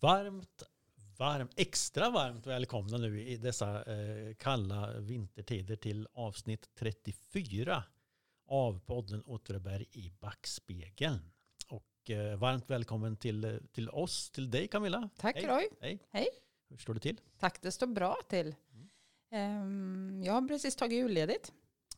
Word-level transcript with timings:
varmt, 0.00 0.62
varmt, 1.18 1.52
extra 1.56 2.10
varmt 2.10 2.46
välkomna 2.46 2.96
nu 2.98 3.22
i 3.22 3.36
dessa 3.36 3.84
eh, 3.84 4.34
kalla 4.34 4.98
vintertider 4.98 5.76
till 5.76 6.08
avsnitt 6.12 6.68
34 6.74 7.84
av 8.46 8.80
podden 8.80 9.22
Åtvidaberg 9.26 9.86
i 9.92 10.10
backspegeln. 10.20 11.30
Och 11.68 12.10
eh, 12.10 12.36
varmt 12.38 12.70
välkommen 12.70 13.16
till, 13.16 13.60
till 13.72 13.90
oss, 13.90 14.30
till 14.30 14.50
dig 14.50 14.68
Camilla. 14.68 15.08
Tack 15.16 15.36
Hej. 15.36 15.46
Roy. 15.46 15.68
Hej. 15.80 15.98
Hej. 16.10 16.28
Hur 16.68 16.76
står 16.76 16.94
det 16.94 17.00
till? 17.00 17.20
Tack, 17.38 17.62
det 17.62 17.72
står 17.72 17.86
bra 17.86 18.16
till. 18.28 18.54
Mm. 18.72 18.90
Ehm, 19.30 20.22
jag 20.24 20.32
har 20.32 20.48
precis 20.48 20.76
tagit 20.76 20.98
julledigt 20.98 21.52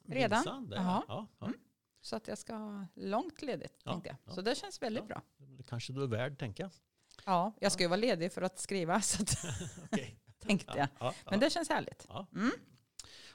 Redan? 0.08 0.38
Minsann, 0.38 0.68
det. 0.70 0.76
Ja, 0.76 1.04
ja. 1.08 1.26
Mm. 1.46 1.58
så 2.00 2.16
att 2.16 2.28
jag 2.28 2.38
ska 2.38 2.54
ha 2.54 2.86
långt 2.94 3.42
ledigt 3.42 3.74
Ja, 3.84 3.92
tänkte 3.92 4.08
jag. 4.08 4.16
ja. 4.24 4.34
Så 4.34 4.40
det 4.40 4.54
känns 4.54 4.82
väldigt 4.82 5.06
bra. 5.06 5.22
Det 5.36 5.62
kanske 5.62 5.92
du 5.92 6.02
är 6.02 6.06
värd, 6.06 6.38
tänker 6.38 6.62
jag. 6.64 6.70
Ja, 7.25 7.52
jag 7.61 7.73
ska 7.73 7.83
ju 7.83 7.88
vara 7.88 8.01
ledig 8.01 8.33
för 8.33 8.43
att 8.43 8.59
skriva 8.59 9.01
så 9.01 9.23
att, 9.23 9.37
Okej. 9.93 10.20
tänkte 10.38 10.73
jag. 10.79 10.88
Ja, 10.98 11.15
ja, 11.24 11.30
Men 11.30 11.41
det 11.41 11.51
känns 11.51 11.69
härligt. 11.69 12.07
Mm. 12.34 12.51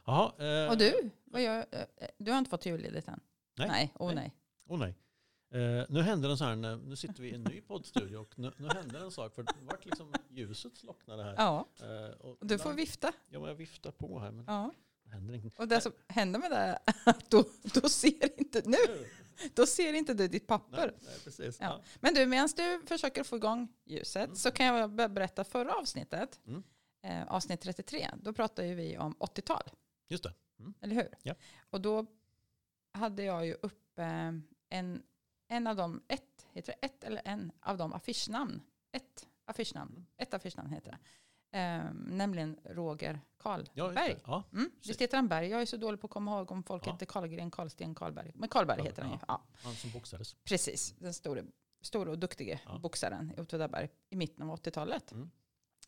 Jaha, 0.06 0.32
eh, 0.66 0.72
Och 0.72 0.78
du? 0.78 1.10
Vad 1.26 1.42
gör, 1.42 1.66
eh, 1.72 2.08
du 2.18 2.32
har 2.32 2.38
inte 2.38 2.50
fått 2.50 2.66
julledigt 2.66 3.08
än? 3.08 3.20
Nej. 3.58 3.68
Nej, 3.68 3.94
oh, 4.00 4.06
Nej. 4.08 4.16
nej. 4.16 4.36
Åh 4.68 4.80
nej. 4.80 4.96
Eh, 5.54 5.86
nu 5.90 6.02
händer 6.02 6.30
en 6.30 6.38
sån 6.38 6.48
här, 6.64 6.76
nu 6.76 6.96
sitter 6.96 7.22
vi 7.24 7.30
i 7.30 7.36
en 7.36 7.44
ny 7.44 7.62
poddstudio 7.62 8.18
och 8.18 8.40
nu, 8.40 8.52
nu 8.58 8.68
händer 8.68 9.00
en 9.00 9.12
sak 9.12 9.36
för 9.36 9.44
det 9.44 9.54
vart 9.62 9.86
liksom 9.86 10.14
ljuset 10.30 10.78
slocknade 10.78 11.24
här. 11.24 11.34
Ja, 11.38 11.66
Eh, 11.82 12.16
och 12.20 12.38
du 12.48 12.58
får 12.60 12.74
vifta. 12.74 13.12
Ja, 13.30 13.40
men 13.40 13.48
jag 13.48 13.56
viftar 13.56 13.92
på 13.92 14.20
här 14.20 14.32
men 14.32 14.46
Ja. 14.48 14.72
Händer 15.12 15.34
ingenting. 15.34 15.60
Och 15.60 15.68
det 15.68 15.82
som 15.82 15.92
händer 16.08 16.40
med 16.40 16.52
det 16.52 16.58
är 16.58 16.80
att 17.10 17.30
då, 17.30 17.44
då 17.64 17.90
ser 17.90 18.40
inte 18.40 18.62
nu, 18.66 19.08
då 19.54 19.66
ser 19.66 19.94
inte 19.94 20.14
du 20.14 20.28
ditt 20.28 20.48
papper. 20.48 20.78
Nej, 20.78 21.00
nej, 21.02 21.20
precis. 21.24 21.58
Ja. 21.60 21.82
Men 22.00 22.14
du, 22.14 22.26
medan 22.26 22.50
du 22.56 22.82
försöker 22.88 23.24
få 23.24 23.36
igång 23.36 23.68
ljuset 23.86 24.24
Mm. 24.26 24.36
så 24.36 24.52
kan 24.52 24.66
jag 24.66 24.92
berätta 24.96 25.44
förra 25.44 25.74
avsnittet. 25.76 26.40
Mm. 26.48 26.64
Eh, 27.04 27.28
avsnitt 27.28 27.62
33. 27.62 28.10
Då 28.22 28.34
pratade 28.34 28.74
vi 28.76 28.98
om 28.98 29.16
80-tal, 29.16 29.64
Just 30.10 30.24
det. 30.24 30.34
Mm. 30.60 30.74
eller 30.82 30.96
hur? 30.96 31.10
Ja. 31.24 31.36
Och 31.70 31.82
då 31.82 32.06
hade 32.94 33.24
jag 33.24 33.46
ju 33.46 33.54
uppe 33.54 34.04
en, 34.70 35.04
en 35.48 35.68
av 35.68 35.76
dem, 35.76 36.02
ett, 36.08 36.48
heter 36.52 36.74
det 36.82 36.86
ett 36.86 37.04
eller 37.04 37.22
en 37.26 37.52
av 37.62 37.78
de 37.78 37.94
affischnamn. 37.94 38.62
Ett 38.92 39.28
affischnamn, 39.46 39.92
Mm. 39.92 40.06
ett 40.18 40.34
affischnamn 40.34 40.70
heter 40.70 40.92
det. 40.92 40.98
Eh, 41.54 41.84
nämligen 41.94 42.60
Roger 42.64 43.22
Karlberg. 43.40 44.18
Ja, 44.26 44.44
Mm, 44.54 44.72
visst 44.88 45.02
heter 45.02 45.18
han 45.18 45.28
Berg? 45.28 45.48
Jag 45.48 45.62
är 45.62 45.66
så 45.66 45.78
dålig 45.78 46.02
på 46.02 46.08
att 46.08 46.12
komma 46.12 46.38
ihåg 46.38 46.52
om 46.52 46.64
folk 46.64 46.88
Ja. 46.88 46.92
heter 46.92 47.06
Karlgren, 47.06 47.52
Karlsten, 47.52 47.96
Karlberg. 47.96 48.32
Men 48.36 48.50
Karlberg 48.50 48.78
Ja, 48.78 48.84
heter 48.84 49.02
han 49.02 49.12
ju. 49.12 49.18
ja. 49.28 49.42
Han 49.64 49.74
som 49.76 49.92
boxades. 49.92 50.34
Precis, 50.44 50.96
den 50.98 51.14
store, 51.14 51.44
store 51.82 52.10
och 52.12 52.20
duktige 52.20 52.60
Ja. 52.66 52.78
boxaren 52.80 53.34
i 53.38 53.42
Åtvidaberg 53.42 53.90
i 54.10 54.16
mitten 54.16 54.44
av 54.50 54.50
80-talet. 54.60 55.12
Mm. 55.12 55.32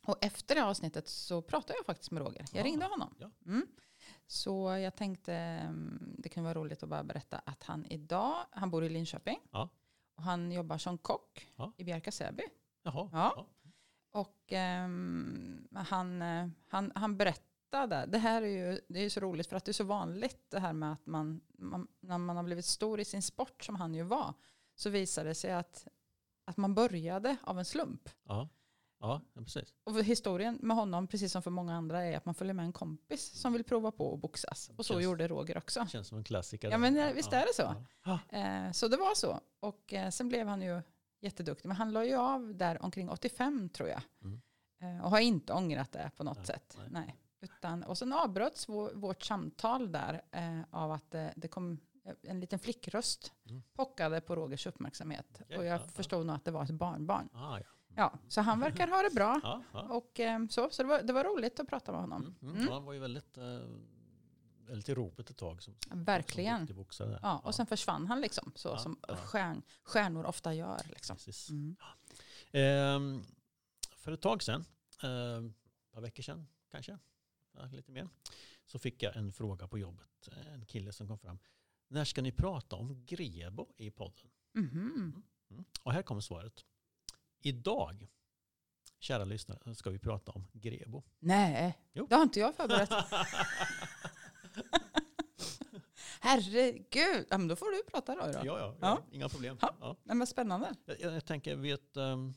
Och 0.05 0.17
efter 0.25 0.55
det 0.55 0.63
avsnittet 0.65 1.07
så 1.07 1.41
pratade 1.41 1.73
jag 1.79 1.85
faktiskt 1.85 2.11
med 2.11 2.23
Roger. 2.23 2.45
Jag 2.51 2.59
Ja, 2.59 2.63
ringde 2.65 2.85
honom. 2.85 3.15
Mm. 3.45 3.67
Så 4.27 4.77
jag 4.77 4.95
tänkte 4.95 5.33
mm, 5.33 6.15
det 6.17 6.29
kan 6.29 6.43
vara 6.43 6.53
roligt 6.53 6.83
att 6.83 6.89
bara 6.89 7.03
berätta 7.03 7.37
att 7.45 7.63
han 7.63 7.85
idag, 7.85 8.45
han 8.51 8.69
bor 8.71 8.83
i 8.83 8.89
Linköping. 8.89 9.39
Och 10.15 10.23
han 10.23 10.51
jobbar 10.51 10.77
som 10.77 10.97
kock 10.97 11.47
i 11.77 11.83
Bjärka 11.83 12.11
Säby. 12.11 12.43
Jaha. 12.83 13.09
Ja. 13.13 13.45
Och 14.13 14.43
ehm, 14.47 15.67
han, 15.73 16.21
han, 16.67 16.91
han 16.95 17.17
berättade, 17.17 18.05
det 18.07 18.17
här 18.17 18.41
är 18.41 18.47
ju 18.47 18.81
det 18.89 18.99
är 18.99 19.09
så 19.09 19.19
roligt 19.19 19.47
för 19.47 19.55
att 19.55 19.65
det 19.65 19.71
är 19.71 19.73
så 19.73 19.83
vanligt 19.83 20.49
det 20.49 20.59
här 20.59 20.73
med 20.73 20.93
att 20.93 21.05
man, 21.05 21.41
man, 21.57 21.87
när 21.99 22.17
man 22.17 22.35
har 22.35 22.43
blivit 22.43 22.65
stor 22.65 22.99
i 22.99 23.05
sin 23.05 23.21
sport 23.21 23.63
som 23.63 23.75
han 23.75 23.93
ju 23.93 24.03
var, 24.03 24.33
så 24.75 24.89
visar 24.89 25.25
det 25.25 25.35
sig 25.35 25.53
att, 25.53 25.87
att 26.45 26.57
man 26.57 26.75
började 26.75 27.37
av 27.43 27.59
en 27.59 27.65
slump. 27.65 28.09
Ja. 28.23 28.49
Ja, 28.99 29.21
ja, 29.33 29.41
precis. 29.41 29.73
Och 29.83 30.03
historien 30.03 30.59
med 30.61 30.77
honom, 30.77 31.07
precis 31.07 31.31
som 31.31 31.41
för 31.41 31.51
många 31.51 31.75
andra, 31.75 32.03
är 32.03 32.17
att 32.17 32.25
man 32.25 32.35
följer 32.35 32.53
med 32.53 32.65
en 32.65 32.73
kompis 32.73 33.39
som 33.41 33.53
vill 33.53 33.63
prova 33.63 33.91
på 33.91 34.13
att 34.13 34.19
boxas. 34.19 34.71
Och 34.77 34.85
så 34.85 34.93
Känns- 34.93 35.03
gjorde 35.03 35.27
Roger 35.27 35.57
också. 35.57 35.87
Känns 35.87 36.07
som 36.07 36.17
en 36.17 36.23
klassiker. 36.23 36.71
Ja, 36.71 36.77
men 36.77 36.97
eh, 36.97 37.13
visst 37.13 37.33
är 37.33 37.45
det 37.45 37.53
så? 37.53 37.75
Ja. 38.03 38.19
Ja. 38.31 38.37
Eh, 38.39 38.71
så 38.71 38.87
det 38.87 38.97
var 38.97 39.15
så. 39.15 39.39
Och 39.59 39.93
eh, 39.93 40.09
sen 40.09 40.29
blev 40.29 40.47
han 40.47 40.61
ju 40.61 40.81
jätteduktig. 41.23 41.67
Men 41.67 41.77
han 41.77 41.91
la 41.91 42.05
ju 42.05 42.15
av 42.15 42.55
där 42.55 42.83
omkring 42.83 43.09
85 43.09 43.69
tror 43.69 43.89
jag. 43.89 44.01
Mm. 44.23 44.41
Eh, 44.81 45.05
och 45.05 45.11
har 45.11 45.19
inte 45.19 45.53
ångrat 45.53 45.91
det 45.91 46.11
på 46.17 46.23
något 46.23 46.37
Nej, 46.37 46.45
sätt. 46.45 46.77
nej. 46.77 46.87
Nej. 46.91 47.15
Utan, 47.41 47.83
och 47.83 47.97
sen 47.97 48.13
avbröts 48.13 48.69
vår, 48.69 48.91
vårt 48.93 49.23
samtal 49.23 49.91
där 49.91 50.21
eh, 50.31 50.59
av 50.69 50.91
att 50.91 51.15
eh, 51.15 51.27
det 51.35 51.47
kom 51.47 51.79
en 52.21 52.39
liten 52.39 52.59
flickröst 52.59 53.33
Mm. 53.49 53.63
pockade 53.73 54.21
på 54.21 54.35
Rogers 54.35 54.67
uppmärksamhet. 54.67 55.25
Okej, 55.41 55.57
och 55.57 55.63
ja, 55.65 55.67
jag 55.69 55.81
ja. 55.81 55.87
förstod 55.87 56.25
nog 56.25 56.35
att 56.35 56.45
det 56.45 56.51
var 56.51 56.63
ett 56.63 56.71
barnbarn. 56.71 57.29
Ah, 57.33 57.57
ja. 57.57 57.63
Ja, 57.95 58.13
så 58.27 58.41
han 58.41 58.59
verkar 58.59 58.87
ha 58.87 59.01
det 59.01 59.15
bra. 59.15 59.39
Ja, 59.43 59.63
ja. 59.73 59.81
Och 59.81 60.19
eh, 60.19 60.47
så, 60.47 60.69
så 60.69 60.83
det, 60.83 60.89
var, 60.89 61.01
det 61.01 61.13
var 61.13 61.23
roligt 61.23 61.59
att 61.59 61.67
prata 61.67 61.91
med 61.91 62.01
honom. 62.01 62.21
Mm, 62.21 62.35
mm. 62.41 62.55
Mm. 62.55 62.67
Ja, 62.67 62.73
han 62.73 62.85
var 62.85 62.93
ju 62.93 62.99
väldigt, 62.99 63.37
eh, 63.37 63.43
väldigt 64.65 64.89
i 64.89 64.93
ropet 64.93 65.29
ett 65.29 65.37
tag. 65.37 65.63
Som, 65.63 65.75
Verkligen. 65.91 66.67
Som 66.67 66.75
boxare. 66.75 67.19
Ja, 67.21 67.39
och 67.39 67.55
sen 67.55 67.65
försvann 67.67 68.07
han 68.07 68.21
liksom, 68.21 68.51
så 68.55 68.67
Ja, 68.69 68.77
som 68.77 68.99
ja. 69.07 69.15
stjärn, 69.15 69.61
stjärnor 69.83 70.25
ofta 70.25 70.53
gör. 70.53 70.81
Liksom. 70.89 71.17
Mm. 71.49 71.75
Ehm, 72.51 73.23
för 73.97 74.11
ett 74.11 74.21
tag 74.21 74.43
sedan, 74.43 74.65
eh, 75.03 75.45
ett 75.45 75.91
par 75.91 76.01
veckor 76.01 76.23
sedan 76.23 76.47
kanske, 76.71 76.97
ja, 77.57 77.65
lite 77.65 77.91
mer, 77.91 78.09
så 78.65 78.79
fick 78.79 79.03
jag 79.03 79.15
en 79.15 79.33
fråga 79.33 79.67
på 79.67 79.77
jobbet. 79.77 80.29
En 80.53 80.65
kille 80.65 80.91
som 80.91 81.07
kom 81.07 81.19
fram. 81.19 81.39
När 81.87 82.05
ska 82.05 82.21
ni 82.21 82.31
prata 82.31 82.75
om 82.75 83.05
Grebo 83.05 83.73
i 83.77 83.91
podden? 83.91 84.29
Mhm. 84.53 85.23
Mm. 85.49 85.63
Och 85.83 85.93
här 85.93 86.01
kommer 86.01 86.21
svaret. 86.21 86.65
Idag, 87.41 88.07
kära 88.99 89.25
lyssnare, 89.25 89.75
ska 89.75 89.89
vi 89.89 89.99
prata 89.99 90.31
om 90.31 90.47
Grebo. 90.53 91.03
Nej, 91.19 91.77
Jo. 91.93 92.07
det 92.09 92.15
har 92.15 92.23
inte 92.23 92.39
jag 92.39 92.55
förberett. 92.55 92.89
Herregud, 96.23 97.25
ja, 97.29 97.37
men 97.37 97.47
då 97.47 97.55
får 97.55 97.71
du 97.71 97.83
prata 97.91 98.15
då. 98.15 98.21
då. 98.21 98.27
ja, 98.27 98.43
ja, 98.45 98.57
ja, 98.59 98.75
Ja. 98.81 99.01
inga 99.11 99.29
problem. 99.29 99.57
Ja. 99.61 99.75
Ja. 99.79 99.95
Nej, 100.03 100.15
men 100.15 100.27
spännande. 100.27 100.75
Jag, 100.85 101.01
jag 101.01 101.25
tänker, 101.25 101.55
vet 101.55 101.97
um, 101.97 102.33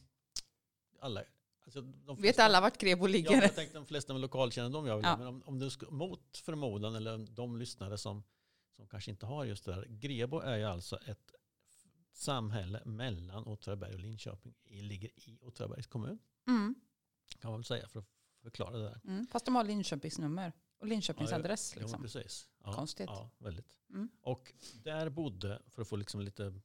alla... 1.01 1.23
Alltså, 1.65 1.81
de 1.81 2.07
Vet 2.17 2.21
flesta- 2.21 2.43
alla 2.45 2.61
vart 2.61 2.79
Grebo 2.79 3.05
Ja, 3.07 3.13
ligger? 3.13 3.43
jag 3.43 3.55
tänkte 3.55 3.79
de 3.79 3.87
flesta 3.87 4.13
med 4.13 4.23
lokalkännedom 4.23 4.85
det. 4.85 4.91
Ja. 4.91 5.17
Men 5.17 5.27
om, 5.27 5.43
om 5.47 5.59
du 5.59 5.71
ska, 5.71 5.91
mot 5.91 6.39
förmodan, 6.39 6.95
eller 6.95 7.19
de 7.19 7.57
lyssnare 7.57 7.99
som, 7.99 8.23
som 8.77 8.89
kanske 8.89 9.11
inte 9.11 9.27
har 9.27 9.45
just 9.45 9.65
det 9.65 9.75
där. 9.75 9.87
Grebo 9.89 10.41
är 10.41 10.57
ju 10.57 10.65
alltså 10.65 10.97
ett 10.97 11.33
samhälle 12.13 12.83
mellan 12.85 13.45
Åtvidaberg 13.45 13.95
och 13.95 14.01
Linköping. 14.01 14.55
I, 14.65 14.83
ligger 14.83 15.11
i 15.29 15.39
Åtvidabergs 15.43 15.87
kommun. 15.87 16.19
Mm, 16.49 16.75
Kan 17.41 17.51
man 17.51 17.61
väl 17.61 17.65
säga 17.65 17.89
för 17.89 17.99
att 18.01 18.09
förklara 18.43 18.71
det 18.77 18.83
där. 18.85 19.01
mm. 19.05 19.27
Fast 19.27 19.45
de 19.45 19.55
har 19.55 19.65
Linköpings 19.65 20.19
nummer 20.19 20.53
och 20.79 20.87
Linköpings 20.87 21.31
Ja, 21.31 21.37
ja. 21.37 21.41
adress. 21.41 21.77
Liksom. 21.77 22.03
precis. 22.03 22.49
Ja, 22.65 22.73
Konstigt. 22.73 23.07
Ja, 23.09 23.31
väldigt. 23.39 23.79
Mm. 23.91 24.09
Och 24.21 24.53
där 24.75 25.09
bodde, 25.09 25.63
för 25.69 25.83
att 25.83 25.89
få 25.89 25.97
liksom 25.97 26.21
lite 26.21 26.61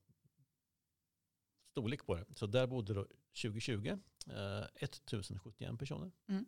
storlek 1.72 2.06
på 2.06 2.16
det, 2.16 2.26
så 2.36 2.48
där 2.48 2.68
bodde 2.68 2.94
då 2.94 3.08
2020 3.42 3.88
eh, 4.28 4.66
1071 4.76 5.80
personer. 5.80 6.12
Mm. 6.28 6.46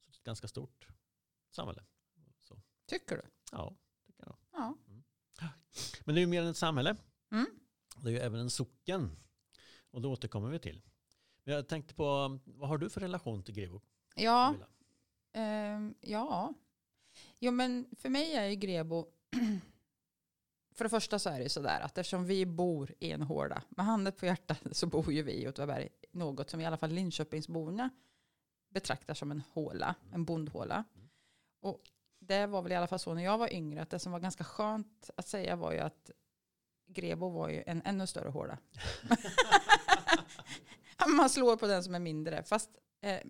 Så 0.00 0.10
ett 0.10 0.22
ganska 0.22 0.48
stort 0.48 0.88
samhälle. 1.50 1.84
Så, 2.38 2.62
Tycker 2.86 3.16
du? 3.16 3.22
ja, 3.52 3.76
tycker 4.06 4.24
jag. 4.24 4.36
Ja. 4.52 4.78
Men 6.04 6.14
det 6.14 6.18
är 6.18 6.22
ju 6.22 6.26
mer 6.26 6.42
än 6.42 6.48
ett 6.48 6.56
samhälle. 6.56 6.96
Mm. 7.30 7.46
Det 8.02 8.08
är 8.08 8.12
ju 8.12 8.18
även 8.18 8.40
en 8.40 8.50
socken. 8.50 9.16
Och 9.90 10.02
det 10.02 10.08
återkommer 10.08 10.50
vi 10.50 10.58
till. 10.58 10.82
Men 11.44 11.54
jag 11.54 11.68
tänkte 11.68 11.94
på, 11.94 12.38
vad 12.44 12.68
har 12.68 12.78
du 12.78 12.90
för 12.90 13.00
relation 13.00 13.42
till 13.42 13.54
Grebo? 13.54 13.80
Ja, 14.16 14.46
Camilla? 14.46 14.68
Ehm, 15.38 15.94
ja. 16.00 16.54
Jo, 17.38 17.52
men 17.52 17.86
för 17.96 18.08
mig 18.08 18.34
är 18.34 18.46
ju 18.46 18.54
Grebo... 18.54 19.06
för 20.74 20.84
det 20.84 20.88
första 20.88 21.18
så 21.18 21.30
är 21.30 21.38
det 21.38 21.42
ju 21.42 21.48
sådär 21.48 21.80
att 21.80 21.98
eftersom 21.98 22.24
vi 22.24 22.46
bor 22.46 22.94
i 22.98 23.12
en 23.12 23.22
hårda, 23.22 23.62
med 23.68 23.86
handen 23.86 24.12
på 24.12 24.26
hjärtat 24.26 24.58
så 24.72 24.86
bor 24.86 25.12
ju 25.12 25.22
vi 25.22 25.32
i 25.32 25.48
Åtvidaberg 25.48 25.88
något 26.12 26.50
som 26.50 26.60
i 26.60 26.66
alla 26.66 26.76
fall 26.76 26.90
Linköpingsborna 26.90 27.90
betraktar 28.70 29.14
som 29.14 29.30
en 29.30 29.42
håla, 29.52 29.94
en 30.12 30.24
bondhåla. 30.24 30.84
Mm. 30.94 31.08
Och 31.60 31.82
det 32.18 32.46
var 32.46 32.62
väl 32.62 32.72
i 32.72 32.74
alla 32.74 32.86
fall 32.86 32.98
så 32.98 33.14
när 33.14 33.24
jag 33.24 33.38
var 33.38 33.52
yngre, 33.52 33.82
att 33.82 33.90
det 33.90 33.98
som 33.98 34.12
var 34.12 34.20
ganska 34.20 34.44
skönt 34.44 35.10
att 35.16 35.28
säga 35.28 35.56
var 35.56 35.72
ju 35.72 35.78
att 35.78 36.10
Grebo 36.86 37.28
var 37.28 37.48
ju 37.48 37.62
en 37.66 37.82
ännu 37.84 38.06
större 38.06 38.28
håla. 38.28 38.58
Man 41.16 41.30
slår 41.30 41.56
på 41.56 41.66
den 41.66 41.84
som 41.84 41.94
är 41.94 41.98
mindre, 41.98 42.42
fast 42.42 42.70
eh, 43.00 43.20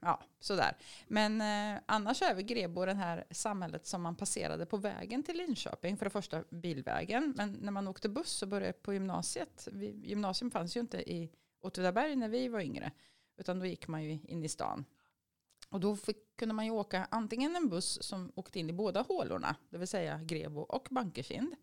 ja, 0.00 0.22
sådär. 0.40 0.76
Men 1.08 1.40
eh, 1.40 1.82
annars 1.86 2.22
är 2.22 2.34
väl 2.34 2.44
Grebo 2.44 2.84
det 2.84 2.94
här 2.94 3.24
samhället 3.30 3.86
som 3.86 4.02
man 4.02 4.16
passerade 4.16 4.66
på 4.66 4.76
vägen 4.76 5.22
till 5.22 5.36
Linköping. 5.36 5.96
För 5.96 6.06
det 6.06 6.10
första 6.10 6.44
bilvägen, 6.50 7.34
men 7.36 7.52
när 7.52 7.72
man 7.72 7.88
åkte 7.88 8.08
buss 8.08 8.30
så 8.30 8.46
började 8.46 8.72
på 8.72 8.92
gymnasiet. 8.92 9.68
Vi, 9.72 9.86
gymnasium 10.04 10.50
fanns 10.50 10.76
ju 10.76 10.80
inte 10.80 11.10
i 11.12 11.30
Åtvidaberg 11.60 12.16
när 12.16 12.28
vi 12.28 12.48
var 12.48 12.60
yngre, 12.60 12.92
utan 13.36 13.58
då 13.58 13.66
gick 13.66 13.88
man 13.88 14.04
ju 14.04 14.10
in 14.10 14.44
i 14.44 14.48
stan. 14.48 14.84
Och 15.70 15.80
då 15.80 15.96
fick, 15.96 16.36
kunde 16.36 16.54
man 16.54 16.64
ju 16.64 16.70
åka 16.70 17.08
antingen 17.10 17.56
en 17.56 17.68
buss 17.68 18.02
som 18.02 18.32
åkte 18.34 18.58
in 18.58 18.70
i 18.70 18.72
båda 18.72 19.02
hålorna, 19.02 19.56
det 19.70 19.78
vill 19.78 19.88
säga 19.88 20.20
Grebo 20.22 20.60
och 20.60 20.88
Bankerkind. 20.90 21.54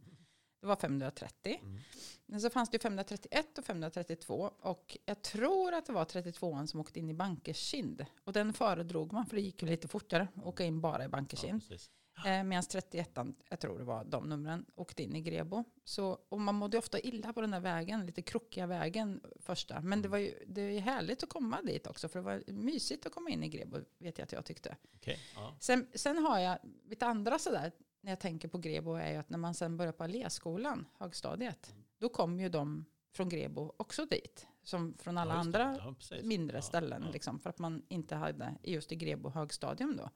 Det 0.65 0.69
var 0.69 0.75
530. 0.75 1.59
Mm. 1.61 1.79
Men 2.25 2.41
så 2.41 2.49
fanns 2.49 2.69
det 2.69 2.75
ju 2.75 2.79
531 2.79 3.57
och 3.57 3.65
532. 3.65 4.51
Och 4.61 4.97
jag 5.05 5.21
tror 5.21 5.73
att 5.73 5.85
det 5.85 5.93
var 5.93 6.05
32an 6.05 6.65
som 6.65 6.79
åkte 6.79 6.99
in 6.99 7.09
i 7.09 7.13
Bankerskind. 7.13 8.05
Och 8.23 8.33
den 8.33 8.53
föredrog 8.53 9.13
man 9.13 9.25
för 9.25 9.35
det 9.35 9.41
gick 9.41 9.61
ju 9.61 9.67
lite 9.69 9.87
fortare 9.87 10.27
att 10.35 10.43
åka 10.45 10.63
in 10.63 10.81
bara 10.81 11.01
i 11.01 11.05
Ja, 11.05 11.09
Bankerskind. 11.09 11.61
precis. 11.69 11.89
Eh, 12.25 12.43
Medan 12.43 12.63
31an, 12.63 13.35
jag 13.49 13.59
tror 13.59 13.77
det 13.77 13.83
var 13.83 14.03
de 14.05 14.29
numren, 14.29 14.65
åkte 14.75 15.03
in 15.03 15.15
i 15.15 15.21
Grebo. 15.21 15.63
Så, 15.83 16.19
och 16.29 16.41
man 16.41 16.55
mådde 16.55 16.77
ofta 16.77 16.99
illa 16.99 17.33
på 17.33 17.41
den 17.41 17.51
där 17.51 17.59
vägen, 17.59 18.05
lite 18.05 18.21
krokiga 18.21 18.67
vägen 18.67 19.21
första. 19.39 19.81
Men 19.81 20.01
det 20.01 20.07
var 20.07 20.17
ju 20.17 20.43
det 20.47 20.61
är 20.61 20.79
härligt 20.79 21.23
att 21.23 21.29
komma 21.29 21.61
dit 21.61 21.87
också, 21.87 22.07
för 22.09 22.19
det 22.19 22.25
var 22.25 22.43
mysigt 22.47 23.05
att 23.05 23.11
komma 23.13 23.29
in 23.29 23.43
i 23.43 23.49
Grebo, 23.49 23.77
vet 23.97 24.17
jag 24.17 24.25
att 24.25 24.31
jag 24.31 24.45
tyckte. 24.45 24.75
Okej, 24.95 25.19
ja. 25.35 25.55
Sen, 25.59 25.87
sen 25.95 26.17
har 26.17 26.39
jag 26.39 26.57
mitt 26.85 27.03
andra 27.03 27.39
sådär, 27.39 27.71
när 28.05 28.11
jag 28.11 28.19
tänker 28.19 28.47
på 28.47 28.57
Grebo, 28.57 28.93
är 28.93 29.11
ju 29.11 29.17
att 29.17 29.29
när 29.29 29.37
man 29.37 29.53
sen 29.53 29.77
börjar 29.77 29.91
på 29.93 30.03
Alléskolan, 30.03 30.87
högstadiet, 30.99 31.75
då 31.97 32.09
kom 32.09 32.39
ju 32.39 32.49
de 32.49 32.85
från 33.13 33.29
Grebo 33.29 33.73
också 33.77 34.05
dit. 34.05 34.47
Som 34.63 34.93
från 34.97 35.17
alla 35.17 35.33
Ja, 35.33 35.39
andra 35.39 35.77
Ja, 36.09 36.17
mindre 36.23 36.61
ställen. 36.61 37.03
ja. 37.05 37.11
Liksom, 37.11 37.39
för 37.39 37.49
att 37.49 37.59
man 37.59 37.83
inte 37.87 38.15
hade 38.15 38.55
just 38.63 38.91
i 38.91 38.95
Grebo 38.95 39.29
högstadium 39.29 39.97
då. 39.97 40.09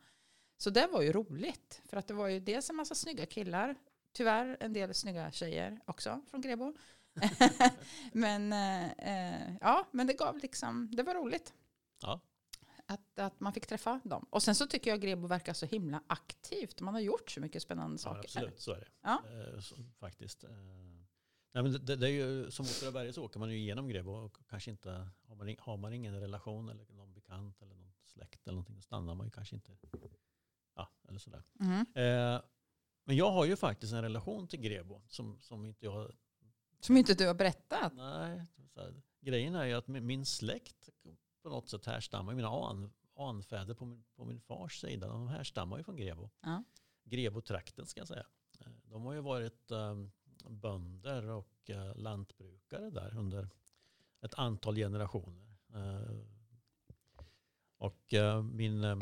Så 0.58 0.70
det 0.70 0.88
var 0.88 1.02
ju 1.02 1.12
roligt. 1.12 1.82
För 1.86 1.98
att 1.98 2.08
det 2.08 2.14
var 2.14 2.28
ju 2.28 2.40
dels 2.40 2.70
en 2.70 2.76
massa 2.76 2.96
snygga 2.96 3.26
killar. 3.26 3.76
Tyvärr 4.14 4.58
en 4.60 4.74
del 4.74 4.94
snygga 4.94 5.32
tjejer 5.32 5.80
också 5.86 6.22
från 6.30 6.42
Grebo. 6.42 6.74
men, 8.14 8.54
eh, 8.54 8.92
eh, 8.92 9.56
ja, 9.62 9.88
men 9.92 10.08
det 10.08 10.14
gav 10.14 10.38
liksom, 10.38 10.90
det 10.96 11.04
var 11.04 11.16
roligt. 11.16 11.54
Ja. 12.02 12.20
Att, 12.90 13.20
att 13.20 13.40
man 13.40 13.54
fick 13.54 13.68
träffa 13.68 14.02
dem. 14.04 14.26
Och 14.30 14.44
sen 14.44 14.56
så 14.56 14.68
tycker 14.68 14.90
jag 14.90 15.02
Grebo 15.02 15.28
verkar 15.28 15.54
så 15.54 15.66
himla 15.66 16.04
aktivt. 16.08 16.82
Man 16.82 16.94
har 16.94 17.02
gjort 17.02 17.32
så 17.32 17.42
mycket 17.42 17.62
spännande 17.62 17.94
Ja, 17.94 17.98
saker. 17.98 18.20
absolut, 18.20 18.60
så 18.60 18.72
är 18.72 18.80
det. 18.80 18.88
Ja. 19.02 19.24
Eh, 19.30 19.60
så, 19.60 19.76
faktiskt. 20.00 20.44
Eh, 20.44 20.50
nej, 21.54 21.64
men 21.64 21.86
det, 21.86 21.96
det 21.96 22.08
är 22.08 22.12
ju, 22.12 22.52
som 22.52 22.66
Åtvidaberg 22.66 23.14
så 23.14 23.26
åker 23.26 23.40
man 23.40 23.52
ju 23.52 23.58
igenom 23.58 23.88
Grebo 23.88 24.12
och 24.12 24.38
kanske 24.50 24.72
inte, 24.72 25.10
har 25.28 25.36
man, 25.36 25.56
har 25.60 25.78
man 25.78 25.94
ingen 25.94 26.20
relation 26.20 26.70
eller 26.70 26.86
någon 26.94 27.14
bekant 27.14 27.62
eller 27.62 27.76
någon 27.76 27.94
släkt 28.06 28.48
eller 28.48 28.54
någonting, 28.56 28.76
då 28.76 28.82
stannar 28.82 29.16
man 29.16 29.28
ju 29.28 29.32
kanske 29.32 29.56
inte. 29.56 29.78
Ja, 30.76 30.90
eller 31.10 31.20
sådär. 31.20 31.44
Mm. 31.60 31.80
Eh, 31.80 32.42
men 33.04 33.16
jag 33.16 33.32
har 33.32 33.46
ju 33.46 33.56
faktiskt 33.56 33.94
en 33.94 34.02
relation 34.02 34.48
till 34.48 34.60
Grebo 34.60 35.02
som, 35.08 35.40
som 35.42 35.66
inte 35.66 35.86
jag... 35.86 36.12
Som 36.80 36.98
inte 36.98 37.14
du 37.14 37.28
har 37.28 37.34
berättat. 37.34 37.94
Nej, 37.94 38.46
grejen 39.22 39.56
är 39.56 39.66
ju 39.66 39.74
att 39.74 39.88
min 39.88 40.26
släkt 40.26 40.90
på 41.42 41.50
något 41.50 41.70
sätt 41.70 41.86
härstammar, 41.86 42.34
mina 42.36 42.48
an, 42.50 42.94
anfäder 43.16 43.74
på 43.74 43.86
min, 43.86 44.04
på 44.16 44.26
min 44.26 44.40
fars 44.42 44.80
sida, 44.82 45.08
de 45.08 45.28
härstammar 45.28 45.78
ju 45.78 45.84
från 45.84 45.96
Grebo. 45.96 46.30
Ja. 46.42 46.64
Grebo-trakten 47.04 47.86
ska 47.86 48.00
jag 48.02 48.08
säga. 48.08 48.26
De 48.84 49.06
har 49.06 49.14
ju 49.14 49.22
varit 49.22 49.72
um, 49.72 50.12
bönder 50.50 51.30
och 51.30 51.70
uh, 51.70 51.96
lantbrukare 51.96 52.90
där 52.90 53.18
under 53.18 53.50
ett 54.22 54.34
antal 54.34 54.76
generationer. 54.76 55.56
Eh, 55.74 56.18
och 57.78 58.14
eh, 58.14 58.44
min, 58.44 58.84
eh, 58.84 58.96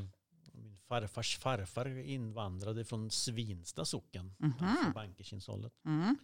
min 0.53 0.77
farfars 0.77 1.37
farfar 1.37 1.87
invandrade 1.97 2.85
från 2.85 3.11
Svinsta 3.11 3.85
socken, 3.85 4.35
Mhm. 4.39 4.53
alltså 4.59 4.91
Bankerkinshållet. 4.91 5.73
Mm. 5.85 6.17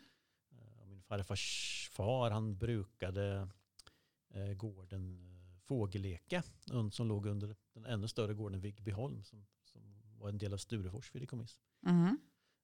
Eh, 0.52 0.82
och 0.82 0.88
Min 0.88 1.02
farfars 1.04 1.90
far 1.92 2.32
han 2.32 2.58
brukade 2.58 3.48
gården 4.56 5.33
eh, 5.64 5.68
Fågelleke 5.68 6.44
un- 6.72 6.90
som 6.92 7.08
låg 7.08 7.26
under 7.26 7.56
den 7.74 7.86
ännu 7.86 8.08
större 8.08 8.34
gården 8.34 8.60
Vigbyholm 8.62 9.24
som, 9.24 9.46
som 9.64 9.82
var 10.20 10.30
en 10.30 10.38
del 10.38 10.54
av 10.54 10.58
Sturefors 10.58 11.10
fideikommiss. 11.12 11.60
Mm. 11.86 12.18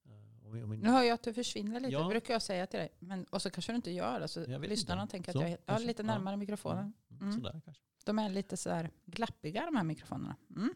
Eh, 0.05 0.45
och 0.63 0.69
min, 0.69 0.79
Nu 0.79 0.89
hör 0.89 1.03
jag 1.03 1.13
att 1.13 1.23
du 1.23 1.33
försvinner 1.33 1.79
lite, 1.79 1.91
Ja. 1.93 2.07
brukar 2.09 2.33
jag 2.33 2.41
säga 2.41 2.67
till 2.67 2.79
dig. 2.79 2.89
Men, 2.99 3.23
och 3.25 3.41
så 3.41 3.49
kanske 3.49 3.71
du 3.71 3.75
inte 3.75 3.91
gör 3.91 4.19
det, 4.19 4.27
så 4.27 4.45
lyssnarna 4.57 5.07
tänker 5.07 5.29
att 5.31 5.35
Så, 5.37 5.41
jag 5.41 5.51
är 5.51 5.57
ja, 5.65 5.77
lite 5.77 6.01
Ja. 6.01 6.05
närmare 6.07 6.37
mikrofonen. 6.37 6.93
Mm, 7.09 7.21
Mm. 7.21 7.33
Sådär 7.33 7.61
kanske. 7.65 7.83
De 8.05 8.19
är 8.19 8.29
lite 8.29 8.57
så 8.57 8.69
här 8.69 8.91
glappiga 9.05 9.65
de 9.65 9.75
här 9.75 9.83
mikrofonerna. 9.83 10.35
Mm. 10.55 10.73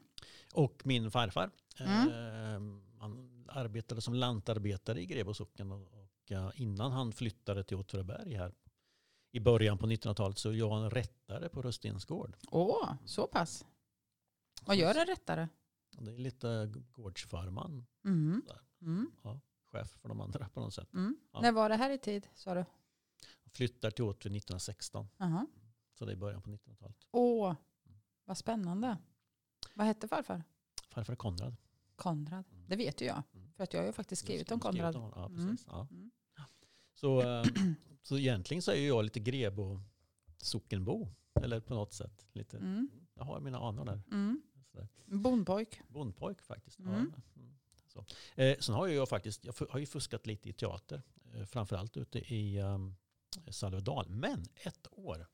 Och 0.54 0.82
min 0.86 1.12
farfar. 1.12 1.52
Mm. 1.80 2.08
Eh, 2.08 2.82
han 3.00 3.46
arbetade 3.50 4.02
som 4.02 4.14
lantarbetare 4.14 5.02
i 5.02 5.06
Grebo 5.06 5.34
socken. 5.34 5.72
Och, 5.72 5.82
och 5.94 6.32
eh, 6.32 6.52
innan 6.56 6.92
han 6.92 7.12
flyttade 7.14 7.64
till 7.64 7.78
Åtvidaberg 7.78 8.34
här 8.36 8.54
i 9.36 9.40
början 9.40 9.78
på 9.78 9.86
1900-talet 9.88 10.38
så 10.38 10.50
var 10.68 10.80
han 10.82 10.90
rättare 10.90 11.50
på 11.50 11.62
Röstens 11.62 12.06
gård. 12.06 12.38
Åh, 12.52 12.94
så 13.06 13.28
pass. 13.28 13.66
Vad 14.66 14.76
gör 14.76 14.96
en 14.96 15.06
rättare? 15.06 15.48
Det 15.98 16.12
är 16.12 16.18
lite 16.18 16.74
gårdsförman, 16.92 17.86
Mm. 18.06 18.42
Mm. 18.82 19.12
chef 19.72 19.90
för 20.02 20.10
de 20.10 20.22
andra 20.22 20.50
på 20.50 20.60
något 20.60 20.74
sätt. 20.74 20.94
Mm. 20.94 21.18
Ja. 21.32 21.42
När 21.42 21.52
var 21.52 21.70
det 21.70 21.76
här 21.76 21.90
i 21.90 21.98
tid, 21.98 22.28
sa 22.34 22.54
du? 22.54 22.66
Flyttar 23.54 23.92
till 23.92 24.04
Åtvid 24.04 24.32
1916, 24.36 25.08
Aha. 25.20 25.46
så 25.94 26.06
det 26.06 26.12
är 26.12 26.16
början 26.16 26.42
på 26.42 26.50
1900-talet. 26.50 26.98
Åh, 27.12 27.56
vad 28.26 28.38
spännande. 28.38 28.98
Vad 29.76 29.88
hette 29.88 30.08
farfar? 30.08 30.44
Farfar 30.90 31.16
Konrad. 31.16 31.56
Konrad. 31.96 32.46
Mm. 32.52 32.66
Det 32.68 32.76
vet 32.76 33.02
ju 33.02 33.06
jag. 33.06 33.24
Mm. 33.34 33.54
För 33.54 33.64
att 33.64 33.74
jag 33.74 33.82
har 33.82 33.88
ju 33.88 33.94
faktiskt 33.94 34.22
skrivit 34.22 34.52
om 34.52 34.60
Konrad. 34.60 34.96
Ja, 34.96 35.26
Mm. 35.26 35.36
precis. 35.50 35.68
Ja. 35.70 35.88
Så, 36.94 37.22
eh, 37.22 37.46
så 38.04 38.18
egentligen 38.18 38.62
så 38.62 38.72
är 38.72 38.88
jag 38.88 39.04
lite 39.04 39.20
Grebo 39.20 39.80
sockenbo. 40.38 41.08
Eller 41.42 41.60
på 41.60 41.74
något 41.74 41.94
sätt. 41.94 42.26
Lite, 42.32 42.58
Mm. 42.58 42.90
Jag 43.14 43.24
har 43.24 43.40
mina 43.40 43.60
anor 43.60 43.86
där. 43.86 44.02
Mm. 44.12 44.42
Bondpojk. 45.06 45.82
Bondpojk 45.88 46.42
faktiskt. 46.42 46.80
Mm. 46.80 46.92
Ja. 46.94 47.42
Mm. 47.42 47.56
Så. 47.88 48.06
Eh, 48.36 48.58
sen 48.60 48.76
har 48.76 48.88
jag 48.88 49.10
faktiskt, 49.10 49.46
jag 49.46 49.54
har 49.70 49.80
ju 49.80 49.86
fuskat 49.86 50.28
lite 50.28 50.50
i 50.50 50.54
teater. 50.54 51.02
Eh, 51.34 51.46
framförallt 51.46 51.98
ute 51.98 52.34
i 52.34 52.60
um, 52.62 52.96
Salvedal. 53.50 54.10
Men 54.10 54.46
ett 54.56 54.88
år 54.92 55.28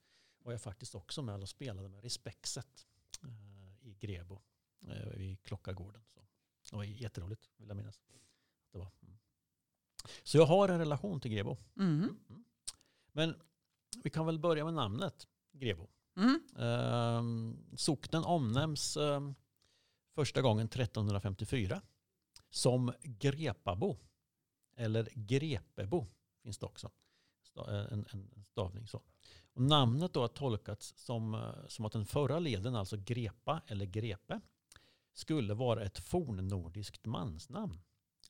var 0.43 0.51
jag 0.51 0.61
faktiskt 0.61 0.95
också 0.95 1.21
med 1.21 1.41
och 1.41 1.49
spelade 1.49 1.89
med 1.89 2.03
Respexet 2.03 2.87
eh, 3.23 3.87
i 3.87 3.95
Grebo. 3.99 4.41
Eh, 4.87 5.21
I 5.21 5.37
Klockargården. 5.43 6.01
Så. 6.13 6.21
Det 6.71 6.75
var 6.75 6.83
jätteroligt 6.83 7.49
vill 7.57 7.67
jag 7.67 7.77
minnas. 7.77 7.99
Det 8.71 8.77
var. 8.77 8.91
Mm. 9.01 9.17
Så 10.23 10.37
jag 10.37 10.45
har 10.45 10.69
en 10.69 10.79
relation 10.79 11.19
till 11.19 11.31
Grebo. 11.31 11.57
Mm. 11.77 12.19
Men 13.11 13.35
vi 14.03 14.09
kan 14.09 14.25
väl 14.25 14.39
börja 14.39 14.65
med 14.65 14.73
namnet 14.73 15.27
Grebo. 15.51 15.89
Mm. 16.17 16.65
Um, 16.67 17.57
socknen 17.77 18.23
omnämns 18.23 18.97
ehm, 18.97 19.35
första 20.15 20.41
gången 20.41 20.65
1354 20.65 21.81
som 22.49 22.93
Grepabo. 23.01 23.97
Eller 24.75 25.09
Grepebo 25.15 26.07
finns 26.43 26.57
det 26.57 26.65
också. 26.65 26.91
Eh, 27.57 27.93
En, 27.93 28.05
en 28.13 28.31
en 28.35 28.43
stavning 28.43 28.87
så. 28.87 29.01
Och 29.53 29.61
namnet 29.61 30.13
då 30.13 30.21
har 30.21 30.27
tolkats 30.27 30.93
som, 30.97 31.33
eh, 31.33 31.67
som 31.67 31.85
att 31.85 31.91
den 31.91 32.05
förra 32.05 32.39
leden, 32.39 32.75
alltså 32.75 32.97
Grepa 32.97 33.61
eller 33.67 33.85
Grepe, 33.85 34.41
skulle 35.13 35.53
vara 35.53 35.83
ett 35.83 35.99
fornnordiskt 35.99 37.05
mansnamn. 37.05 37.81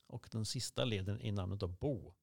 Och 0.06 0.28
den 0.30 0.44
sista 0.46 0.84
leden 0.84 1.20
i 1.20 1.32
namnet 1.32 1.60
då 1.60 1.68
Bo 1.68 2.14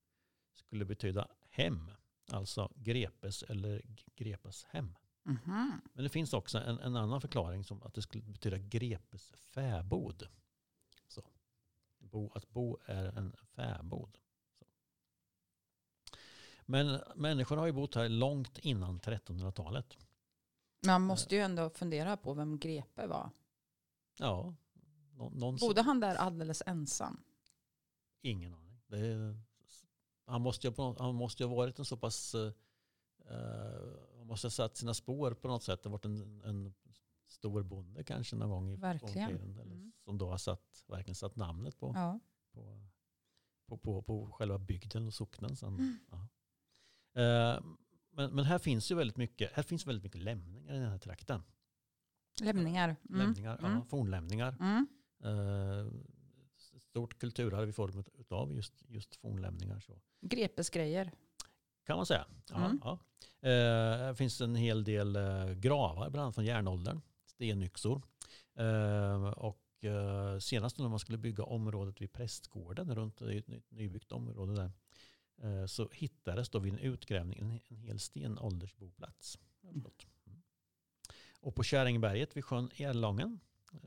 skulle 0.53 0.85
betyda 0.85 1.27
hem. 1.49 1.91
Alltså 2.31 2.72
Grepes 2.75 3.43
eller 3.43 3.81
G- 3.86 4.03
Grepas 4.15 4.63
hem. 4.63 4.96
Mhm. 5.24 5.81
Men 5.93 6.03
det 6.03 6.10
finns 6.10 6.34
också 6.34 6.57
en, 6.57 6.79
en 6.79 6.96
annan 6.96 7.22
förklaring 7.22 7.63
som 7.63 7.84
att 7.84 7.93
det 7.93 8.01
skulle 8.01 8.24
betyda 8.24 8.57
grepes 8.57 9.31
fäbod. 9.36 10.27
Så. 11.07 11.24
Bo, 12.00 12.31
att 12.36 12.50
bo 12.50 12.77
är 12.86 13.17
en 13.17 13.36
fäbod. 13.55 14.17
Så. 14.60 14.65
Men 16.65 17.01
människor 17.15 17.57
har 17.57 17.65
ju 17.65 17.72
bott 17.72 17.96
här 17.96 18.10
långt 18.10 18.57
innan 18.60 19.00
1300-talet. 19.00 19.98
Man 20.86 21.01
måste 21.01 21.36
ju 21.36 21.41
ändå 21.41 21.69
fundera 21.69 22.17
på 22.17 22.34
vem 22.34 22.60
Grepe 22.60 23.07
var. 23.07 23.29
Ja, 24.19 24.55
nå, 25.12 25.29
någon 25.29 25.60
som, 25.60 25.67
Bodde 25.67 25.81
han 25.81 26.00
där 26.00 26.15
alldeles 26.15 26.63
ensam? 26.65 27.24
ingen 28.22 28.53
aning. 28.53 28.81
Det 28.88 28.98
är, 29.00 29.41
han, 30.27 30.41
måste 30.41 30.67
ju, 30.67 30.74
han 31.00 31.15
måste 31.15 31.43
ha 31.46 31.55
varit 31.55 31.79
en 31.79 31.86
så 31.86 31.98
pass, 31.98 32.36
eh, 32.36 32.51
han 34.17 34.27
måste 34.27 34.46
ha 34.48 34.51
satt 34.51 34.77
sina 34.77 34.93
spår 34.93 35.31
på 35.34 35.48
något 35.48 35.63
sätt. 35.63 35.84
Har 35.84 35.91
varit 35.91 36.05
en, 36.05 36.41
en 36.46 36.74
stor 37.27 37.63
bonde 37.63 38.03
kanske 38.03 38.36
någon 38.36 38.50
gång 38.50 38.69
i 38.69 38.75
Verkligen. 38.75 39.29
Eller, 39.31 39.63
Mm. 39.63 39.91
Som 40.03 40.17
då 40.17 40.29
har 40.29 40.38
satt, 40.38 40.84
verkligen 40.88 41.15
satt 41.15 41.36
namnet 41.36 41.79
på, 41.79 41.91
Ja. 41.96 42.19
på, 42.53 42.79
på, 43.67 43.77
på, 43.77 44.01
på 44.01 44.31
själva 44.31 44.57
bygden 44.60 45.07
och 45.07 45.13
socknen. 45.13 45.55
Sen. 45.55 45.74
Mm. 45.74 45.98
Ja. 46.12 46.27
Eh, 47.22 47.62
men, 48.12 48.36
men 48.36 48.46
här 48.46 48.60
finns 48.60 48.91
ju 48.91 48.96
väldigt 48.96 49.17
mycket, 49.17 49.51
här 49.53 49.63
finns 49.63 49.88
väldigt 49.88 50.03
mycket 50.03 50.22
lämningar 50.22 50.74
i 50.74 50.79
den 50.79 50.89
här 50.91 50.98
trakten. 50.98 51.43
Lämningar. 52.41 52.96
Mm. 53.10 53.19
Lämningar, 53.19 53.57
Mm. 53.57 53.72
ja, 53.72 53.86
fornlämningar. 53.89 54.57
Mm. 54.60 54.88
Eh, 55.24 55.91
stort 56.97 57.19
kulturarv 57.19 57.69
i 57.69 57.73
form 57.73 58.03
av 58.29 58.53
just, 58.53 58.73
just 58.87 59.15
fornlämningar. 59.15 59.79
Så. 59.79 59.93
Grepes 60.21 60.69
grejer. 60.69 61.11
Kan 61.85 61.97
man 61.97 62.05
säga. 62.05 62.25
Ja, 62.49 62.65
Mm. 62.65 62.79
ja. 62.83 62.99
Eh, 63.41 63.97
här 63.97 64.13
finns 64.13 64.41
en 64.41 64.55
hel 64.55 64.83
del 64.83 65.15
eh, 65.15 65.49
gravar, 65.53 66.09
bland 66.09 66.23
annat 66.23 66.35
från 66.35 66.45
järnåldern. 66.45 67.01
Stenyxor. 67.25 68.01
Eh, 68.55 69.23
och 69.27 69.83
eh, 69.83 70.39
senast 70.39 70.77
när 70.77 70.89
man 70.89 70.99
skulle 70.99 71.17
bygga 71.17 71.43
området 71.43 72.01
vid 72.01 72.11
prästgården 72.13 72.95
runt 72.95 73.21
ett 73.21 73.47
nytt 73.47 73.71
nybyggt 73.71 74.11
område 74.11 74.53
där. 74.55 74.71
eh, 75.61 75.65
så 75.65 75.89
hittades 75.91 76.49
då 76.49 76.59
vid 76.59 76.73
en 76.73 76.79
utgrävning 76.79 77.39
en, 77.39 77.59
en 77.69 77.77
hel 77.77 77.99
stenåldersboplats. 77.99 79.39
Mm. 79.63 79.83
Och 81.39 81.55
på 81.55 81.63
Käringberget 81.63 82.37
vid 82.37 82.45
sjön 82.45 82.69
Erlången, 82.77 83.39
eh, 83.73 83.79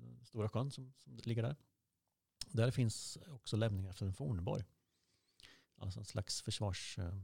den 0.00 0.24
stora 0.24 0.48
sjön 0.48 0.70
som, 0.70 0.92
som 0.96 1.16
ligger 1.24 1.42
där, 1.42 1.56
där 2.52 2.70
finns 2.70 3.18
också 3.28 3.56
lämningar 3.56 3.92
från 3.92 4.08
en 4.08 4.14
fornborg. 4.14 4.64
Alltså 5.78 5.98
en 6.00 6.04
slags 6.06 6.42
försvars... 6.42 6.98
eh, 6.98 7.14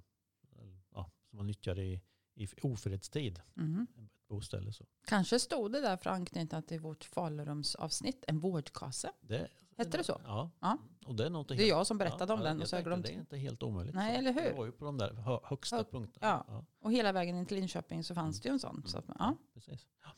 Ja, 0.94 1.10
som 1.30 1.36
man 1.36 1.46
nyttjade 1.46 1.82
i, 1.82 2.00
i 2.34 2.48
ofredstid. 2.62 3.40
Mhm. 3.54 3.86
Ett 3.96 4.28
boställe 4.28 4.72
så. 4.72 4.84
Kanske 5.06 5.38
stod 5.40 5.72
det 5.72 5.80
där 5.80 5.96
för 5.96 6.10
att 6.10 6.16
anknyta 6.16 6.62
till 6.62 6.80
vårt 6.80 7.04
Falurumsavsnitt, 7.04 8.24
en 8.28 8.40
vårdkase. 8.40 9.12
Det, 9.20 9.48
Hette 9.76 9.96
det 9.98 10.04
så? 10.04 10.20
Ja. 10.24 10.50
Ja. 10.60 10.78
Och 11.06 11.14
det 11.14 11.26
är 11.26 11.30
något 11.30 11.48
Det 11.48 11.62
är 11.64 11.68
jag 11.68 11.86
som 11.86 11.98
berättade 11.98 12.32
om 12.32 12.40
den 12.40 12.62
och 12.62 12.68
så 12.68 12.76
har 12.76 12.82
glömt. 12.82 13.06
Det 13.06 13.12
är 13.12 13.18
inte 13.18 13.36
helt 13.36 13.62
omöjligt. 13.62 13.94
Nej, 13.94 14.12
Så 14.14 14.18
eller 14.18 14.32
hur? 14.32 14.42
Det 14.50 14.56
var 14.56 14.66
ju 14.66 14.72
på 14.72 14.84
de 14.84 14.98
där 14.98 15.12
hö, 15.14 15.38
högsta 15.44 15.76
Hög- 15.76 15.90
punkterna. 15.90 16.44
ja. 16.48 16.64
Och 16.80 16.92
hela 16.92 17.12
vägen 17.12 17.36
in 17.36 17.46
till 17.46 17.56
Linköping 17.56 18.04
så 18.04 18.14
fanns 18.14 18.40
det 18.40 18.48
ju 18.48 18.52
en 18.52 18.60
sån. 18.60 18.82
Så 18.86 18.98
att, 18.98 19.04
ja. 19.18 19.36
Precis. 19.54 19.86
Ja. 20.04 20.10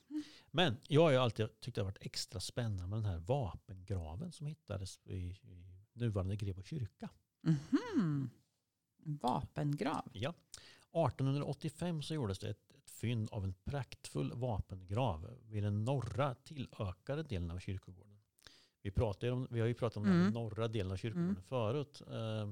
Men 0.57 0.77
jag 0.89 1.03
har 1.03 1.11
ju 1.11 1.17
alltid 1.17 1.61
tyckt 1.61 1.75
det 1.75 1.81
har 1.81 1.85
varit 1.87 2.07
extra 2.07 2.41
spännande 2.41 2.87
med 2.87 2.99
den 2.99 3.05
här 3.05 3.19
vapengraven 3.19 4.33
som 4.33 4.47
hittades 4.47 4.99
i, 5.05 5.15
i 5.43 5.85
nuvarande 5.93 6.37
Grebo 6.37 6.63
kyrka. 6.63 7.09
Mhm. 7.43 8.31
En 9.07 9.17
Vapengrav. 9.23 10.09
Ja. 10.13 10.35
1885 10.93 12.03
så 12.03 12.15
gjordes 12.15 12.39
det 12.39 12.49
ett, 12.51 12.71
ett 12.79 12.91
fynd 12.91 13.29
av 13.33 13.45
en 13.45 13.55
praktfull 13.65 14.33
vapengrav 14.35 15.39
vid 15.43 15.63
den 15.63 15.85
norra 15.85 16.35
tillökade 16.35 17.23
delen 17.23 17.51
av 17.51 17.59
kyrkogården. 17.59 18.21
Vi, 18.83 18.91
pratar 18.91 19.31
om, 19.31 19.49
vi 19.51 19.61
har 19.61 19.67
ju 19.67 19.75
pratat 19.75 19.97
om 19.97 20.05
Mm. 20.05 20.19
den 20.25 20.33
norra 20.33 20.69
delen 20.69 20.93
av 20.93 20.97
kyrkogården 20.97 21.31
Mm. 21.31 21.43
förut. 21.43 22.03
Eh, 22.11 22.49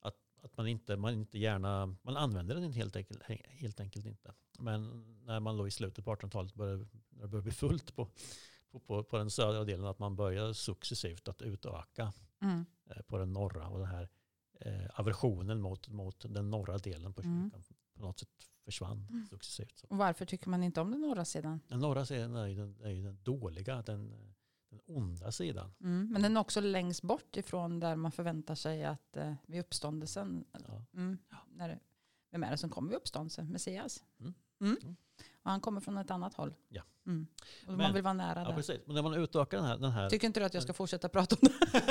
att 0.00 0.16
att 0.42 0.56
man, 0.56 0.66
inte, 0.66 0.96
man 0.96 1.14
inte 1.14 1.38
gärna, 1.38 1.96
man 2.02 2.16
använder 2.16 2.54
den 2.54 2.72
helt 2.72 2.96
enkelt, 2.96 3.22
helt 3.48 3.80
enkelt 3.80 4.06
inte. 4.06 4.34
Men 4.58 5.04
när 5.24 5.40
man 5.40 5.56
då 5.56 5.68
i 5.68 5.70
slutet 5.70 6.04
på 6.04 6.14
1800-talet 6.14 6.54
började, 6.54 6.86
när 7.18 7.22
det 7.24 7.28
började 7.28 7.42
bli 7.44 7.52
fullt 7.52 7.96
på, 7.96 8.08
på, 8.86 9.04
på, 9.04 9.18
den 9.18 9.30
södra 9.30 9.64
delen, 9.64 9.86
att 9.86 9.98
man 9.98 10.16
började 10.16 10.54
successivt 10.54 11.28
att 11.28 11.42
utöka 11.42 12.12
Mm. 12.40 12.66
eh, 12.90 13.02
på 13.02 13.18
den 13.18 13.32
norra 13.32 13.68
och 13.68 13.78
den 13.78 13.88
här 13.88 14.08
eh, 14.60 15.00
aversionen 15.00 15.60
mot, 15.60 15.88
mot 15.88 16.24
den 16.34 16.50
norra 16.50 16.78
delen 16.78 17.12
på 17.14 17.22
Mm. 17.22 17.50
kyrkan 17.50 17.64
på 17.94 18.02
något 18.02 18.18
sätt 18.18 18.28
försvann 18.64 19.06
Mm. 19.10 19.26
successivt. 19.26 19.84
Och 19.88 19.96
varför 19.96 20.24
tycker 20.24 20.48
man 20.48 20.62
inte 20.62 20.80
om 20.80 20.90
den 20.90 21.00
norra 21.00 21.24
sidan? 21.24 21.60
Den 21.68 21.78
norra 21.80 22.06
sidan 22.06 22.36
är 22.36 22.46
ju 22.46 22.54
den, 22.56 22.80
är 22.82 22.90
ju 22.90 23.02
den 23.02 23.18
dåliga, 23.22 23.82
den, 23.82 24.10
den 24.70 24.80
onda 24.86 25.32
sidan. 25.32 25.72
Mm. 25.80 26.08
Men 26.12 26.22
den 26.22 26.36
är 26.36 26.40
också 26.40 26.60
längst 26.60 27.02
bort 27.02 27.36
ifrån 27.36 27.80
där 27.80 27.96
man 27.96 28.12
förväntar 28.12 28.54
sig 28.54 28.84
att 28.84 29.16
eh, 29.16 29.34
vid 29.46 29.60
uppståndelsen, 29.60 30.44
Ja. 30.68 30.84
mm, 30.94 31.18
när 31.48 31.80
vem 32.30 32.42
är 32.42 32.50
det 32.50 32.56
som 32.58 32.70
kommer 32.70 32.88
vid 32.88 32.96
uppståndelsen? 32.98 33.46
Messias. 33.52 34.04
Mm. 34.60 34.96
Och 35.48 35.52
han 35.52 35.60
kommer 35.60 35.80
från 35.80 35.98
ett 35.98 36.10
annat 36.10 36.34
håll. 36.34 36.54
Ja. 36.68 36.82
Mm. 37.06 37.26
Och 37.62 37.68
man 37.68 37.76
Men- 37.76 37.94
vill 37.94 38.02
vara 38.02 38.14
nära 38.14 38.40
Ja, 38.40 38.48
där. 38.48 38.54
precis. 38.54 38.80
Men 38.86 38.94
när 38.94 39.02
man 39.02 39.14
utökar 39.14 39.56
den 39.56 39.66
här... 39.66 39.78
Den 39.78 39.90
här 39.90 40.10
Tycker 40.10 40.26
inte 40.26 40.40
du 40.40 40.46
att 40.46 40.54
jag 40.54 40.62
ska 40.62 40.72
fortsätta 40.72 41.08
prata 41.08 41.36
om 41.40 41.48
det? 41.48 41.82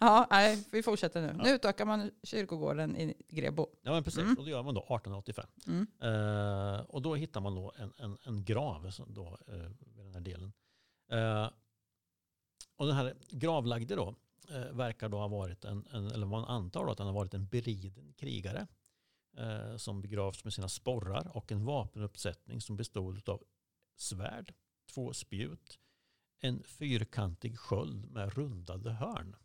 ja, 0.00 0.26
nej, 0.30 0.64
vi 0.72 0.82
fortsätter 0.82 1.20
nu. 1.20 1.34
Ja. 1.38 1.42
Nu 1.44 1.50
utökar 1.50 1.84
man 1.84 2.10
kyrkogården 2.22 2.96
i 2.96 3.14
Grebo. 3.28 3.66
ja, 3.82 3.92
men 3.92 4.04
precis. 4.04 4.20
Mm. 4.20 4.34
Och 4.38 4.44
det 4.44 4.50
gör 4.50 4.62
man 4.62 4.74
då 4.74 4.80
1885. 4.80 5.46
Mm. 5.66 5.86
Eh, 6.00 6.80
och 6.80 7.02
då 7.02 7.14
hittar 7.14 7.40
man 7.40 7.54
då 7.54 7.72
en, 7.76 7.92
en, 7.98 8.18
en 8.24 8.44
grav 8.44 8.90
då, 9.06 9.38
eh, 9.46 9.54
vid 9.94 10.04
den 10.04 10.14
här 10.14 10.20
delen. 10.20 10.52
Eh, 11.12 11.50
och 12.76 12.86
den 12.86 12.96
här 12.96 13.14
gravlagde 13.30 13.96
då 13.96 14.14
eh, 14.50 14.72
verkar 14.76 15.08
då 15.08 15.18
ha 15.18 15.28
varit 15.28 15.64
en, 15.64 15.86
en, 15.92 16.06
eller 16.06 16.26
man 16.26 16.44
antar 16.44 16.84
då 16.84 16.90
att 16.92 16.98
han 16.98 17.08
har 17.08 17.14
varit 17.14 17.34
en 17.34 17.46
beriden 17.46 18.12
krigare 18.16 18.66
Eh, 19.36 19.76
som 19.76 20.02
begravs 20.02 20.44
med 20.44 20.52
sina 20.52 20.68
sporrar 20.68 21.36
och 21.36 21.52
en 21.52 21.64
vapenuppsättning 21.64 22.60
som 22.60 22.76
bestod 22.76 23.28
av 23.28 23.42
svärd, 23.96 24.54
två 24.86 25.12
spjut, 25.12 25.78
en 26.40 26.62
fyrkantig 26.62 27.58
sköld 27.58 28.10
med 28.10 28.34
rundade 28.34 28.92
hörn. 28.92 29.36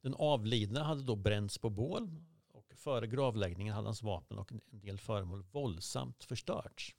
Den 0.00 0.14
avlidne 0.14 0.80
hade 0.80 1.02
då 1.02 1.16
bränts 1.16 1.58
på 1.58 1.70
bål 1.70 2.10
och 2.48 2.72
före 2.76 3.06
gravläggningen 3.06 3.74
hade 3.74 3.86
hans 3.88 4.02
vapen 4.02 4.38
och 4.38 4.52
en 4.52 4.60
del 4.70 4.98
föremål 4.98 5.42
våldsamt 5.42 6.24
förstörts. 6.24 6.94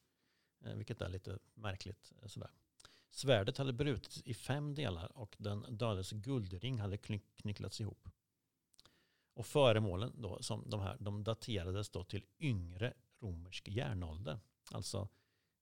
Eh, 0.65 0.73
vilket 0.73 1.01
är 1.01 1.09
lite 1.09 1.39
märkligt. 1.53 2.13
Eh, 2.21 2.27
sådär. 2.27 2.49
Svärdet 3.11 3.57
hade 3.57 3.73
brutits 3.73 4.21
i 4.25 4.33
fem 4.33 4.75
delar 4.75 5.17
och 5.17 5.35
den 5.39 5.77
dödes 5.77 6.11
guldring 6.11 6.79
hade 6.79 6.97
kny- 6.97 7.35
knycklats 7.35 7.81
ihop. 7.81 8.09
Och 9.35 9.45
föremålen 9.45 10.21
då, 10.21 10.41
som 10.41 10.69
de 10.69 10.79
här, 10.79 10.97
de 10.99 11.23
daterades 11.23 11.89
då 11.89 12.03
till 12.03 12.25
yngre 12.39 12.93
romersk 13.19 13.67
järnålder. 13.67 14.39
Alltså 14.71 15.09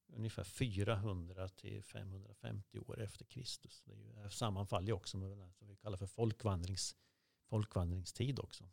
ungefär 0.07 0.43
400 0.43 1.49
till 1.49 1.83
550 1.83 2.79
år 2.79 3.01
efter 3.01 3.25
Kristus. 3.25 3.81
Det 3.81 3.93
ju, 3.93 4.13
det 4.13 4.29
sammanfaller 4.29 4.87
ju 4.87 4.93
också 4.93 5.17
med 5.17 5.37
det 5.37 5.43
här 5.43 5.51
som 5.51 5.67
vi 5.67 5.75
kallar 5.75 5.97
för 5.97 6.07
folkvandrings, 6.07 6.95
folkvandringstid 7.49 8.39
också. 8.39 8.69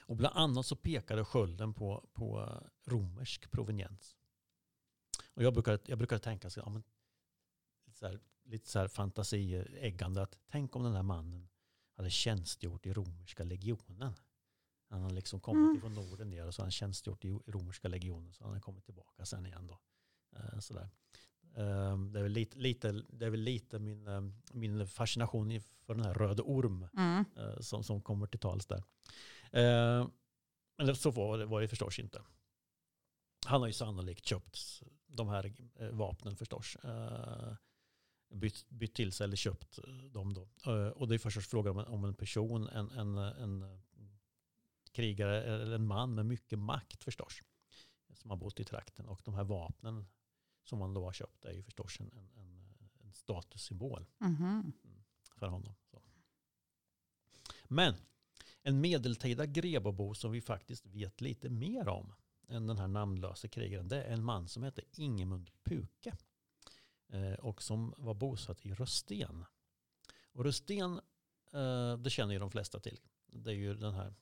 Och 0.00 0.16
bland 0.16 0.36
annat 0.36 0.66
så 0.66 0.76
pekade 0.76 1.24
skölden 1.24 1.74
på, 1.74 2.08
på 2.12 2.60
romersk 2.84 3.50
proveniens. 3.50 4.16
Och 5.34 5.42
jag 5.42 5.52
brukar, 5.52 5.78
jag 5.86 5.98
brukar 5.98 6.18
tänka 6.18 6.50
så, 6.50 6.60
ja, 6.60 6.68
men, 6.68 6.82
lite 7.86 7.98
så 7.98 8.06
här, 8.06 8.20
lite 8.44 8.70
så 8.70 8.78
här 8.78 8.88
fantasieggande 8.88 10.22
att 10.22 10.38
tänk 10.48 10.76
om 10.76 10.82
den 10.82 10.94
här 10.94 11.02
mannen 11.02 11.48
hade 12.00 12.10
tjänstgjort 12.10 12.86
i 12.86 12.92
romerska 12.92 13.44
legionen. 13.44 14.14
Han 14.88 15.02
har 15.02 15.10
liksom 15.10 15.40
kommit 15.40 15.64
Mm. 15.64 15.76
ifrån 15.76 15.94
Norden 15.94 16.30
ner 16.30 16.46
och 16.46 16.54
så 16.54 16.62
han 16.62 16.70
tjänstgjort 16.70 17.24
i 17.24 17.28
romerska 17.46 17.88
legionen 17.88 18.32
så 18.32 18.44
han 18.44 18.52
har 18.52 18.60
kommit 18.60 18.84
tillbaka 18.84 19.24
sen 19.26 19.46
igen 19.46 19.66
då. 19.66 19.78
Eh, 20.36 20.58
sådär. 20.58 20.88
Eh, 21.54 21.98
det 21.98 22.18
är 22.18 22.22
väl 22.22 22.32
lite, 22.32 22.58
lite, 22.58 22.92
det 23.08 23.26
är 23.26 23.30
väl 23.30 23.40
lite 23.40 23.78
min, 23.78 24.06
eh, 24.06 24.20
min 24.52 24.86
fascination 24.86 25.60
för 25.86 25.94
den 25.94 26.04
här 26.04 26.14
röde 26.14 26.42
orm 26.42 26.86
Mm. 26.96 27.24
eh, 27.36 27.60
som, 27.60 27.84
som 27.84 28.00
kommer 28.02 28.26
till 28.26 28.40
tals 28.40 28.66
där. 28.66 28.82
Eh, 29.52 30.08
men 30.78 30.96
så 30.96 31.10
var 31.10 31.38
det, 31.38 31.46
var 31.46 31.60
det 31.60 31.68
förstås 31.68 31.98
inte. 31.98 32.22
Han 33.46 33.60
har 33.60 33.66
ju 33.66 33.72
sannolikt 33.72 34.24
köpt 34.24 34.58
de 35.06 35.28
här 35.28 35.54
vapnen 35.92 36.36
förstås. 36.36 36.76
Bytt, 38.30 38.68
bytt 38.68 38.94
till 38.94 39.12
sig 39.12 39.24
eller 39.24 39.36
köpt 39.36 39.78
eh, 39.78 39.84
dem 39.94 40.34
då. 40.34 40.48
Eh, 40.66 40.88
och 40.88 41.08
det 41.08 41.14
är 41.14 41.18
förstås 41.18 41.46
frågan 41.46 41.72
om 41.72 41.78
en, 41.78 41.86
om 41.86 42.04
en 42.04 42.14
person, 42.14 42.68
en, 42.68 42.90
en, 42.90 43.18
en 43.18 43.80
krigare 44.92 45.42
eller 45.42 45.74
en 45.74 45.86
man 45.86 46.14
med 46.14 46.26
mycket 46.26 46.58
makt 46.58 47.04
förstås. 47.04 47.42
Som 48.14 48.30
har 48.30 48.36
bott 48.36 48.60
i 48.60 48.64
trakten. 48.64 49.08
Och 49.08 49.20
de 49.24 49.34
här 49.34 49.44
vapnen 49.44 50.06
som 50.64 50.78
man 50.78 50.94
då 50.94 51.04
har 51.04 51.12
köpt 51.12 51.44
är 51.44 51.52
ju 51.52 51.62
förstås 51.62 52.00
en, 52.00 52.10
en, 52.14 52.74
en, 53.04 53.12
statussymbol 53.12 54.06
Mhm. 54.18 54.72
för 55.36 55.46
honom. 55.46 55.74
Så. 55.90 56.02
Men 57.64 57.94
en 58.62 58.80
medeltida 58.80 59.46
Grebobo 59.46 60.14
som 60.14 60.32
vi 60.32 60.40
faktiskt 60.40 60.86
vet 60.86 61.20
lite 61.20 61.48
mer 61.48 61.88
om 61.88 62.14
än 62.48 62.66
den 62.66 62.78
här 62.78 62.88
namnlösa 62.88 63.48
krigaren, 63.48 63.88
det 63.88 64.02
är 64.02 64.12
en 64.12 64.24
man 64.24 64.48
som 64.48 64.62
heter 64.62 64.84
Ingemund 64.92 65.50
Puke 65.64 66.16
och 67.38 67.62
som 67.62 67.94
var 67.96 68.14
bosatt 68.14 68.66
i 68.66 68.74
Rösten. 68.74 69.44
Och 70.32 70.44
Rösten, 70.44 71.00
eh, 71.52 71.96
det 71.96 72.10
känner 72.10 72.32
ju 72.32 72.38
de 72.38 72.50
flesta 72.50 72.80
till. 72.80 73.00
Det 73.26 73.50
är 73.50 73.54
ju 73.54 73.74
den 73.74 73.94
här 73.94 74.14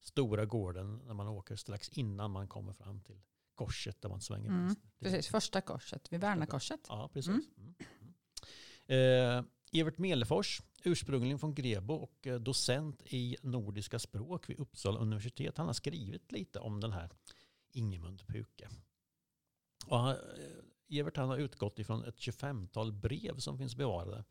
stora 0.00 0.44
gården 0.44 1.00
när 1.06 1.14
man 1.14 1.28
åker 1.28 1.56
strax 1.56 1.88
innan 1.88 2.30
man 2.30 2.48
kommer 2.48 2.72
fram 2.72 3.00
till 3.00 3.22
korset 3.54 4.02
där 4.02 4.08
man 4.08 4.20
svänger 4.20 4.48
Mm, 4.48 4.64
vänster. 4.64 4.88
Precis, 4.98 5.28
första 5.28 5.60
korset 5.60 6.12
vid 6.12 6.20
Värnakorset. 6.20 6.80
Ja, 6.88 7.10
precis. 7.12 7.28
Mm. 7.28 7.74
Mm. 8.86 9.38
Eh, 9.38 9.44
Evert 9.80 9.98
Melefors, 9.98 10.62
ursprungligen 10.84 11.38
från 11.38 11.54
Grebo 11.54 11.94
och 11.94 12.26
eh, 12.26 12.40
docent 12.40 13.02
i 13.06 13.36
nordiska 13.42 13.98
språk 13.98 14.50
vid 14.50 14.58
Uppsala 14.58 14.98
universitet. 15.00 15.58
Han 15.58 15.66
har 15.66 15.74
skrivit 15.74 16.32
lite 16.32 16.58
om 16.58 16.80
den 16.80 16.92
här 16.92 17.10
Ingemund 17.72 18.26
Puke. 18.26 18.68
Och 19.86 19.98
han, 19.98 20.10
eh, 20.10 20.16
Evert 20.92 21.16
han 21.16 21.28
har 21.28 21.38
utgått 21.38 21.78
ifrån 21.78 22.04
ett 22.04 22.18
25-tal 22.18 22.92
brev 22.92 23.38
som 23.38 23.58
finns 23.58 23.76
bevarade. 23.76 24.24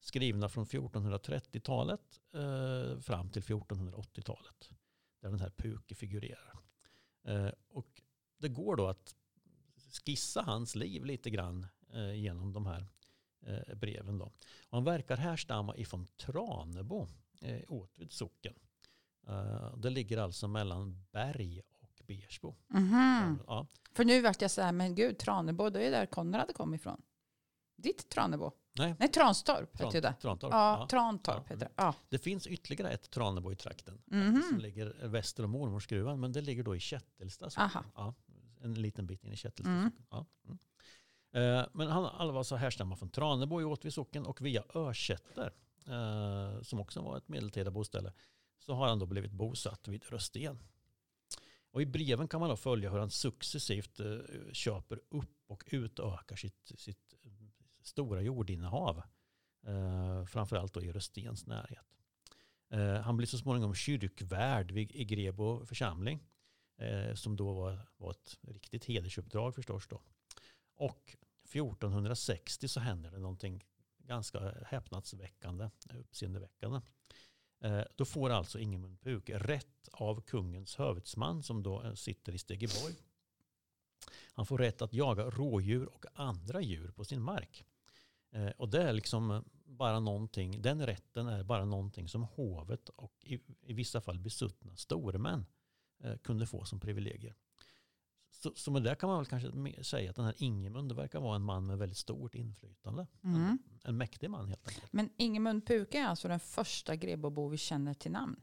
Skrivna 0.00 0.48
från 0.48 0.66
1430-talet 0.66 2.20
eh, 2.34 3.00
fram 3.00 3.30
till 3.30 3.42
1480-talet. 3.42 4.70
Där 5.20 5.30
den 5.30 5.40
här 5.40 5.50
Puke 5.50 5.94
figurerar. 5.94 6.58
Eh, 7.24 7.50
och 7.68 8.02
det 8.38 8.48
går 8.48 8.76
då 8.76 8.86
att 8.86 9.14
skissa 10.04 10.42
hans 10.42 10.74
liv 10.74 11.04
lite 11.04 11.30
grann 11.30 11.66
eh, 11.92 12.14
genom 12.14 12.52
de 12.52 12.66
här 12.66 12.86
eh, 13.46 13.76
breven. 13.76 14.18
Då. 14.18 14.24
Och 14.24 14.32
han 14.70 14.84
verkar 14.84 15.16
härstamma 15.16 15.76
ifrån 15.76 16.06
Tranebo, 16.06 17.08
eh, 17.40 17.62
Åtvid 17.68 18.12
socken. 18.12 18.54
Eh, 19.28 19.76
det 19.76 19.90
ligger 19.90 20.18
alltså 20.18 20.48
mellan 20.48 21.04
Berg 21.12 21.62
Bersbo. 22.06 22.54
Mhm. 22.68 23.38
Ja, 23.46 23.66
För 23.92 24.04
nu 24.04 24.20
vart 24.22 24.42
jag 24.42 24.50
så 24.50 24.62
här, 24.62 24.72
men 24.72 24.94
gud, 24.94 25.18
Tranebo, 25.18 25.70
det 25.70 25.86
är 25.86 25.90
där 25.90 26.06
Konrad 26.06 26.54
kom 26.54 26.74
ifrån. 26.74 27.02
Ditt 27.76 28.08
Tranebo. 28.08 28.52
Nej, 28.78 28.94
Nej, 28.98 29.08
Transtorp 29.08 29.78
Tran, 29.78 29.86
heter 29.86 30.00
det. 30.00 30.14
Trantorp. 30.20 30.52
Ja, 30.52 30.78
Ja. 30.80 30.86
Trantorp 30.88 31.36
Ja, 31.36 31.42
heter 31.54 31.66
det. 31.66 31.72
Ja. 31.76 31.94
Det 32.08 32.18
finns 32.18 32.46
ytterligare 32.46 32.90
ett 32.90 33.10
Tranebo 33.10 33.52
i 33.52 33.56
trakten 33.56 34.02
Mhm. 34.06 34.42
som 34.50 34.58
ligger 34.58 35.08
väster 35.08 35.44
om 35.44 35.50
Mormorsgruvan, 35.50 36.20
men 36.20 36.32
det 36.32 36.40
ligger 36.40 36.62
då 36.62 36.76
i 36.76 36.80
Kättelsta. 36.80 37.48
Ja, 37.94 38.14
en 38.62 38.74
liten 38.74 39.06
bit 39.06 39.24
in 39.24 39.32
i 39.32 39.36
Kättelsta. 39.36 39.70
Mm. 39.72 39.90
Ja. 40.10 40.26
Mm. 40.44 40.58
Eh, 41.60 41.66
Men 41.72 41.88
han 41.88 42.04
alla 42.04 42.32
var 42.32 42.42
så 42.42 42.56
härstammar 42.56 42.96
från 42.96 43.10
Tranebo 43.10 43.60
i 43.60 43.64
Åtvid 43.64 43.94
socken 43.94 44.26
och 44.26 44.40
via 44.40 44.64
Örsätter, 44.74 45.52
eh, 45.86 46.62
som 46.62 46.80
också 46.80 47.00
var 47.02 47.16
ett 47.16 47.28
medeltida 47.28 47.70
boställe, 47.70 48.12
så 48.58 48.74
har 48.74 48.88
han 48.88 48.98
då 48.98 49.06
blivit 49.06 49.32
bosatt 49.32 49.88
vid 49.88 50.04
Rösten. 50.04 50.58
Och 51.76 51.82
i 51.82 51.86
breven 51.86 52.28
kan 52.28 52.40
man 52.40 52.48
då 52.48 52.56
följa 52.56 52.90
hur 52.90 52.98
han 52.98 53.10
successivt 53.10 54.00
eh, 54.00 54.18
köper 54.52 55.00
upp 55.08 55.42
och 55.46 55.64
utökar 55.66 56.36
sitt, 56.36 56.72
sitt 56.76 57.14
eh, 57.24 57.30
stora 57.82 58.22
jordinnehav. 58.22 59.02
Eh, 59.66 60.24
framförallt 60.24 60.74
då 60.74 60.82
i 60.82 60.92
Röstens 60.92 61.46
närhet. 61.46 61.86
Eh, 62.70 62.94
han 62.94 63.16
blir 63.16 63.26
så 63.26 63.38
småningom 63.38 63.74
kyrkvärd 63.74 64.70
vid, 64.70 64.92
i 64.92 65.04
Grebo 65.04 65.66
församling. 65.66 66.22
Eh, 66.78 67.14
som 67.14 67.36
då 67.36 67.52
var, 67.52 67.88
var 67.96 68.10
ett 68.10 68.38
riktigt 68.40 68.84
hedersuppdrag 68.84 69.54
förstås 69.54 69.88
då. 69.88 70.02
Och 70.74 71.16
1460 71.44 72.68
så 72.68 72.80
händer 72.80 73.10
det 73.10 73.18
någonting 73.18 73.64
ganska 73.98 74.54
häpnadsväckande, 74.66 75.70
uppseendeväckande. 75.94 76.80
Eh, 77.60 77.82
då 77.96 78.04
får 78.04 78.30
alltså 78.30 78.58
Ingemund 78.58 79.00
Puk 79.00 79.30
rätt 79.30 79.88
av 79.92 80.20
kungens 80.20 80.76
hövitsman 80.76 81.42
som 81.42 81.62
då 81.62 81.82
eh, 81.82 81.94
sitter 81.94 82.34
i 82.34 82.38
Stegeborg. 82.38 82.94
Han 84.32 84.46
får 84.46 84.58
rätt 84.58 84.82
att 84.82 84.92
jaga 84.92 85.30
rådjur 85.30 85.86
och 85.94 86.06
andra 86.14 86.60
djur 86.60 86.90
på 86.90 87.04
sin 87.04 87.22
mark. 87.22 87.64
Eh, 88.30 88.48
och 88.48 88.68
det 88.68 88.82
är 88.82 88.92
liksom 88.92 89.44
bara 89.64 90.00
någonting, 90.00 90.62
den 90.62 90.86
rätten 90.86 91.26
är 91.26 91.42
bara 91.42 91.64
någonting 91.64 92.08
som 92.08 92.22
hovet 92.22 92.88
och 92.88 93.14
i, 93.24 93.40
i 93.62 93.72
vissa 93.72 94.00
fall 94.00 94.18
besuttna 94.18 94.76
stormän 94.76 95.46
kunde 96.22 96.46
få 96.46 96.64
som 96.64 96.80
privilegier. 96.80 97.34
Så, 98.38 98.52
så 98.54 98.70
med 98.70 98.82
det 98.82 98.94
kan 98.94 99.08
man 99.08 99.18
väl 99.18 99.26
kanske 99.26 99.84
säga 99.84 100.10
att 100.10 100.16
den 100.16 100.24
här 100.24 100.34
Ingemund 100.36 100.92
verkar 100.92 101.20
vara 101.20 101.36
en 101.36 101.42
man 101.42 101.66
med 101.66 101.78
väldigt 101.78 101.98
stort 101.98 102.34
inflytande. 102.34 103.06
Mm. 103.24 103.42
En, 103.42 103.58
en 103.84 103.96
mäktig 103.96 104.30
man 104.30 104.48
helt 104.48 104.68
enkelt. 104.68 104.92
Men 104.92 105.10
Ingemund 105.16 105.66
Puke 105.66 105.98
är 105.98 106.06
alltså 106.06 106.28
den 106.28 106.40
första 106.40 106.96
Grebobo 106.96 107.48
vi 107.48 107.56
känner 107.56 107.94
till 107.94 108.10
namn. 108.10 108.40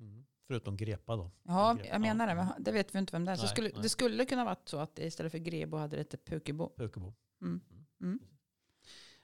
Mm. 0.00 0.26
Förutom 0.46 0.76
Grepa 0.76 1.16
då. 1.16 1.30
Ja, 1.42 1.78
jag 1.84 2.00
menar 2.00 2.28
ja. 2.28 2.34
det. 2.34 2.40
Men 2.40 2.64
det 2.64 2.72
vet 2.72 2.94
vi 2.94 2.98
inte 2.98 3.12
vem 3.12 3.24
det 3.24 3.32
är. 3.32 3.36
Så 3.36 3.42
Nej, 3.42 3.50
skulle, 3.50 3.68
nej. 3.68 3.82
det 3.82 3.88
skulle 3.88 4.24
kunna 4.24 4.44
vara 4.44 4.56
så 4.64 4.78
att 4.78 4.98
istället 4.98 5.32
för 5.32 5.38
Grebo 5.38 5.76
hade 5.76 5.96
det 5.96 6.00
hetat 6.00 6.24
Pukebo. 6.24 6.70
Pukebo. 6.76 7.14
Mm. 7.42 7.60
Mm. 8.00 8.18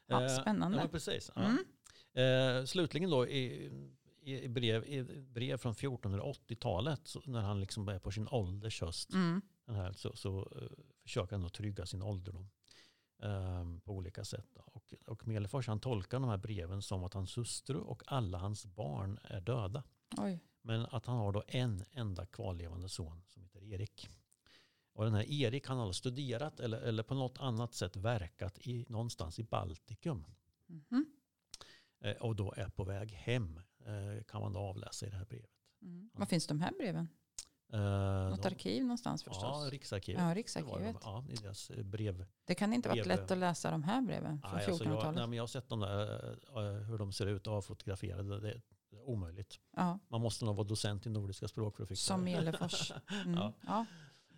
Ja, 0.07 0.25
Eh, 0.25 0.41
spännande. 0.41 0.77
Ja, 0.77 0.83
men 0.83 0.91
precis. 0.91 1.31
Ja. 1.35 1.43
Mm. 1.43 2.61
Eh, 2.61 2.65
slutligen 2.65 3.11
då 3.11 3.27
i, 3.27 3.71
i, 4.23 4.49
brev, 4.49 4.85
i 4.85 5.23
brev 5.23 5.57
från 5.57 5.75
1480-talet 5.75 7.01
så 7.05 7.23
när 7.25 7.41
han 7.41 7.61
liksom 7.61 7.89
är 7.89 7.99
på 7.99 8.11
sin 8.11 8.29
ålders 8.29 8.81
höst 8.81 9.13
Mm. 9.13 9.43
Den 9.65 9.75
här, 9.75 9.93
så, 9.93 10.17
så 10.17 10.39
eh, 10.41 10.85
försöker 11.03 11.33
han 11.33 11.43
då 11.43 11.49
trygga 11.49 11.87
sin 11.87 12.03
ålderdom 12.03 12.51
eh, 13.23 13.65
på 13.85 13.93
olika 13.93 14.25
sätt. 14.25 14.57
Och, 14.57 14.95
och 15.07 15.27
Melefors 15.27 15.67
han 15.67 15.81
tolkar 15.81 16.21
de 16.21 16.29
här 16.29 16.37
breven 16.37 16.83
som 16.83 17.05
att 17.05 17.15
hans 17.15 17.39
hustru 17.39 17.79
och 17.79 18.03
alla 18.07 18.39
hans 18.39 18.67
barn 18.67 19.19
är 19.23 19.41
döda. 19.41 19.83
Oj. 20.17 20.41
Men 20.63 20.87
att 20.87 21.07
han 21.07 21.17
har 21.17 21.33
då 21.33 21.43
en 21.49 21.85
enda 21.93 22.27
kvarlevande 22.27 22.89
son 22.89 23.23
som 23.27 23.43
heter 23.43 23.63
Erik. 23.63 24.11
Och 24.93 25.05
den 25.05 25.15
här 25.15 25.31
Erik 25.31 25.67
han 25.67 25.79
har 25.79 25.93
studerat 25.93 26.61
eller, 26.61 26.81
eller 26.81 27.03
på 27.03 27.15
något 27.15 27.39
annat 27.39 27.75
sätt 27.75 27.97
verkat 27.97 28.59
i, 28.59 28.87
någonstans 28.89 29.39
i 29.39 29.43
Baltikum. 29.43 30.27
Mhm. 30.67 31.07
Eh, 32.01 32.17
och 32.17 32.37
då 32.37 32.55
är 32.57 32.69
på 32.69 32.85
väg 32.85 33.11
hem 33.13 33.61
eh, 33.79 34.25
kan 34.25 34.41
man 34.41 34.53
då 34.53 34.61
avläsa 34.61 35.07
i 35.07 35.11
det 35.11 35.17
här 35.17 35.25
brevet. 35.25 35.51
Mm. 35.83 36.11
Var 36.15 36.27
finns 36.27 36.47
de 36.47 36.61
här 36.61 36.73
breven? 36.79 37.09
Eh, 37.73 37.79
Något 38.31 38.43
de- 38.43 38.49
arkiv 38.49 38.83
någonstans 38.83 39.23
förstås? 39.25 39.43
Ja, 39.65 39.71
Riksarkivet. 39.71 40.23
Ja, 40.23 40.29
Det 40.29 40.35
Riksarkivet. 40.35 40.81
de, 40.81 40.99
ja, 41.03 41.25
i 41.31 41.35
deras 41.37 41.71
eh, 41.71 41.83
brev. 41.85 42.27
Det 42.45 42.55
kan 42.55 42.73
inte 42.73 42.89
varit 42.89 43.05
brev- 43.05 43.09
lätt 43.21 43.31
att 43.31 43.39
läsa 43.39 43.71
de 43.71 43.83
här 43.83 44.01
breven 44.03 44.41
från 44.41 44.51
Nej, 44.57 44.65
alltså 44.67 44.85
jag, 44.85 44.93
1400-talet. 44.93 45.15
nej, 45.17 45.27
men 45.27 45.37
jag 45.37 45.43
har 45.43 45.49
sett 45.49 45.69
dem 45.69 45.81
där, 45.81 46.33
eh, 46.57 46.83
hur 46.87 46.99
de 46.99 47.13
ser 47.13 47.27
ut 47.27 47.47
avfotograferade. 47.47 48.41
Det, 48.41 48.61
det 48.91 48.97
är 48.97 49.09
omöjligt. 49.09 49.59
ja, 49.77 49.99
Man 50.09 50.21
måste 50.21 50.45
nog 50.45 50.57
vara 50.57 50.67
docent 50.67 51.07
i 51.07 51.11
nordiska 51.11 51.49
språk 51.49 51.77
för 51.77 51.83
att 51.83 51.89
fixa 51.89 52.15
som 52.15 52.25
det. 52.25 52.31
Melefors. 52.37 52.93
Mm. 53.25 53.35
Ja. 53.39 53.53
Ja. 53.67 53.87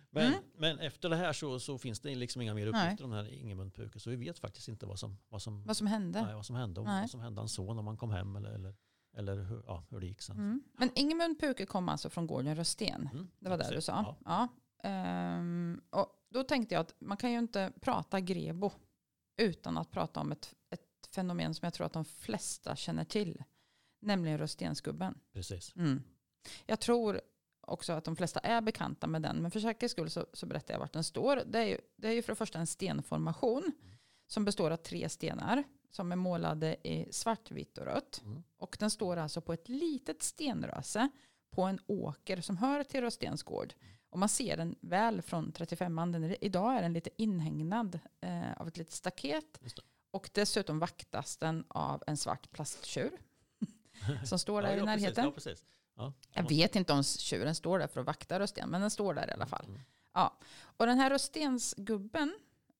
Men, 0.09 0.27
Mm. 0.27 0.39
men 0.57 0.79
efter 0.79 1.09
det 1.09 1.15
här 1.15 1.33
så, 1.33 1.59
så 1.59 1.77
finns 1.77 1.99
det 1.99 2.15
liksom 2.15 2.41
inga 2.41 2.53
mer 2.53 2.71
Nej. 2.71 2.83
uppgifter 2.85 3.03
om 3.05 3.11
den 3.11 3.25
här 3.25 3.31
Ingemund 3.33 3.73
Puke. 3.75 3.99
Så 3.99 4.09
vi 4.09 4.15
vet 4.15 4.39
faktiskt 4.39 4.67
inte 4.67 4.85
vad 4.85 4.99
som, 4.99 5.17
vad 5.29 5.41
som, 5.41 5.63
Vad 5.65 5.77
som 5.77 5.87
hände. 5.87 6.21
nej, 6.21 6.35
vad 6.35 6.45
som 6.45 6.55
hände. 6.55 6.79
Om, 6.79 6.85
Nej. 6.87 7.01
vad 7.01 7.09
som 7.09 7.19
hände 7.19 7.41
hans 7.41 7.53
son 7.53 7.79
om 7.79 7.87
han 7.87 7.97
kom 7.97 8.11
hem 8.11 8.35
eller, 8.35 8.49
eller, 8.49 8.75
eller 9.15 9.35
hur, 9.43 9.63
ja, 9.67 9.83
hur 9.89 9.99
det 9.99 10.05
gick 10.07 10.21
sen. 10.21 10.37
Mm. 10.37 10.63
Men 10.73 10.89
Ingemund 10.95 11.39
Puke 11.39 11.65
kom 11.65 11.89
alltså 11.89 12.09
från 12.09 12.27
gården 12.27 12.55
Rösten. 12.55 13.09
Mm, 13.13 13.27
Det 13.39 13.49
var 13.49 13.57
det 13.57 13.75
du 13.75 13.81
sa? 13.81 13.91
Ja. 13.91 14.17
Ja. 14.25 14.47
Ehm, 14.89 15.81
och 15.89 16.07
då 16.29 16.43
tänkte 16.43 16.75
jag 16.75 16.81
att 16.81 16.95
man 16.99 17.17
kan 17.17 17.31
ju 17.31 17.37
inte 17.37 17.71
prata 17.81 18.19
grebo 18.19 18.71
utan 19.37 19.77
att 19.77 19.91
prata 19.91 20.19
om 20.19 20.31
ett, 20.31 20.55
ett 20.69 21.09
fenomen 21.15 21.53
som 21.53 21.65
jag 21.65 21.73
tror 21.73 21.85
att 21.85 21.93
de 21.93 22.05
flesta 22.05 22.75
känner 22.75 23.03
till. 23.05 23.43
Nämligen 24.01 24.37
Röstensgubben. 24.37 25.19
Precis. 25.33 25.75
Mm. 25.75 26.03
Jag 26.65 26.79
tror 26.79 27.21
också 27.61 27.93
att 27.93 28.03
de 28.03 28.15
flesta 28.15 28.39
är 28.39 28.61
bekanta 28.61 29.07
med 29.07 29.21
den. 29.21 29.41
Men 29.41 29.51
för 29.51 29.59
säkerhets 29.59 29.91
skull 29.91 30.09
så, 30.09 30.25
så 30.33 30.45
berättar 30.45 30.73
jag 30.73 30.79
vart 30.79 30.93
den 30.93 31.03
står. 31.03 31.41
Det 31.45 31.59
är, 31.59 31.65
ju, 31.65 31.77
det 31.95 32.07
är 32.07 32.11
ju 32.11 32.21
för 32.21 32.31
det 32.31 32.35
första 32.35 32.59
en 32.59 32.67
stenformation. 32.67 33.71
Som 34.27 34.45
består 34.45 34.71
av 34.71 34.77
tre 34.77 35.09
stenar. 35.09 35.63
Som 35.89 36.11
är 36.11 36.15
målade 36.15 36.75
i 36.87 37.07
svart, 37.11 37.51
vitt 37.51 37.77
och 37.77 37.85
rött. 37.85 38.21
Mm. 38.23 38.43
Och 38.57 38.77
den 38.79 38.89
står 38.89 39.17
alltså 39.17 39.41
på 39.41 39.53
ett 39.53 39.69
litet 39.69 40.23
stenröse. 40.23 41.09
På 41.49 41.63
en 41.63 41.79
åker 41.87 42.41
som 42.41 42.57
hör 42.57 42.83
till 42.83 43.01
Röstens 43.01 43.43
gård. 43.43 43.73
Och 44.09 44.19
man 44.19 44.29
ser 44.29 44.57
den 44.57 44.75
väl 44.81 45.21
från 45.21 45.53
35an. 45.53 46.11
Den 46.11 46.23
är, 46.23 46.43
idag 46.43 46.77
är 46.77 46.81
den 46.81 46.93
lite 46.93 47.09
inhägnad 47.17 47.99
eh, 48.21 48.53
av 48.57 48.67
ett 48.67 48.77
litet 48.77 48.93
staket. 48.93 49.61
Och 50.11 50.29
dessutom 50.33 50.79
vaktas 50.79 51.37
den 51.37 51.65
av 51.67 52.03
en 52.07 52.17
svart 52.17 52.51
plasttjur. 52.51 53.11
som 54.25 54.39
står 54.39 54.61
där 54.61 54.77
ja, 54.77 54.83
i 54.83 54.85
närheten. 54.85 55.31
Precis, 55.31 55.45
ja, 55.45 55.51
precis. 55.51 55.65
Ja, 55.95 56.13
Jag 56.31 56.49
vet 56.49 56.75
inte 56.75 56.93
om 56.93 57.03
tjuren 57.03 57.55
står 57.55 57.79
där 57.79 57.87
för 57.87 57.99
att 57.99 58.07
vakta 58.07 58.39
rösten, 58.39 58.69
men 58.69 58.81
den 58.81 58.91
står 58.91 59.13
där 59.13 59.29
i 59.29 59.31
alla 59.31 59.45
fall. 59.45 59.65
Mm. 59.65 59.81
Ja. 60.13 60.37
Och 60.61 60.85
den 60.85 60.97
här 60.97 61.09
röstensgubben, 61.09 62.35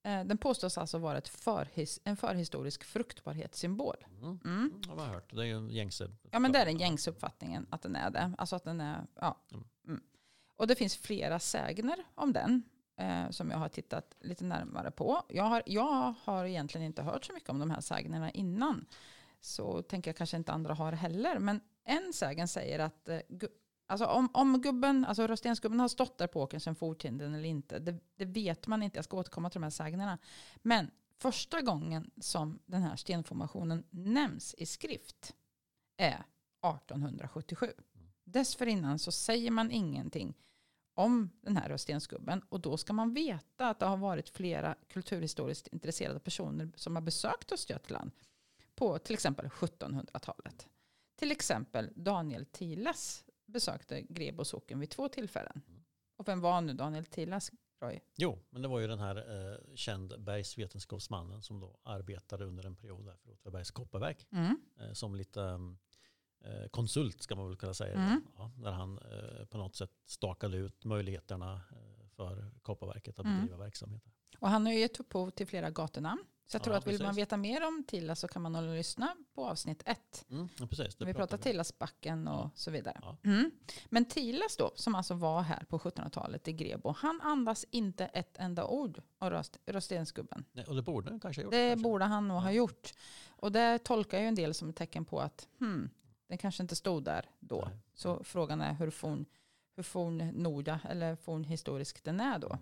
den 0.06 0.38
påstås 0.38 0.78
alltså 0.78 0.98
vara 0.98 1.18
ett 1.18 1.28
förhis, 1.28 2.00
en 2.04 2.18
förhistorisk 2.18 2.84
fruktbarhetssymbol. 2.84 3.96
Mm. 4.22 4.40
Mm. 4.46 4.82
Jag 4.88 4.96
har 4.96 5.06
hört. 5.06 5.36
Det 5.36 5.42
är 5.42 5.46
ju 5.46 5.58
en 5.58 5.70
gängse. 5.70 6.10
Ja, 6.32 6.40
men 6.40 6.52
det 6.52 6.60
är 6.60 6.66
den 6.66 6.78
gängse 6.78 7.12
uppfattningen 7.12 7.68
att 7.70 7.82
den 7.82 7.96
är 7.96 8.10
det. 8.10 8.34
Alltså 8.38 8.56
att 8.56 8.64
den 8.64 8.82
är, 8.82 9.08
ja. 9.16 9.42
Mm. 9.52 9.66
Mm. 9.88 10.02
Och 10.58 10.68
det 10.68 10.76
finns 10.76 10.98
flera 10.98 11.40
sägner 11.40 12.04
om 12.16 12.34
den. 12.34 12.64
Eh, 12.98 13.30
som 13.30 13.52
jag 13.52 13.58
har 13.58 13.70
tittat 13.70 14.16
lite 14.20 14.44
närmare 14.44 14.92
på. 14.92 15.24
Jag 15.30 15.44
har, 15.44 15.64
jag 15.66 16.14
har 16.24 16.46
egentligen 16.46 16.88
inte 16.88 17.02
hört 17.02 17.26
så 17.26 17.34
mycket 17.34 17.50
om 17.50 17.60
de 17.60 17.72
här 17.72 17.82
sägnerna 17.82 18.32
innan. 18.32 18.86
Så 19.42 19.82
tänker 19.82 20.10
jag 20.10 20.18
kanske 20.18 20.38
inte 20.38 20.52
andra 20.52 20.74
har 20.74 20.92
heller. 20.92 21.40
Men 21.40 21.62
en 21.84 22.14
sägen 22.14 22.48
säger 22.48 22.80
att 22.80 23.10
eh, 23.10 23.20
alltså 23.88 24.06
om, 24.06 24.30
om 24.34 24.62
gubben, 24.62 25.06
alltså 25.06 25.28
röstensgubben 25.28 25.80
har 25.80 25.88
stått 25.88 26.18
där 26.18 26.28
på 26.28 26.42
åkern 26.42 26.60
sedan 26.60 26.76
forntiden 26.76 27.34
eller 27.34 27.50
inte. 27.50 27.80
Det, 27.80 28.00
det 28.16 28.26
vet 28.26 28.68
man 28.68 28.84
inte. 28.84 28.98
Jag 28.98 29.06
ska 29.06 29.18
återkomma 29.18 29.50
till 29.50 29.62
de 29.62 29.64
här 29.64 29.70
sägnerna. 29.70 30.18
Men 30.56 30.92
första 31.18 31.62
gången 31.62 32.12
som 32.22 32.60
den 32.66 32.82
här 32.82 32.96
stenformationen 32.96 33.84
nämns 33.90 34.56
i 34.58 34.66
skrift 34.66 35.36
är 35.98 36.24
1877. 36.66 37.74
Dessförinnan 38.24 39.00
så 39.00 39.12
säger 39.12 39.52
man 39.52 39.72
ingenting 39.72 40.34
om 40.94 41.30
den 41.42 41.58
här 41.58 41.70
röstensgubben. 41.70 42.42
Och 42.50 42.62
då 42.62 42.78
ska 42.78 42.94
man 42.94 43.14
veta 43.14 43.70
att 43.70 43.80
det 43.80 43.86
har 43.86 43.98
varit 43.98 44.30
flera 44.30 44.76
kulturhistoriskt 44.88 45.68
intresserade 45.68 46.20
personer 46.20 46.72
som 46.76 46.96
har 46.96 47.02
besökt 47.02 47.52
Östergötland 47.52 48.12
på 48.76 49.00
till 49.00 49.14
exempel 49.14 49.48
1700-talet. 49.48 50.68
Till 51.16 51.32
exempel 51.32 51.92
Daniel 51.96 52.46
Tiles 52.46 53.26
besökte 53.46 54.02
Grebo 54.02 54.46
socken 54.46 54.80
vid 54.80 54.90
två 54.90 55.10
tillfällen. 55.10 55.62
Och 56.18 56.28
vem 56.28 56.42
var 56.42 56.62
nu 56.62 56.74
Daniel 56.74 57.06
Tilas, 57.06 57.52
Roy? 57.82 58.00
Jo, 58.18 58.40
men 58.50 58.62
det 58.62 58.68
var 58.68 58.80
ju 58.80 58.88
den 58.88 59.00
här 59.00 59.16
eh, 59.52 59.76
känd 59.76 60.14
bergsvetenskapsmannen 60.24 61.42
som 61.42 61.60
då 61.60 61.78
arbetade 61.84 62.46
under 62.46 62.66
en 62.66 62.76
period 62.76 63.06
där 63.06 63.16
för 63.16 63.32
Åtvidabergs 63.32 63.72
kopparverk. 63.72 64.28
Mm. 64.32 64.58
Eh, 64.80 64.94
som 64.94 65.16
lite 65.16 65.42
eh, 66.46 66.68
konsult 66.72 67.22
ska 67.22 67.36
man 67.36 67.48
väl 67.48 67.58
kunna 67.58 67.74
säga. 67.74 67.94
Mm. 67.94 68.22
Ja, 68.38 68.52
där 68.58 68.72
han 68.72 68.98
eh, 68.98 69.46
på 69.46 69.58
något 69.58 69.76
sätt 69.76 69.92
stakade 70.06 70.58
ut 70.58 70.86
möjligheterna 70.86 71.54
eh, 71.54 72.08
för 72.08 72.52
kopparverket 72.62 73.20
att 73.20 73.26
Mm. 73.26 73.38
bedriva 73.38 73.58
verksamhet. 73.58 74.04
Och 74.40 74.50
han 74.50 74.66
har 74.66 74.74
ju 74.74 74.80
gett 74.80 75.00
upphov 75.00 75.30
till 75.30 75.48
flera 75.48 75.70
gatunamn. 75.70 76.24
Så 76.48 76.56
jag 76.56 76.64
tror 76.64 76.74
Ja, 76.74 76.78
att 76.78 76.88
vill 76.88 77.04
man 77.04 77.16
veta 77.16 77.38
mer 77.38 77.68
om 77.68 77.84
Tila 77.88 78.16
så 78.16 78.28
kan 78.28 78.42
man 78.42 78.52
nog 78.52 78.64
lyssna 78.76 79.16
på 79.34 79.46
avsnitt 79.46 79.84
ett. 79.86 80.26
Mm, 80.30 80.50
ja, 80.60 80.68
precis. 80.68 81.02
Vi 81.02 81.14
pratar 81.14 81.38
vi. 81.38 81.44
Tilasbacken 81.44 82.28
och 82.28 82.34
Ja. 82.46 82.52
så 82.56 82.72
vidare. 82.72 83.18
Mm. 83.24 83.52
Men 83.90 84.06
Tilas 84.06 84.58
då, 84.58 84.72
som 84.76 84.96
alltså 84.96 85.14
var 85.14 85.42
här 85.42 85.64
på 85.70 85.80
1700-talet 85.80 86.48
i 86.48 86.54
Grebo, 86.54 86.96
han 86.98 87.22
andas 87.22 87.66
inte 87.72 88.06
ett 88.06 88.38
enda 88.38 88.66
ord 88.68 89.02
av 89.18 89.30
röst, 89.30 89.58
röstensgubben. 89.66 90.46
Nej, 90.52 90.66
och 90.66 90.76
det 90.76 90.82
borde 90.82 91.10
den 91.10 91.20
kanske 91.20 91.42
ha 91.42 91.44
gjort. 91.44 91.52
Det 91.52 91.70
kanske. 91.70 91.84
borde 91.84 92.06
han 92.06 92.28
nog 92.28 92.42
ha 92.42 92.52
gjort. 92.52 92.94
Och 93.28 93.52
det 93.52 93.80
tolkar 93.80 94.20
ju 94.20 94.26
en 94.26 94.36
del 94.36 94.54
som 94.54 94.70
ett 94.70 94.76
tecken 94.76 95.06
på 95.06 95.20
att 95.20 95.48
hmm, 95.60 95.90
den 96.28 96.38
kanske 96.38 96.64
inte 96.64 96.76
stod 96.76 97.04
där 97.04 97.30
då. 97.40 97.66
Nej. 97.70 97.78
Så 97.94 98.24
frågan 98.24 98.62
är 98.62 98.74
hur 98.74 98.90
forn, 98.90 99.26
hur 99.76 99.84
forn 99.84 100.18
Norda 100.34 100.80
eller 100.90 101.16
fornhistorisk 101.16 102.04
den 102.04 102.20
är 102.20 102.40
då. 102.40 102.58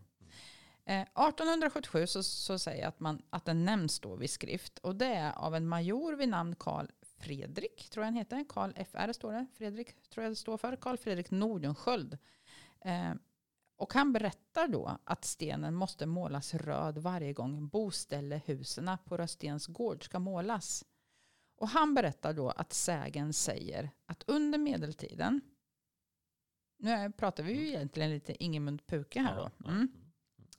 Eh, 0.86 1.02
1877 1.02 2.08
så, 2.08 2.24
så 2.24 2.60
säger 2.60 2.82
jag 2.82 2.89
att, 2.89 3.00
man, 3.00 3.22
att 3.30 3.46
den 3.46 3.65
nämns 3.65 4.00
då 4.00 4.15
vid 4.15 4.30
skrift. 4.30 4.78
Och 4.80 4.96
det 4.96 5.06
är 5.06 5.32
av 5.32 5.56
en 5.56 5.67
major 5.67 6.13
vid 6.13 6.30
namn 6.30 6.56
Karl 6.56 6.88
Fredrik, 7.02 7.89
tror 7.89 8.04
jag 8.04 8.08
han 8.08 8.17
heter. 8.17 8.46
Karl 8.50 8.74
FR 8.86 9.13
står 9.13 9.34
det. 9.34 9.48
Fredrik 9.54 10.10
tror 10.10 10.24
jag 10.24 10.32
det 10.32 10.36
står 10.36 10.58
för. 10.58 10.76
Karl 10.76 10.98
Fredrik 10.98 11.32
Nordenskjöld. 11.32 12.17
Eh, 12.86 13.13
och 13.78 13.93
han 13.93 14.13
berättar 14.13 14.67
då 14.67 14.98
att 15.04 15.26
stenen 15.26 15.74
måste 15.74 16.06
målas 16.06 16.54
röd 16.54 16.98
varje 16.98 17.34
gång 17.34 17.67
boställehusena 17.67 18.98
på 18.98 19.17
Röstens 19.17 19.67
gård 19.67 20.04
ska 20.04 20.19
målas. 20.19 20.86
Och 21.58 21.69
han 21.69 21.93
berättar 21.93 22.34
då 22.34 22.50
att 22.50 22.74
sägen 22.74 23.34
säger 23.34 23.89
att 24.06 24.24
under 24.28 24.58
medeltiden, 24.58 25.41
nu 26.78 27.12
pratar 27.12 27.43
vi 27.43 27.54
ju 27.54 27.67
egentligen 27.67 28.10
lite 28.10 28.43
Ingemund 28.43 28.88
Puke 28.88 29.19
här 29.19 29.36
då, 29.36 29.69
mm, 29.69 30.02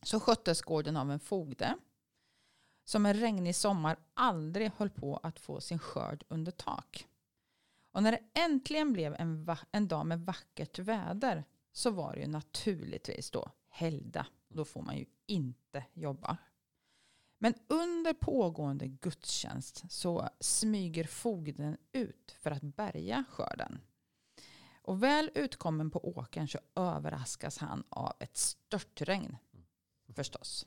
så 0.05 0.21
sköttes 0.21 0.62
gården 0.62 0.97
av 0.97 1.11
en 1.11 1.21
fogde 1.21 1.77
som 2.85 3.07
en 3.07 3.14
regnig 3.14 3.57
sommar 3.57 3.97
aldrig 4.14 4.73
höll 4.77 4.90
på 4.90 5.17
att 5.17 5.40
få 5.40 5.61
sin 5.61 5.79
skörd 5.79 6.25
under 6.29 6.53
tak. 6.53 7.09
Och 7.93 8.03
när 8.03 8.12
det 8.12 8.40
äntligen 8.40 8.93
blev 8.93 9.14
en, 9.19 9.57
en 9.71 9.88
dag 9.88 10.07
med 10.07 10.21
vackert 10.21 10.79
väder 10.79 11.45
så 11.73 11.90
var 11.90 12.12
det 12.12 12.21
ju 12.21 12.27
naturligtvis 12.27 13.31
då 13.31 13.51
helgdag. 13.69 14.27
Då 14.49 14.64
får 14.64 14.83
man 14.83 14.97
ju 14.97 15.05
inte 15.27 15.85
jobba. 15.93 16.37
Men 17.38 17.55
under 17.69 18.12
pågående 18.12 18.87
gudstjänst 18.87 19.93
så 19.93 20.29
smyger 20.40 21.05
fogden 21.05 21.77
ut 21.93 22.37
för 22.40 22.51
att 22.51 22.62
bärga 22.62 23.25
skörden. 23.31 23.81
Och 24.83 25.03
väl 25.03 25.31
utkommen 25.35 25.90
på 25.90 26.09
åkern 26.19 26.49
så 26.49 26.59
överraskas 26.75 27.59
han 27.59 27.85
av 27.88 28.12
ett 28.21 28.37
störtregn. 28.37 29.37
Förstås. 30.14 30.66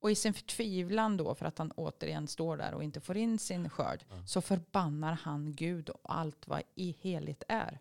Och 0.00 0.10
i 0.10 0.14
sin 0.14 0.34
förtvivlan 0.34 1.16
då 1.16 1.34
för 1.34 1.46
att 1.46 1.58
han 1.58 1.72
återigen 1.72 2.28
står 2.28 2.56
där 2.56 2.74
och 2.74 2.84
inte 2.84 3.00
får 3.00 3.16
in 3.16 3.38
sin 3.38 3.70
skörd 3.70 4.04
Ja. 4.08 4.26
så 4.26 4.40
förbannar 4.40 5.12
han 5.12 5.54
Gud 5.54 5.88
och 5.88 6.00
allt 6.04 6.48
vad 6.48 6.62
i 6.74 6.96
heligt 7.00 7.42
är. 7.48 7.80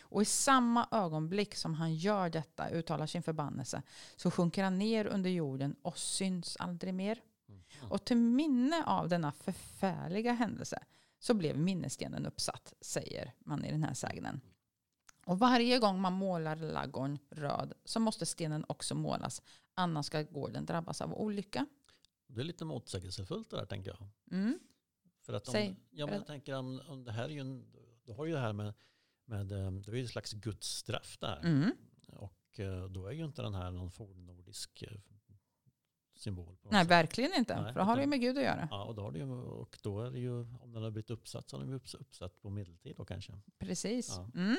Och 0.00 0.22
i 0.22 0.24
samma 0.24 0.88
ögonblick 0.90 1.54
som 1.54 1.74
han 1.74 1.94
gör 1.94 2.30
detta, 2.30 2.70
uttalar 2.70 3.06
sin 3.06 3.22
förbannelse, 3.22 3.82
så 4.16 4.30
sjunker 4.30 4.64
han 4.64 4.78
ner 4.78 5.06
under 5.06 5.30
jorden 5.30 5.76
och 5.82 5.98
syns 5.98 6.56
aldrig 6.56 6.94
mer. 6.94 7.20
Mm. 7.48 7.90
Och 7.90 8.04
till 8.04 8.16
minne 8.16 8.84
av 8.86 9.08
denna 9.08 9.32
förfärliga 9.32 10.32
händelse 10.32 10.84
så 11.18 11.34
blev 11.34 11.58
minnesstenen 11.58 12.26
uppsatt, 12.26 12.74
säger 12.80 13.32
man 13.38 13.64
i 13.64 13.70
den 13.70 13.84
här 13.84 13.94
sägnen. 13.94 14.40
Och 15.26 15.38
varje 15.38 15.78
gång 15.78 16.00
man 16.00 16.12
målar 16.12 16.56
laggorn 16.56 17.18
röd 17.30 17.72
så 17.84 18.00
måste 18.00 18.26
stenen 18.26 18.64
också 18.68 18.94
målas, 18.94 19.42
annars 19.74 20.06
ska 20.06 20.22
gården 20.22 20.66
drabbas 20.66 21.00
av 21.00 21.14
olycka. 21.14 21.66
Det 22.26 22.40
är 22.40 22.44
lite 22.44 22.64
motsägelsefullt 22.64 23.50
det 23.50 23.56
där 23.56 23.66
tänker 23.66 23.90
jag. 23.90 24.08
Mm. 24.30 24.58
För 25.20 25.32
att 25.32 25.48
om, 25.48 25.52
Säg, 25.52 25.76
ja, 25.90 26.06
men 26.06 26.14
jag 26.14 26.26
tänker 26.26 26.54
om, 26.54 26.82
om 26.88 27.04
det 27.04 27.12
här 27.12 27.24
är 27.24 27.28
ju 27.28 27.40
en, 27.40 27.72
du 28.04 28.12
har 28.12 28.26
ju 28.26 28.32
det 28.32 28.38
här 28.38 28.52
med, 28.52 28.74
med 29.24 29.52
eh, 29.52 29.70
det 29.70 29.90
är 29.90 29.94
ju 29.94 30.04
ett 30.04 30.10
slags 30.10 30.32
gudsstraff 30.32 31.18
där. 31.18 31.40
Mm. 31.44 31.72
Och 32.06 32.60
eh, 32.60 32.84
då 32.84 33.06
är 33.06 33.12
ju 33.12 33.24
inte 33.24 33.42
den 33.42 33.54
här 33.54 33.70
någon 33.70 33.90
fornnordisk 33.90 34.82
eh, 34.82 35.00
symbol. 36.14 36.56
På 36.62 36.68
Nej, 36.70 36.84
verkligen 36.86 37.34
inte. 37.34 37.62
Nej, 37.62 37.72
för 37.72 37.80
då 37.80 37.86
har 37.86 37.96
det 37.96 38.02
ju 38.02 38.08
med 38.08 38.20
Gud 38.20 38.38
att 38.38 38.44
göra. 38.44 38.68
Ja, 38.70 38.84
och 38.84 38.94
då, 38.94 39.02
har 39.02 39.12
det 39.12 39.18
ju, 39.18 39.30
och 39.32 39.78
då 39.82 40.00
är 40.00 40.10
det 40.10 40.18
ju, 40.18 40.40
om 40.40 40.72
den 40.72 40.82
har 40.82 40.90
blivit 40.90 41.10
uppsatt 41.10 41.48
så 41.50 41.56
har 41.56 41.60
den 41.60 41.68
blivit 41.68 41.82
upps- 41.82 41.96
uppsatt 42.00 42.40
på 42.42 42.50
medeltid 42.50 42.94
då 42.96 43.04
kanske. 43.04 43.32
Precis. 43.58 44.08
Ja. 44.16 44.30
Mm. 44.40 44.56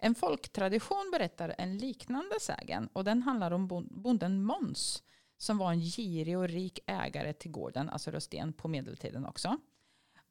En 0.00 0.14
folktradition 0.14 1.10
berättar 1.12 1.54
en 1.58 1.78
liknande 1.78 2.40
sägen 2.40 2.88
och 2.92 3.04
den 3.04 3.22
handlar 3.22 3.50
om 3.50 3.68
bon- 3.68 3.88
bonden 4.02 4.42
Måns 4.42 5.02
som 5.38 5.58
var 5.58 5.72
en 5.72 5.80
girig 5.80 6.38
och 6.38 6.48
rik 6.48 6.78
ägare 6.86 7.32
till 7.32 7.50
gården, 7.50 7.88
alltså 7.88 8.10
Rösten 8.10 8.52
på 8.52 8.68
medeltiden 8.68 9.26
också. 9.26 9.56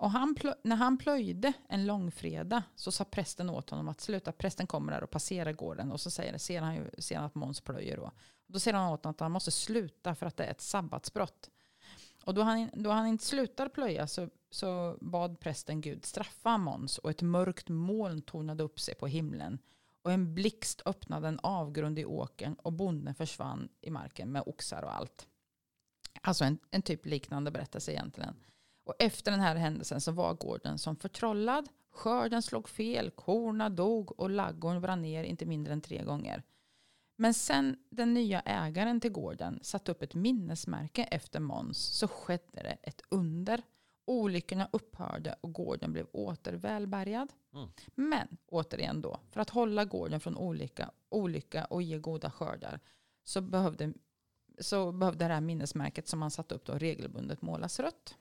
Och 0.01 0.11
han 0.11 0.35
plö- 0.35 0.55
när 0.63 0.75
han 0.75 0.97
plöjde 0.97 1.53
en 1.69 1.85
långfredag 1.85 2.63
så 2.75 2.91
sa 2.91 3.05
prästen 3.05 3.49
åt 3.49 3.69
honom 3.69 3.89
att 3.89 4.01
sluta. 4.01 4.31
Prästen 4.31 4.67
kommer 4.67 4.93
där 4.93 5.03
och 5.03 5.09
passerar 5.09 5.53
gården 5.53 5.91
och 5.91 6.01
så 6.01 6.11
säger, 6.11 6.37
ser 6.37 6.61
han 6.61 6.75
ju 6.75 6.89
ser 6.97 7.15
han 7.15 7.25
att 7.25 7.35
Måns 7.35 7.61
plöjer 7.61 7.97
då. 7.97 8.11
Då 8.47 8.59
säger 8.59 8.77
han 8.77 8.93
åt 8.93 9.03
honom 9.03 9.11
att 9.11 9.19
han 9.19 9.31
måste 9.31 9.51
sluta 9.51 10.15
för 10.15 10.25
att 10.25 10.37
det 10.37 10.43
är 10.43 10.51
ett 10.51 10.61
sabbatsbrott. 10.61 11.49
Och 12.23 12.33
då 12.33 12.41
han, 12.41 12.69
då 12.73 12.89
han 12.89 13.07
inte 13.07 13.25
slutar 13.25 13.69
plöja 13.69 14.07
så, 14.07 14.29
så 14.49 14.97
bad 15.01 15.39
prästen 15.39 15.81
Gud 15.81 16.05
straffa 16.05 16.57
Måns 16.57 16.97
och 16.97 17.09
ett 17.09 17.21
mörkt 17.21 17.69
moln 17.69 18.21
tornade 18.21 18.63
upp 18.63 18.79
sig 18.79 18.95
på 18.95 19.07
himlen. 19.07 19.59
Och 20.01 20.11
en 20.11 20.33
blixt 20.35 20.81
öppnade 20.85 21.27
en 21.27 21.39
avgrund 21.43 21.99
i 21.99 22.05
åkern 22.05 22.53
och 22.53 22.73
bonden 22.73 23.15
försvann 23.15 23.69
i 23.81 23.89
marken 23.89 24.31
med 24.31 24.43
oxar 24.45 24.83
och 24.83 24.95
allt. 24.95 25.27
Alltså 26.21 26.43
en, 26.43 26.57
en 26.71 26.81
typ 26.81 27.05
liknande 27.05 27.51
berättelse 27.51 27.91
egentligen. 27.91 28.35
Och 28.83 28.93
efter 28.99 29.31
den 29.31 29.39
här 29.39 29.55
händelsen 29.55 30.01
så 30.01 30.11
var 30.11 30.33
gården 30.33 30.77
som 30.77 30.95
förtrollad. 30.95 31.69
Skörden 31.91 32.41
slog 32.41 32.69
fel, 32.69 33.11
korna 33.11 33.69
dog 33.69 34.19
och 34.19 34.29
laggorn 34.29 34.81
brann 34.81 35.01
ner 35.01 35.23
inte 35.23 35.45
mindre 35.45 35.73
än 35.73 35.81
tre 35.81 36.03
gånger. 36.03 36.43
Men 37.15 37.33
sen 37.33 37.77
den 37.89 38.13
nya 38.13 38.39
ägaren 38.39 38.99
till 38.99 39.11
gården 39.11 39.59
satte 39.61 39.91
upp 39.91 40.01
ett 40.01 40.15
minnesmärke 40.15 41.03
efter 41.03 41.39
Måns 41.39 41.77
så 41.77 42.07
skedde 42.07 42.63
det 42.63 42.77
ett 42.83 43.01
under. 43.09 43.61
Olyckorna 44.05 44.69
upphörde 44.71 45.35
och 45.41 45.53
gården 45.53 45.93
blev 45.93 46.05
åter 46.11 46.53
välbärgad. 46.53 47.33
Mm. 47.53 47.69
Men 47.95 48.37
återigen 48.47 49.01
då, 49.01 49.19
för 49.31 49.41
att 49.41 49.49
hålla 49.49 49.85
gården 49.85 50.19
från 50.19 50.37
olycka, 50.37 50.91
olycka 51.09 51.65
och 51.65 51.81
ge 51.81 51.97
goda 51.97 52.31
skördar 52.31 52.79
så 53.23 53.41
behövde, 53.41 53.93
så 54.59 54.91
behövde 54.91 55.27
det 55.27 55.33
här 55.33 55.41
minnesmärket 55.41 56.07
som 56.07 56.19
man 56.19 56.31
satte 56.31 56.55
upp 56.55 56.65
då 56.65 56.73
regelbundet 56.73 57.41
målas 57.41 57.79
rött. 57.79 58.15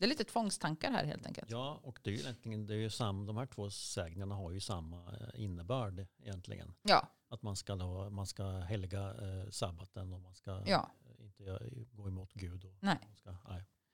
Det 0.00 0.06
är 0.06 0.08
lite 0.08 0.24
tvångstankar 0.24 0.90
här 0.92 1.04
helt 1.04 1.26
enkelt. 1.26 1.50
Ja, 1.50 1.80
och 1.82 2.00
det 2.02 2.10
är 2.10 2.14
ju 2.14 2.20
egentligen, 2.20 2.66
det 2.66 2.74
är 2.74 2.78
ju 2.78 2.90
sam, 2.90 3.26
de 3.26 3.36
här 3.36 3.46
två 3.46 3.70
sägnerna 3.70 4.34
har 4.34 4.50
ju 4.50 4.60
samma 4.60 5.12
eh, 5.12 5.42
innebörd 5.44 6.06
egentligen. 6.22 6.74
Ja, 6.82 7.08
Att 7.28 7.42
man 7.42 7.56
ska, 7.56 7.74
då, 7.76 8.10
man 8.10 8.26
ska 8.26 8.44
helga 8.50 9.14
eh, 9.14 9.50
sabbaten 9.50 10.12
och 10.12 10.20
man 10.20 10.34
ska 10.34 10.62
ja 10.66 10.90
eh, 11.04 11.24
inte 11.24 11.58
gå 11.92 12.08
emot 12.08 12.32
Gud. 12.32 12.64
Och, 12.64 12.74
Nej. 12.80 12.98
Man 13.06 13.16
ska, 13.16 13.36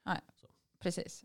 nej. 0.04 0.20
precis. 0.78 1.24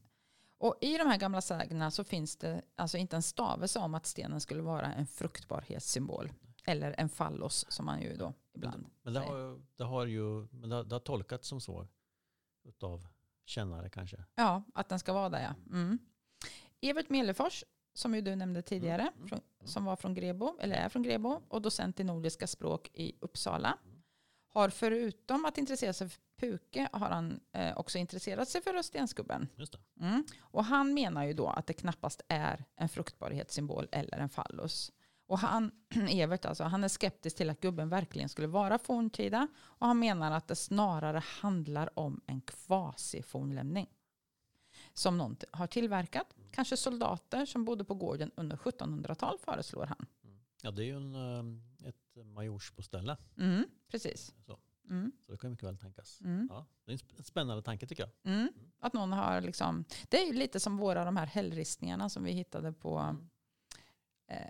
Och 0.57 0.75
i 0.81 0.97
de 0.97 1.03
här 1.07 1.17
gamla 1.17 1.41
sägnerna 1.41 1.91
så 1.91 2.03
finns 2.03 2.37
det 2.37 2.61
alltså 2.75 2.97
inte 2.97 3.15
en 3.15 3.21
stavelse 3.21 3.79
om 3.79 3.93
att 3.95 4.05
stenen 4.05 4.41
skulle 4.41 4.61
vara 4.61 4.93
en 4.93 5.07
fruktbarhetssymbol. 5.07 6.31
Eller 6.65 6.95
en 6.97 7.09
fallos 7.09 7.65
som 7.69 7.85
man 7.85 8.01
ju 8.01 8.15
då 8.17 8.33
ibland 8.53 8.85
Men 9.01 9.13
det 9.13 9.19
säger. 9.19 9.31
har, 9.33 9.39
ju- 9.39 9.61
det 9.75 9.83
har 9.83 10.05
ju 10.05 10.47
men 10.51 10.69
det 10.69 10.75
har, 10.75 10.83
det 10.83 10.95
har 10.95 10.99
tolkats 10.99 11.47
som 11.47 11.61
så 11.61 11.87
utav 12.63 13.07
kännare 13.51 13.89
kanske. 13.89 14.23
Ja, 14.35 14.63
att 14.73 14.89
den 14.89 14.99
ska 14.99 15.13
vara 15.13 15.29
där 15.29 15.41
ja. 15.41 15.75
Mm. 15.77 15.99
Evert 16.81 17.09
Mellefors, 17.09 17.63
som 17.93 18.15
ju 18.15 18.21
du 18.21 18.35
nämnde 18.35 18.61
tidigare, 18.61 19.11
Mm. 19.15 19.27
från, 19.27 19.41
som 19.65 19.85
var 19.85 19.95
från 19.95 20.13
Grebo, 20.13 20.57
eller 20.59 20.75
är 20.75 20.89
från 20.89 21.03
Grebo, 21.03 21.41
och 21.47 21.61
docent 21.61 21.99
i 21.99 22.03
nordiska 22.03 22.47
språk 22.47 22.89
i 22.93 23.13
Uppsala. 23.19 23.77
Har 24.47 24.69
förutom 24.69 25.45
att 25.45 25.57
intressera 25.57 25.93
sig 25.93 26.09
för 26.09 26.21
puke 26.39 26.89
har 26.93 27.09
han 27.09 27.39
eh, 27.51 27.77
också 27.77 27.97
intresserat 27.97 28.49
sig 28.49 28.61
för. 28.61 28.73
Just 29.55 29.71
det. 29.71 29.79
Mm. 30.05 30.23
Och 30.41 30.65
han 30.65 30.93
menar 30.93 31.23
ju 31.23 31.33
då 31.33 31.47
att 31.47 31.67
det 31.67 31.73
knappast 31.73 32.21
är 32.27 32.65
en 32.75 32.89
fruktbarhetssymbol 32.89 33.87
eller 33.91 34.17
en 34.17 34.29
fallus. 34.29 34.91
Och 35.31 35.39
han, 35.39 35.71
Evert 36.09 36.45
alltså, 36.45 36.63
han 36.63 36.83
är 36.83 36.87
skeptisk 36.87 37.37
till 37.37 37.49
att 37.49 37.61
gubben 37.61 37.89
verkligen 37.89 38.29
skulle 38.29 38.47
vara 38.47 38.77
forntida 38.79 39.47
och 39.61 39.87
han 39.87 39.99
menar 39.99 40.31
att 40.31 40.47
det 40.47 40.55
snarare 40.55 41.19
handlar 41.41 41.99
om 41.99 42.21
en 42.25 42.41
kvasifornlämning 42.41 43.87
som 44.93 45.17
någon 45.17 45.35
har 45.51 45.67
tillverkat. 45.67 46.35
Kanske 46.51 46.77
soldater 46.77 47.45
som 47.45 47.65
bodde 47.65 47.83
på 47.83 47.93
gården 47.95 48.31
under 48.35 48.57
1700-tal 48.57 49.37
föreslår 49.39 49.85
han. 49.85 50.05
Ja, 50.61 50.71
det 50.71 50.81
är 50.83 50.85
ju 50.85 50.95
en, 50.97 51.15
eh, 51.15 51.87
ett 51.89 52.25
majorsboställe. 52.25 53.17
Mm, 53.37 53.65
precis. 53.91 54.33
Så, 54.45 54.59
Mm, 54.89 55.11
så 55.25 55.31
det 55.31 55.37
kan 55.37 55.51
mycket 55.51 55.67
väl 55.67 55.77
tänkas. 55.77 56.21
mm, 56.21 56.47
Ja, 56.51 56.65
det 56.85 56.91
är 56.91 56.93
en 56.93 56.97
sp- 56.99 57.13
en 57.17 57.23
spännande 57.23 57.63
tanke 57.63 57.87
tycker 57.87 58.03
jag. 58.03 58.33
mm. 58.33 58.49
Att 58.79 58.93
någon 58.93 59.13
har 59.13 59.41
liksom, 59.41 59.85
det 60.09 60.21
är 60.23 60.27
ju 60.27 60.33
lite 60.33 60.59
som 60.59 60.77
våra 60.77 61.05
de 61.05 61.17
här 61.17 61.25
hällristningarna 61.25 62.09
som 62.09 62.23
vi 62.23 62.31
hittade 62.31 62.73
på 62.73 62.99
eh, 62.99 63.13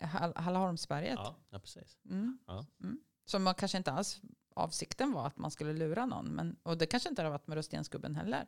Hall- 0.02 0.36
Hallaholmsberget. 0.36 1.16
Ja, 1.24 1.36
ja 1.50 1.60
precis. 1.60 1.98
Mm. 2.06 2.38
Ja. 2.48 2.66
Mm. 2.84 3.00
Som 3.26 3.44
man 3.44 3.56
kanske 3.56 3.78
inte 3.78 3.92
alls 3.92 4.22
avsikten 4.54 5.12
var 5.12 5.28
att 5.28 5.38
man 5.38 5.52
skulle 5.52 5.74
lura 5.74 6.06
någon. 6.06 6.26
Men, 6.26 6.56
och 6.64 6.78
det 6.78 6.86
kanske 6.86 7.10
inte 7.10 7.24
har 7.24 7.30
varit 7.30 7.48
med 7.48 7.56
Röstensgubben 7.56 8.16
heller. 8.16 8.46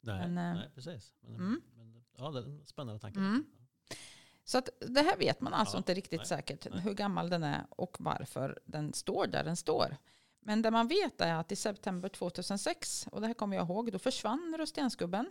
Nej, 0.00 0.28
Men, 0.28 0.38
eh, 0.38 0.60
nej 0.60 0.70
precis. 0.74 1.12
Men, 1.20 1.34
mm. 1.34 1.62
men, 1.76 2.04
ja, 2.16 2.30
det 2.30 2.38
är 2.38 2.44
en 2.44 2.66
spännande 2.66 3.00
tanke. 3.00 3.18
Mm. 3.18 3.44
Så 4.44 4.58
att 4.58 4.68
det 4.80 5.00
här 5.00 5.16
vet 5.16 5.40
man 5.40 5.54
alltså 5.54 5.76
Ja, 5.76 5.78
inte 5.78 5.94
riktigt 5.94 6.20
nej, 6.20 6.26
säkert 6.26 6.66
nej. 6.70 6.80
hur 6.80 6.94
gammal 6.94 7.30
den 7.30 7.42
är 7.42 7.66
och 7.70 7.96
varför 8.00 8.58
den 8.64 8.92
står 8.92 9.26
där 9.26 9.44
den 9.44 9.56
står. 9.56 9.96
Men 10.40 10.62
det 10.62 10.70
man 10.70 10.88
vet 10.88 11.20
är 11.20 11.34
att 11.34 11.52
i 11.52 11.56
september 11.56 12.08
2006, 12.08 13.08
och 13.12 13.20
det 13.20 13.26
här 13.26 13.34
kommer 13.34 13.56
jag 13.56 13.66
ihåg, 13.66 13.92
då 13.92 13.98
försvann 13.98 14.54
Röstensgubben. 14.58 15.30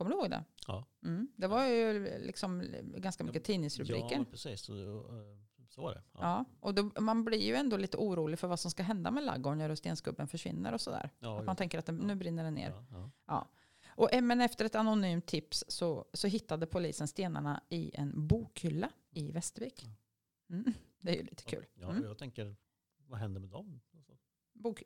Kommer 0.00 0.10
du 0.10 0.16
ihåg 0.16 0.30
det? 0.30 0.44
Ja. 0.66 0.86
Mm. 1.04 1.28
Det 1.36 1.46
var 1.46 1.66
ju 1.66 2.18
liksom 2.18 2.64
ganska 2.96 3.24
mycket 3.24 3.44
tidningsrubriker. 3.44 4.16
Ja, 4.18 4.24
precis. 4.30 4.60
Så, 4.60 4.74
eh, 4.98 5.38
så 5.68 5.82
var 5.82 5.94
det. 5.94 6.02
Ja, 6.12 6.44
och 6.60 6.74
då, 6.74 6.90
man 7.00 7.24
blir 7.24 7.38
ju 7.42 7.54
ändå 7.54 7.76
lite 7.76 7.96
orolig 7.96 8.38
för 8.38 8.48
vad 8.48 8.60
som 8.60 8.70
ska 8.70 8.82
hända 8.82 9.10
med 9.10 9.24
laggården 9.24 9.58
när 9.58 9.68
Röstensgubben 9.68 10.28
försvinner 10.28 10.72
och 10.72 10.80
sådär. 10.80 11.10
Ja, 11.18 11.38
Att 11.40 11.44
man 11.46 11.56
tänker 11.56 11.78
att 11.78 11.86
den, 11.86 11.96
nu 11.96 12.14
brinner 12.14 12.44
den 12.44 12.54
ner. 12.54 12.70
Ja, 12.70 12.84
ja. 12.90 13.10
Ja. 13.26 13.48
Och, 13.88 14.12
eh, 14.14 14.22
men 14.22 14.40
efter 14.40 14.64
ett 14.64 14.74
anonymt 14.74 15.26
tips 15.26 15.64
så, 15.68 16.04
så 16.12 16.26
hittade 16.28 16.66
polisen 16.66 17.08
stenarna 17.08 17.62
i 17.68 17.90
en 17.94 18.26
bokhylla 18.26 18.90
i 19.10 19.30
Västervik. 19.32 19.86
Mm. 20.50 20.72
Det 21.00 21.10
är 21.10 21.16
ju 21.16 21.22
lite 21.22 21.42
kul. 21.44 21.66
Ja, 21.74 21.90
Mm. 21.90 22.04
jag 22.04 22.18
tänker, 22.18 22.56
vad 23.06 23.18
händer 23.18 23.40
med 23.40 23.50
dem? 23.50 23.80
Bok, 24.52 24.82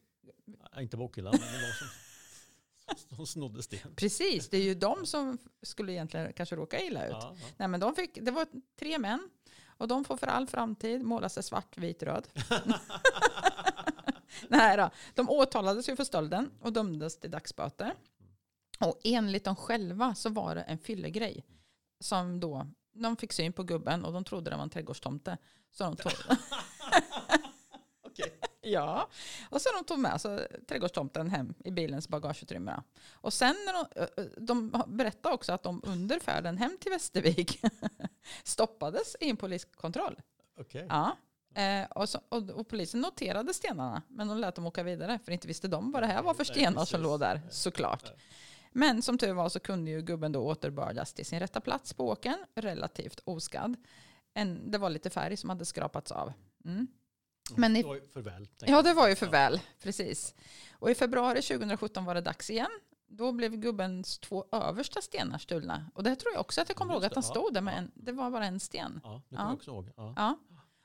Ja, 0.72 0.81
inte 0.81 0.96
bokhyllan, 0.96 1.35
men 1.40 1.40
de 1.61 1.72
som, 1.72 1.87
som 3.16 3.27
snodde 3.27 3.62
sten. 3.62 3.94
precis, 3.97 4.49
det 4.49 4.57
är 4.57 4.62
ju 4.62 4.75
de 4.75 5.07
som 5.07 5.38
skulle 5.62 5.92
egentligen 5.92 6.33
kanske 6.33 6.57
råka 6.57 6.81
illa 6.81 7.07
ut. 7.07 7.12
Ja, 7.12 7.37
ja. 7.40 7.47
Nej, 7.57 7.68
men 7.68 7.81
de 7.81 7.94
fick, 7.94 8.18
det 8.23 8.31
var 8.31 8.47
tre 8.79 8.99
män 8.99 9.31
och 9.77 9.88
de 9.88 10.05
får 10.05 10.16
för 10.16 10.27
all 10.27 10.47
framtid 10.47 11.03
måla 11.03 11.29
sig 11.29 11.42
svart, 11.42 11.79
vit, 11.79 12.03
röd. 12.03 12.29
Nej 14.49 14.77
då. 14.77 14.90
De 15.14 15.31
åtalades 15.31 15.88
ju 15.88 15.97
för 15.97 16.05
stölden 16.05 16.51
och 16.61 16.73
dömdes 16.73 17.20
till 17.20 17.31
dagsböter. 17.31 17.94
Och 18.81 19.01
enligt 19.05 19.44
dem 19.44 19.57
själva 19.57 20.14
så 20.14 20.31
var 20.31 20.55
det 20.55 20.62
en 20.62 20.79
fyllegrej. 20.79 21.44
Som 22.01 22.40
då, 22.40 22.66
de 22.92 23.16
fick 23.16 23.33
syn 23.33 23.53
på 23.53 23.62
gubben 23.62 24.05
och 24.05 24.12
de 24.12 24.25
trodde 24.25 24.51
det 24.51 24.57
var 24.57 24.62
en 24.62 24.70
trädgårdstomte. 24.70 25.38
Så 25.70 25.85
de 25.85 25.97
tog, 25.97 26.12
Okej. 28.03 28.38
Ja, 28.64 29.09
och 29.50 29.61
så 29.61 29.68
de 29.79 29.85
tog 29.85 29.98
med 29.98 30.20
sig 30.20 30.46
trädgårdstomten 30.68 31.31
hem 31.31 31.55
i 31.64 31.70
bilens 31.70 32.09
bagageutrymme. 32.09 32.83
Och 33.12 33.33
sen 33.33 33.57
när 33.66 33.72
de, 33.72 34.31
de 34.46 34.83
berättade 34.87 35.35
också 35.35 35.53
att 35.53 35.62
de 35.62 35.83
under 35.87 36.18
färden 36.18 36.59
hem 36.59 36.79
till 36.81 36.90
Västervik 36.90 37.61
stoppades 38.44 39.16
i 39.20 39.31
en 39.31 39.37
poliskontroll. 39.37 40.20
Okej. 40.61 40.87
Ja. 40.88 41.16
Eh, 41.55 41.85
och, 41.90 42.09
så, 42.09 42.20
och, 42.29 42.50
och 42.50 42.68
polisen 42.68 43.00
noterade 43.00 43.55
stenarna, 43.55 44.03
men 44.09 44.29
de 44.29 44.38
lät 44.38 44.55
dem 44.55 44.66
åka 44.66 44.83
vidare, 44.83 45.18
för 45.24 45.33
inte 45.33 45.48
visste 45.48 45.68
de 45.68 45.92
vad 45.92 46.03
det 46.03 46.07
här 46.07 46.22
var 46.22 46.35
för 46.35 46.44
Nej, 46.44 46.55
stenar 46.55 46.85
som 46.85 47.00
låg 47.00 47.20
där, 47.20 47.40
såklart. 47.50 48.05
Nej. 48.05 48.18
Men 48.72 49.03
som 49.03 49.18
tur 49.18 49.33
var 49.33 49.48
så 49.48 49.61
kunde 49.61 49.90
ju 49.90 50.03
gubben 50.03 50.33
då 50.33 50.40
återbördas 50.40 51.12
till 51.12 51.27
sin 51.27 51.40
rätta 51.40 51.61
plats 51.61 51.94
på 51.94 52.09
åkern, 52.09 52.38
relativt 52.55 53.20
oskadd. 53.24 53.77
En, 54.35 54.70
det 54.70 54.79
var 54.79 54.90
lite 54.90 55.11
färg 55.11 55.37
som 55.37 55.50
hade 55.50 55.64
skrapats 55.64 56.12
av. 56.12 56.33
Mm. 56.64 56.87
Men 57.57 57.76
i- 57.76 57.83
Det 57.83 57.88
var 57.88 57.94
ju 57.94 58.07
för 58.09 58.20
väl. 58.22 58.48
Ja, 58.61 58.83
det 58.83 58.94
var 58.94 59.09
ju 59.09 59.14
för 59.14 59.26
väl, 59.26 59.61
precis. 59.83 60.35
Och 60.72 60.90
i 60.90 60.94
februari 60.94 61.42
2017 61.42 62.04
var 62.04 62.14
det 62.14 62.20
dags 62.20 62.50
igen. 62.50 62.70
Då 63.07 63.33
blev 63.33 63.57
gubbens 63.57 64.18
två 64.18 64.44
översta 64.52 65.00
stenar 65.00 65.38
stulna. 65.38 65.90
Och 65.94 66.02
det 66.02 66.16
tror 66.16 66.33
jag 66.33 66.40
också 66.40 66.61
att 66.61 66.68
jag 66.68 66.76
kommer 66.76 66.94
ihåg 66.94 67.04
att 67.04 67.14
han 67.14 67.22
stod 67.30 67.54
där 67.54 67.61
med 67.61 67.78
en, 67.78 67.90
det 67.94 68.12
var 68.12 68.30
bara 68.30 68.46
en 68.46 68.61
sten. 68.61 69.00
Ja, 69.04 69.22
det 69.28 69.37
kommer 69.37 69.48
jag 69.50 69.54
också 69.54 69.70
ihåg. 69.70 69.90
Ja. 70.16 70.38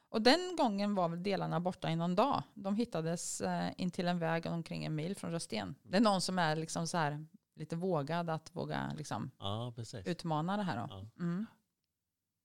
Och 0.10 0.22
den 0.22 0.56
gången 0.58 0.96
var 0.96 1.10
väl 1.10 1.24
delarna 1.24 1.60
borta 1.60 1.90
i 1.92 1.96
någon 1.96 2.16
dag. 2.16 2.44
De 2.54 2.76
hittades 2.76 3.42
eh, 3.42 3.70
in 3.78 3.92
till 3.92 4.08
en 4.08 4.20
väg 4.20 4.46
omkring 4.46 4.86
en 4.86 4.96
mil 4.96 5.16
från 5.16 5.32
Rösten. 5.32 5.76
Det 5.84 5.98
är 5.98 6.02
någon 6.02 6.22
som 6.22 6.40
är 6.40 6.56
liksom 6.56 6.88
så 6.88 6.98
här 6.98 7.26
lite 7.56 7.76
vågad 7.76 8.30
att 8.30 8.56
våga 8.56 8.92
liksom 8.98 9.32
ja, 9.40 9.74
utmana 10.06 10.58
det 10.58 10.64
här. 10.64 10.78
Då. 10.78 10.88
Ja. 10.90 11.06
Mm. 11.24 11.46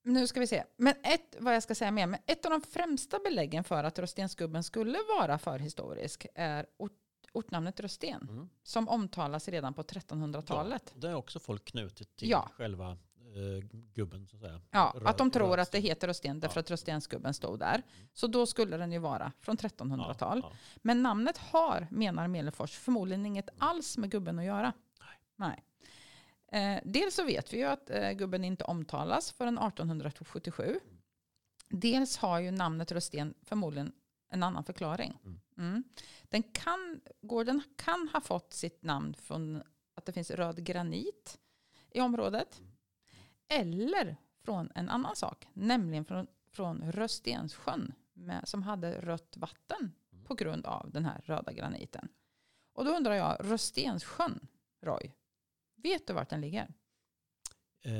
Nu 0.06 0.26
ska 0.26 0.40
vi 0.40 0.46
se. 0.46 0.64
Men 0.76 0.94
ett, 1.02 1.36
vad 1.40 1.54
jag 1.54 1.62
ska 1.62 1.74
säga 1.74 1.90
mer, 1.90 2.06
men 2.06 2.20
ett 2.26 2.44
av 2.44 2.50
de 2.50 2.60
främsta 2.62 3.18
beläggen 3.24 3.64
för 3.64 3.84
att 3.84 3.98
Röstensgubben 3.98 4.62
skulle 4.62 4.98
vara 5.18 5.38
förhistorisk 5.38 6.26
är 6.34 6.66
ort, 6.76 6.92
ortnamnet 7.32 7.80
Rösten. 7.80 8.28
Mm. 8.30 8.48
Som 8.62 8.88
omtalas 8.88 9.48
redan 9.48 9.74
på 9.74 9.82
1300-talet. 9.82 10.82
Ja, 10.94 11.00
det 11.00 11.08
är 11.08 11.14
också 11.14 11.38
folk 11.38 11.64
knutit 11.64 12.16
till 12.16 12.30
Ja. 12.30 12.50
själva 12.56 12.90
eh, 12.90 13.66
gubben 13.94 14.26
så 14.26 14.36
att 14.36 14.42
säga. 14.42 14.60
Ja, 14.70 14.92
Röd- 14.96 15.06
att 15.06 15.18
de 15.18 15.30
tror 15.30 15.46
att 15.46 15.72
det 15.72 15.78
rödsten. 15.78 15.82
heter 15.82 16.06
Rösten 16.08 16.40
därför 16.40 16.56
Ja. 16.58 16.60
att 16.60 16.70
Röstensgubben 16.70 17.34
stod 17.34 17.58
där. 17.58 17.82
Så 18.12 18.26
då 18.26 18.46
skulle 18.46 18.76
den 18.76 18.92
ju 18.92 18.98
vara 18.98 19.32
från 19.40 19.56
1300-tal. 19.56 20.40
Ja. 20.44 20.52
Men 20.82 21.02
namnet 21.02 21.38
har, 21.38 21.86
menar 21.90 22.28
Melefors, 22.28 22.78
förmodligen 22.78 23.26
inget 23.26 23.48
alls 23.58 23.98
med 23.98 24.10
gubben 24.10 24.38
att 24.38 24.44
göra. 24.44 24.72
Nej. 25.36 25.62
Eh, 26.54 26.80
dels 26.84 27.14
så 27.14 27.24
vet 27.24 27.52
vi 27.52 27.58
ju 27.58 27.64
att 27.64 27.90
eh, 27.90 28.12
gubben 28.12 28.44
inte 28.44 28.64
omtalas 28.64 29.32
förrän 29.32 29.58
1877. 29.58 30.80
Dels 31.68 32.16
har 32.16 32.38
ju 32.38 32.50
namnet 32.50 32.92
Rösten 32.92 33.34
förmodligen 33.42 33.92
en 34.28 34.42
annan 34.42 34.64
förklaring. 34.64 35.18
Mm. 35.24 35.40
Mm. 35.58 35.84
Den 36.22 36.42
kan, 36.42 37.00
gården 37.20 37.62
kan 37.76 38.08
ha 38.12 38.20
fått 38.20 38.52
sitt 38.52 38.82
namn 38.82 39.14
från 39.14 39.62
att 39.94 40.04
det 40.04 40.12
finns 40.12 40.30
röd 40.30 40.64
granit 40.64 41.38
i 41.90 42.00
området. 42.00 42.60
Eller 43.48 44.16
från 44.44 44.72
en 44.74 44.88
annan 44.88 45.16
sak, 45.16 45.48
nämligen 45.52 46.04
från, 46.04 46.26
från 46.50 46.92
Röstenssjön 46.92 47.92
med, 48.12 48.48
som 48.48 48.62
hade 48.62 49.00
rött 49.00 49.36
vatten 49.36 49.92
Mm. 50.24 50.24
på 50.24 50.34
grund 50.34 50.66
av 50.66 50.90
den 50.90 51.04
här 51.04 51.22
röda 51.24 51.52
graniten. 51.52 52.08
Och 52.72 52.84
då 52.84 52.90
undrar 52.90 53.14
jag, 53.14 53.36
Röstenssjön, 53.40 54.46
Roy, 54.82 55.14
vet 55.84 56.06
du 56.06 56.12
vart 56.12 56.30
den 56.30 56.40
ligger? 56.40 56.68
Eh, 57.84 57.92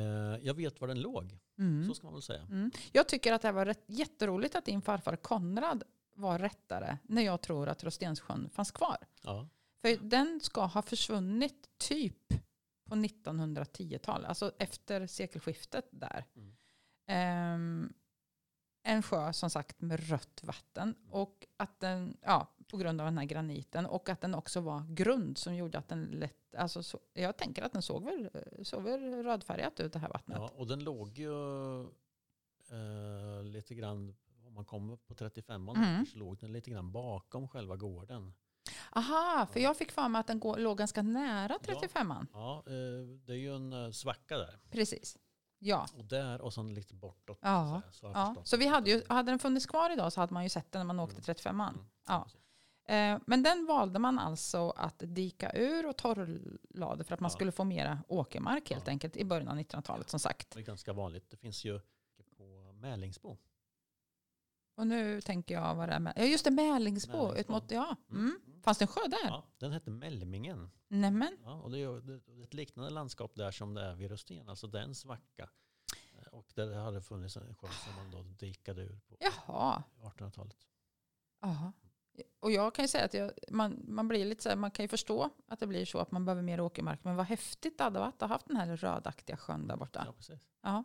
jag 0.42 0.55
vet 0.55 0.81
var 0.81 0.88
den 0.88 1.01
låg, 1.01 1.38
Mm. 1.59 1.88
så 1.88 1.94
ska 1.94 2.07
man 2.07 2.14
väl 2.14 2.23
säga. 2.23 2.42
Mm. 2.42 2.70
Jag 2.92 3.09
tycker 3.09 3.33
att 3.33 3.42
det 3.42 3.53
var 3.53 3.66
rätt, 3.66 3.85
jätteroligt 3.87 4.55
att 4.55 4.64
din 4.64 4.83
farfar 4.83 5.16
Konrad 5.16 5.83
var 6.14 6.38
rättare 6.38 6.99
när 7.03 7.23
jag 7.23 7.40
tror 7.40 7.68
att 7.68 7.85
Röstenssjön 7.85 8.51
fanns 8.51 8.70
kvar. 8.70 8.97
Ja. 9.23 9.49
För 9.81 9.97
den 9.97 10.40
ska 10.42 10.64
ha 10.66 10.83
försvunnit 10.83 11.68
typ 11.79 12.29
på 12.85 12.94
1910-talet, 12.94 14.29
alltså 14.29 14.53
efter 14.59 15.07
sekelskiftet 15.07 15.88
där. 15.90 16.25
Mm. 16.37 16.57
Ehm, 17.07 17.92
en 18.83 19.03
sjö 19.03 19.33
som 19.33 19.51
sagt 19.51 19.81
med 19.81 20.09
rött 20.09 20.40
vatten 20.44 20.94
och 21.11 21.47
att 21.57 21.81
den, 21.81 22.16
ja, 22.23 22.54
på 22.68 22.77
grund 22.77 23.00
av 23.00 23.05
den 23.05 23.18
här 23.18 23.24
graniten 23.24 23.87
och 23.87 24.09
att 24.09 24.20
den 24.20 24.35
också 24.35 24.61
var 24.61 24.83
grund 24.88 25.38
som 25.38 25.55
gjorde 25.57 25.79
att 25.79 25.88
den 25.88 26.05
lätt, 26.05 26.55
alltså 26.57 26.83
så, 26.83 26.98
jag 27.12 27.37
tänker 27.37 27.62
att 27.62 27.72
den 27.72 27.83
såg 27.83 28.05
väl, 28.05 28.31
såg 28.62 28.83
väl 28.83 29.22
rödfärgat 29.22 29.81
ut 29.81 29.92
det 29.92 29.98
här 29.98 30.09
vattnet. 30.09 30.37
ja, 30.40 30.50
och 30.57 30.66
den 30.66 30.85
låg 30.85 31.18
ju 31.18 31.33
eh, 32.70 33.42
lite 33.44 33.74
grann, 33.74 34.14
om 34.46 34.55
man 34.55 34.64
kommer 34.64 34.96
på 34.96 35.14
35 35.14 35.68
Mm. 35.68 36.07
så 36.07 36.18
låg 36.18 36.38
den 36.38 36.53
lite 36.53 36.70
grann 36.70 36.92
bakom 36.92 37.48
själva 37.48 37.77
gården. 37.77 38.35
Aha, 38.92 39.46
för 39.53 39.61
jag 39.61 39.77
fick 39.77 39.92
för 39.92 40.09
mig 40.09 40.20
att 40.20 40.27
den 40.27 40.40
låg 40.57 40.79
ganska 40.79 41.03
nära 41.03 41.59
35an. 41.59 42.27
Ja, 42.33 42.62
eh, 42.66 42.72
det 43.27 43.33
är 43.33 43.37
ju 43.37 43.55
en 43.57 43.72
eh, 43.72 43.90
svacka 43.90 44.38
där. 44.38 44.59
Precis. 44.70 45.16
Ja. 45.59 45.87
Och 45.96 46.05
där 46.05 46.40
och 46.40 46.55
sen 46.55 46.74
lite 46.74 46.94
bortåt. 46.94 47.38
Ja, 47.42 47.83
så, 47.92 48.07
här, 48.07 48.14
ja. 48.14 48.37
Så 48.44 48.57
vi 48.57 48.66
hade, 48.66 48.90
ju, 48.90 49.03
hade 49.09 49.33
den 49.33 49.38
funnits 49.38 49.66
kvar 49.66 49.92
idag 49.92 50.12
så 50.12 50.20
hade 50.20 50.35
man 50.35 50.42
ju 50.42 50.48
sett 50.48 50.72
den 50.72 50.79
när 50.87 50.94
man 50.94 51.00
åkte 51.00 51.16
Mm. 51.16 51.24
35an. 51.24 51.68
Mm, 51.68 51.85
Ja. 52.09 52.22
precis. 52.24 52.40
Eh, 52.87 53.18
men 53.27 53.42
den 53.42 53.66
valde 53.66 53.99
man 53.99 54.18
alltså 54.18 54.70
att 54.70 54.99
dika 55.07 55.53
ur 55.53 55.87
och 55.88 55.97
torrlade 55.97 57.05
för 57.05 57.14
att 57.14 57.20
man 57.20 57.29
Ja. 57.31 57.35
skulle 57.35 57.53
få 57.53 57.64
mera 57.64 57.99
åkermark 58.09 58.70
helt 58.70 58.87
Ja. 58.87 58.90
enkelt 58.90 59.16
i 59.16 59.25
början 59.25 59.49
av 59.49 59.57
1900-talet 59.57 60.11
som 60.11 60.20
sagt. 60.20 60.51
Det 60.51 60.61
är 60.61 60.64
ganska 60.64 60.92
vanligt. 60.92 61.31
Det 61.31 61.37
finns 61.37 61.64
ju 61.64 61.81
på 62.37 62.73
Mälingsbo. 62.73 63.37
Och 64.77 64.87
nu 64.87 65.20
tänker 65.20 65.55
jag 65.55 65.75
vad 65.75 65.88
det 65.88 65.92
är 65.94 65.99
med. 66.01 66.12
Ja 66.16 66.23
just 66.25 66.44
det, 66.44 66.51
Mälingsbo. 66.51 67.12
Mälingsbo. 67.16 67.40
Ut 67.40 67.49
mot, 67.49 67.70
ja. 67.70 67.97
Mm. 68.11 68.20
Mm. 68.47 68.62
Fanns 68.62 68.79
det 68.79 68.83
en 68.85 68.88
sjö 68.88 69.01
där? 69.09 69.18
Ja, 69.29 69.44
den 69.59 69.73
hette 69.73 69.90
Mälmingen. 69.90 70.70
Nämen. 70.88 71.37
Ja, 71.44 71.53
och 71.55 71.70
det 71.70 71.79
är 71.79 72.42
ett 72.44 72.55
liknande 72.55 72.90
landskap 72.90 73.35
där 73.35 73.51
som 73.51 73.75
det 73.75 73.83
är 73.83 73.94
vid 73.94 74.11
Rösten. 74.11 74.49
Alltså 74.49 74.66
det 74.66 74.79
är 74.79 74.83
en 74.83 74.94
svacka. 74.94 75.49
Eh, 76.12 76.27
Och 76.33 76.47
det 76.55 76.75
hade 76.75 77.01
funnits 77.01 77.37
en 77.37 77.55
sjö 77.55 77.68
som 77.68 77.94
man 77.94 78.11
då 78.11 78.23
dikade 78.23 78.83
ur 78.83 79.01
på 79.09 79.16
Jaha. 79.20 79.83
1800-talet. 80.03 80.57
Ja. 81.40 81.73
Och 82.40 82.53
jag 82.53 82.74
kan 82.74 82.85
ju 82.85 82.88
säga 82.88 83.05
att 83.05 83.14
jag, 83.14 83.31
man, 83.50 83.85
man 83.88 84.09
blir 84.09 84.24
lite 84.24 84.42
så 84.42 84.48
här, 84.48 84.57
man 84.57 84.70
kan 84.70 84.85
ju 84.85 84.88
förstå 84.88 85.31
att 85.48 85.61
det 85.61 85.66
blir 85.66 85.85
så 85.85 85.98
att 85.98 86.11
man 86.12 86.24
behöver 86.24 86.42
mer 86.42 86.61
åkermark. 86.61 87.05
Men 87.05 87.16
vad 87.16 87.27
häftigt 87.27 87.79
det 87.79 87.85
hade 87.85 87.98
varit 87.98 88.14
att 88.14 88.20
ha 88.29 88.35
haft 88.35 88.46
den 88.46 88.57
här 88.57 88.77
rödaktiga 88.77 89.37
sjön 89.37 89.66
där 89.68 89.77
borta. 89.77 90.03
Ja, 90.07 90.12
precis. 90.12 90.48
Ja. 90.62 90.85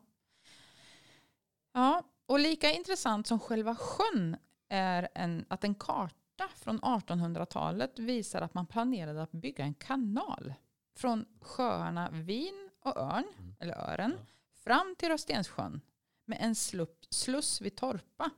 ja, 1.74 2.04
och 2.26 2.40
lika 2.40 2.72
intressant 2.72 3.28
som 3.28 3.40
själva 3.40 3.76
sjön 3.76 4.38
är 4.70 5.10
en, 5.16 5.46
att 5.50 5.64
en 5.64 5.76
karta 5.76 6.48
från 6.56 6.80
1800-talet 6.82 8.00
visar 8.00 8.42
att 8.42 8.54
man 8.54 8.66
planerade 8.66 9.22
att 9.24 9.32
bygga 9.32 9.64
en 9.64 9.74
kanal 9.74 10.54
från 10.96 11.26
sjöarna 11.42 12.10
Vin 12.12 12.70
och 12.80 12.98
Örn, 12.98 13.24
Mm. 13.38 13.56
eller 13.60 13.74
Ören, 13.76 14.14
Ja. 14.18 14.26
fram 14.64 14.96
till 14.98 15.10
Röstenssjön 15.10 15.82
med 16.26 16.38
en 16.42 16.56
slupp, 16.56 17.06
sluss 17.10 17.62
vid 17.62 17.76
Torpa. 17.76 18.30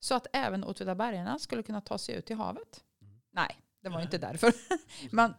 Så 0.00 0.14
att 0.14 0.26
även 0.32 0.64
Åtvidabergarna 0.64 1.38
skulle 1.38 1.62
kunna 1.62 1.80
ta 1.80 1.98
sig 1.98 2.14
ut 2.14 2.30
i 2.30 2.34
havet. 2.34 2.84
Mm. 3.02 3.20
Nej, 3.30 3.56
det 3.80 3.88
var 3.88 3.98
ju 3.98 4.04
inte 4.04 4.18
därför. 4.18 4.52
Man, 5.16 5.34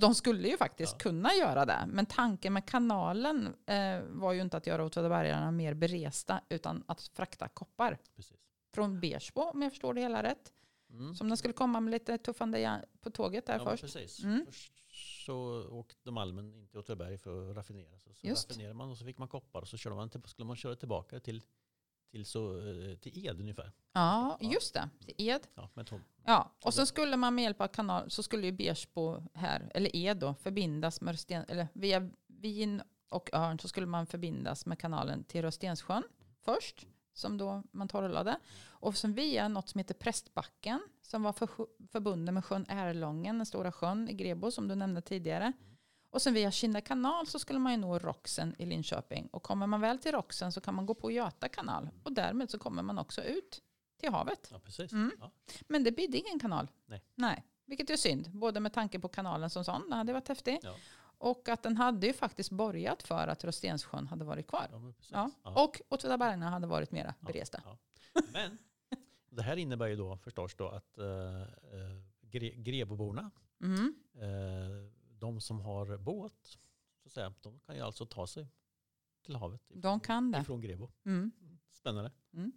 de 0.00 0.14
skulle 0.14 0.48
ju 0.48 0.56
faktiskt 0.56 0.92
Ja. 0.92 0.98
kunna 0.98 1.34
göra 1.34 1.64
det. 1.66 1.84
Men 1.88 2.06
tanken 2.06 2.52
med 2.52 2.66
kanalen 2.68 3.54
eh, 3.66 4.00
var 4.08 4.32
ju 4.32 4.40
inte 4.40 4.56
att 4.56 4.66
göra 4.66 4.84
Åtvidabergarna 4.84 5.50
mer 5.50 5.74
beresta 5.74 6.40
utan 6.48 6.84
att 6.86 7.00
frakta 7.02 7.48
koppar 7.48 7.98
Precis. 8.16 8.36
från 8.74 9.00
Bersbo 9.00 9.42
om 9.42 9.62
jag 9.62 9.72
förstår 9.72 9.94
det 9.94 10.00
hela 10.00 10.22
rätt. 10.22 10.52
Mm. 10.90 11.14
Som 11.14 11.28
den 11.28 11.36
skulle 11.36 11.54
komma 11.54 11.80
med 11.80 11.90
lite 11.90 12.18
tuffande 12.18 12.84
på 13.00 13.10
tåget 13.10 13.46
där 13.46 13.58
ja, 13.58 13.64
men 13.64 13.78
först. 13.78 13.94
Precis. 13.94 14.24
Mm. 14.24 14.46
Först 14.46 14.72
så 15.26 15.68
åkte 15.70 16.10
malmen 16.10 16.54
in 16.54 16.68
till 16.68 16.78
Åtvidaberg 16.78 17.18
för 17.18 17.50
att 17.50 17.56
raffinera. 17.56 17.98
Så, 17.98 18.14
så 18.14 18.28
raffinerade 18.28 18.74
man 18.74 18.90
och 18.90 18.98
så 18.98 19.04
fick 19.04 19.18
man 19.18 19.28
koppar 19.28 19.60
och 19.60 19.68
så 19.68 19.76
körde 19.76 19.96
man 19.96 20.10
skulle 20.24 20.46
man 20.46 20.56
köra 20.56 20.76
tillbaka 20.76 21.20
till, 21.20 21.42
till, 22.10 22.26
så, 22.26 22.58
eh, 22.58 22.96
till 22.96 23.26
Ed 23.26 23.40
ungefär. 23.40 23.72
Ja, 23.92 24.38
just 24.40 24.74
det. 24.74 24.88
Till 25.04 25.14
Ed. 25.18 25.46
Ja, 25.54 25.70
med 25.74 25.86
tåg. 25.86 26.00
Ja, 26.24 26.52
och 26.64 26.74
så 26.74 26.86
skulle 26.86 27.16
man 27.16 27.34
med 27.34 27.42
hjälp 27.42 27.60
av 27.60 27.68
kanal 27.68 28.10
så 28.10 28.22
skulle 28.22 28.46
ju 28.46 28.52
Bersbo 28.52 29.22
här, 29.34 29.70
eller 29.74 29.96
Ed 29.96 30.16
då, 30.16 30.34
förbindas 30.34 31.00
med 31.00 31.12
Rösten, 31.12 31.44
eller 31.48 31.68
via 31.72 32.10
Wien 32.26 32.82
och 33.08 33.30
Örn 33.32 33.58
så 33.58 33.68
skulle 33.68 33.86
man 33.86 34.06
förbindas 34.06 34.66
med 34.66 34.78
kanalen 34.78 35.24
till 35.24 35.42
Röstenssjön 35.42 36.02
först, 36.44 36.86
som 37.14 37.38
då 37.38 37.62
man 37.70 37.88
torrlade. 37.88 38.40
Och 38.66 38.96
sen 38.96 39.12
via 39.14 39.48
något 39.48 39.68
som 39.68 39.78
heter 39.78 39.94
Prästbacken, 39.94 40.80
som 41.02 41.22
var 41.22 41.32
för, 41.32 41.48
förbunden 41.88 42.34
med 42.34 42.44
sjön 42.44 42.66
Ärlången, 42.68 43.38
den 43.38 43.46
stora 43.46 43.72
sjön 43.72 44.08
i 44.08 44.12
Grebo 44.12 44.50
som 44.50 44.68
du 44.68 44.74
nämnde 44.74 45.00
tidigare. 45.00 45.52
Och 46.16 46.22
sen 46.22 46.34
via 46.34 46.50
Kinda 46.50 46.80
kanal 46.80 47.26
så 47.26 47.38
skulle 47.38 47.58
man 47.58 47.72
ju 47.72 47.78
nå 47.78 47.98
Roxen 47.98 48.54
i 48.58 48.66
Linköping. 48.66 49.26
Och 49.26 49.42
kommer 49.42 49.66
man 49.66 49.80
väl 49.80 49.98
till 49.98 50.12
Roxen 50.12 50.52
så 50.52 50.60
kan 50.60 50.74
man 50.74 50.86
gå 50.86 50.94
på 50.94 51.10
Göta 51.10 51.48
kanal. 51.48 51.88
Och 52.02 52.12
därmed 52.12 52.50
så 52.50 52.58
kommer 52.58 52.82
man 52.82 52.98
också 52.98 53.22
ut 53.22 53.62
till 54.00 54.10
havet. 54.12 54.48
Ja, 54.52 54.58
precis. 54.58 54.92
Mm. 54.92 55.12
Ja. 55.20 55.30
Men 55.68 55.84
det 55.84 55.92
bidde 55.92 56.18
ingen 56.18 56.38
kanal. 56.38 56.68
Nej. 56.86 57.02
Nej. 57.14 57.44
Vilket 57.66 57.90
är 57.90 57.96
synd. 57.96 58.30
Både 58.30 58.60
med 58.60 58.72
tanke 58.72 58.98
på 59.00 59.08
kanalen 59.08 59.50
som 59.50 59.64
sån, 59.64 59.82
den 59.82 59.92
hade 59.98 60.12
varit 60.12 60.28
häftig. 60.28 60.58
Ja. 60.62 60.74
Och 61.18 61.48
att 61.48 61.62
den 61.62 61.76
hade 61.76 62.06
ju 62.06 62.12
faktiskt 62.12 62.50
borgat 62.50 63.02
för 63.02 63.28
att 63.28 63.44
Röstenssjön 63.44 64.06
hade 64.06 64.24
varit 64.24 64.46
kvar. 64.46 64.92
Ja. 65.12 65.30
Och 65.42 65.80
Åtvidabergarna 65.88 66.50
hade 66.50 66.66
varit 66.66 66.90
mera 66.92 67.14
Ja, 67.20 67.26
beresta. 67.26 67.62
Men 68.32 68.58
det 69.30 69.42
här 69.42 69.56
innebär 69.56 69.86
ju 69.86 69.96
då 69.96 70.16
förstås 70.16 70.54
då 70.54 70.68
att 70.68 70.98
uh, 70.98 71.04
Gre 72.20 72.48
Greboborna, 72.50 73.30
Mm. 73.60 73.94
eh, 74.14 74.95
de 75.26 75.40
som 75.40 75.60
har 75.60 75.98
båt, 75.98 76.58
så 77.02 77.06
att 77.06 77.12
säga, 77.12 77.34
de 77.42 77.60
kan 77.60 77.76
ju 77.76 77.82
alltså 77.82 78.06
ta 78.06 78.26
sig 78.26 78.48
till 79.22 79.36
havet 79.36 79.60
De 79.68 80.00
kan 80.00 80.30
det. 80.30 80.40
ifrån 80.40 80.60
Grebo. 80.60 80.90
Mm. 81.04 81.32
Spännande. 81.72 82.12
Mm. 82.32 82.52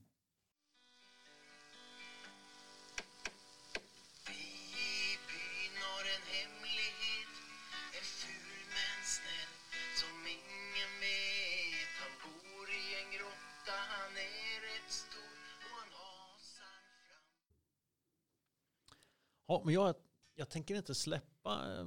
Ja, 19.48 19.62
men 19.66 19.74
jag, 19.74 19.96
jag 20.36 20.50
tänker 20.50 20.76
inte 20.76 20.96
släppa 20.96 21.78
eh, 21.78 21.86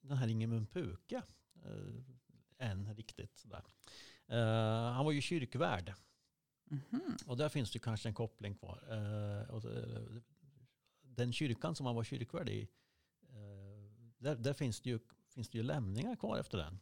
den 0.00 0.16
här 0.16 0.28
Ingemund 0.28 0.70
Puka 0.70 1.22
eh, 1.64 2.68
än 2.70 2.94
riktigt. 2.94 3.38
Sådär. 3.38 3.62
Eh, 4.26 4.92
han 4.92 5.04
var 5.04 5.12
ju 5.12 5.20
kyrkvärd 5.20 5.94
Mhm. 6.72 7.16
och 7.26 7.36
där 7.36 7.48
finns 7.48 7.70
det 7.70 7.78
kanske 7.78 8.08
en 8.08 8.14
koppling 8.14 8.54
kvar. 8.54 8.84
Eh, 8.90 9.50
och, 9.50 9.64
eh, 9.64 10.02
den 11.02 11.32
kyrkan 11.32 11.74
som 11.74 11.86
han 11.86 11.94
var 11.94 12.04
kyrkvärd 12.04 12.48
i, 12.48 12.68
eh, 13.28 13.92
där, 14.18 14.36
där 14.36 14.52
finns, 14.52 14.80
det 14.80 14.90
ju, 14.90 14.98
finns 15.28 15.48
det 15.48 15.58
ju 15.58 15.64
lämningar 15.64 16.16
kvar 16.16 16.38
efter 16.38 16.58
den. 16.58 16.78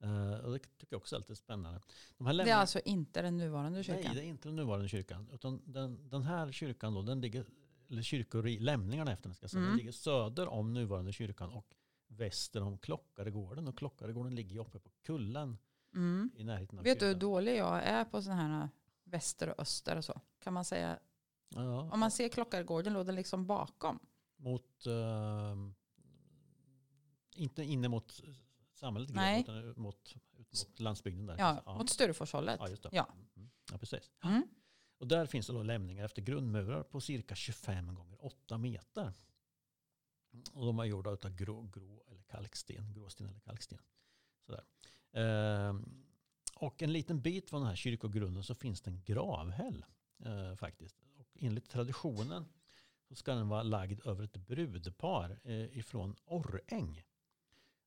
Eh, 0.00 0.38
och 0.44 0.52
det 0.52 0.58
tycker 0.58 0.86
jag 0.94 0.98
också 0.98 1.16
är 1.16 1.20
lite 1.20 1.36
spännande. 1.36 1.80
De 2.18 2.26
här 2.26 2.34
Det 2.34 2.50
är 2.50 2.56
alltså 2.56 2.80
inte 2.80 3.22
den 3.22 3.36
nuvarande 3.36 3.84
kyrkan? 3.84 4.02
Nej, 4.04 4.14
det 4.14 4.20
är 4.20 4.28
inte 4.28 4.48
den 4.48 4.56
nuvarande 4.56 4.88
kyrkan. 4.88 5.30
Utan 5.32 5.62
den, 5.64 6.08
den 6.08 6.22
här 6.22 6.52
kyrkan 6.52 6.94
då, 6.94 7.02
den 7.02 7.20
ligger, 7.20 7.46
eller 7.88 8.02
kyrkor, 8.02 8.60
lämningarna 8.60 9.12
efter 9.12 9.28
den 9.28 9.34
ska 9.34 9.48
säga, 9.48 9.58
Mm. 9.60 9.70
den 9.70 9.78
ligger 9.78 9.92
söder 9.92 10.48
om 10.48 10.72
nuvarande 10.72 11.12
kyrkan 11.12 11.50
och 11.50 11.74
väster 12.08 12.62
om 12.62 12.78
Klockaregården. 12.78 13.68
Och 13.68 13.78
Klockaregården 13.78 14.34
ligger 14.34 14.60
uppe 14.60 14.78
på 14.78 14.90
kullen 15.02 15.58
Mm. 15.94 16.30
i 16.36 16.44
närheten 16.44 16.78
av 16.78 16.84
Vet 16.84 17.00
du 17.00 17.06
hur 17.06 17.12
kyrkan. 17.12 17.28
dålig 17.28 17.56
jag 17.56 17.82
är 17.82 18.04
på 18.04 18.22
sådana 18.22 18.42
här 18.42 18.62
äh, 18.62 18.68
väster 19.04 19.48
och 19.48 19.60
öster 19.60 19.96
och 19.96 20.04
så? 20.04 20.20
Kan 20.42 20.52
man 20.52 20.64
säga. 20.64 20.98
Ja, 21.48 21.90
Om 21.92 22.00
man 22.00 22.10
ser 22.10 22.28
Klockargården 22.28 22.92
låg 22.92 23.06
den 23.06 23.14
liksom 23.14 23.46
bakom. 23.46 23.98
mot, 24.36 24.86
ehm, 24.86 25.74
inte 27.34 27.62
inne 27.64 27.88
mot 27.88 28.22
samhället 28.74 29.10
Nej. 29.14 29.40
utan 29.40 29.56
ut 29.56 29.76
mot, 29.76 30.14
ut 30.38 30.52
mot 30.68 30.80
landsbygden 30.80 31.26
där. 31.26 31.36
Ja, 31.38 31.62
ja. 31.66 31.78
mot 31.78 31.90
Stureforshållet. 31.90 32.56
ja, 32.60 32.68
just 32.68 32.82
det. 32.82 32.88
Ja. 32.92 33.08
Mm. 33.36 33.50
ja 33.72 33.78
precis. 33.78 34.10
Mm. 34.24 34.42
Och 34.98 35.08
där 35.08 35.26
finns 35.26 35.46
det 35.46 35.52
då 35.52 35.62
lämningar 35.62 36.04
efter 36.04 36.22
grundmurar 36.22 36.82
på 36.82 37.00
cirka 37.00 37.34
25 37.34 37.94
gånger 37.94 38.24
8 38.24 38.58
meter. 38.58 39.12
Och 40.52 40.66
de 40.66 40.78
är 40.78 40.84
gjorda 40.84 41.10
av 41.10 41.36
grå, 41.36 41.62
grå 41.62 42.02
eller 42.08 42.22
kalksten, 42.22 42.92
gråsten 42.92 43.26
eller 43.26 43.40
kalksten. 43.40 43.78
Sådär. 44.46 44.64
Ehm, 45.12 46.04
och 46.56 46.82
en 46.82 46.92
liten 46.92 47.20
bit 47.20 47.50
från 47.50 47.60
den 47.60 47.68
här 47.68 47.76
kyrkogrunden 47.76 48.44
så 48.44 48.54
finns 48.54 48.80
det 48.80 48.90
en 48.90 49.02
gravhäll 49.04 49.84
eh, 50.24 50.54
faktiskt. 50.54 50.96
Och 51.16 51.28
enligt 51.40 51.68
traditionen 51.68 52.48
så 53.08 53.14
ska 53.14 53.34
den 53.34 53.48
vara 53.48 53.62
lagd 53.62 54.06
över 54.06 54.24
ett 54.24 54.36
brudpar 54.36 55.40
eh, 55.44 55.78
ifrån 55.78 56.16
Orräng. 56.24 57.02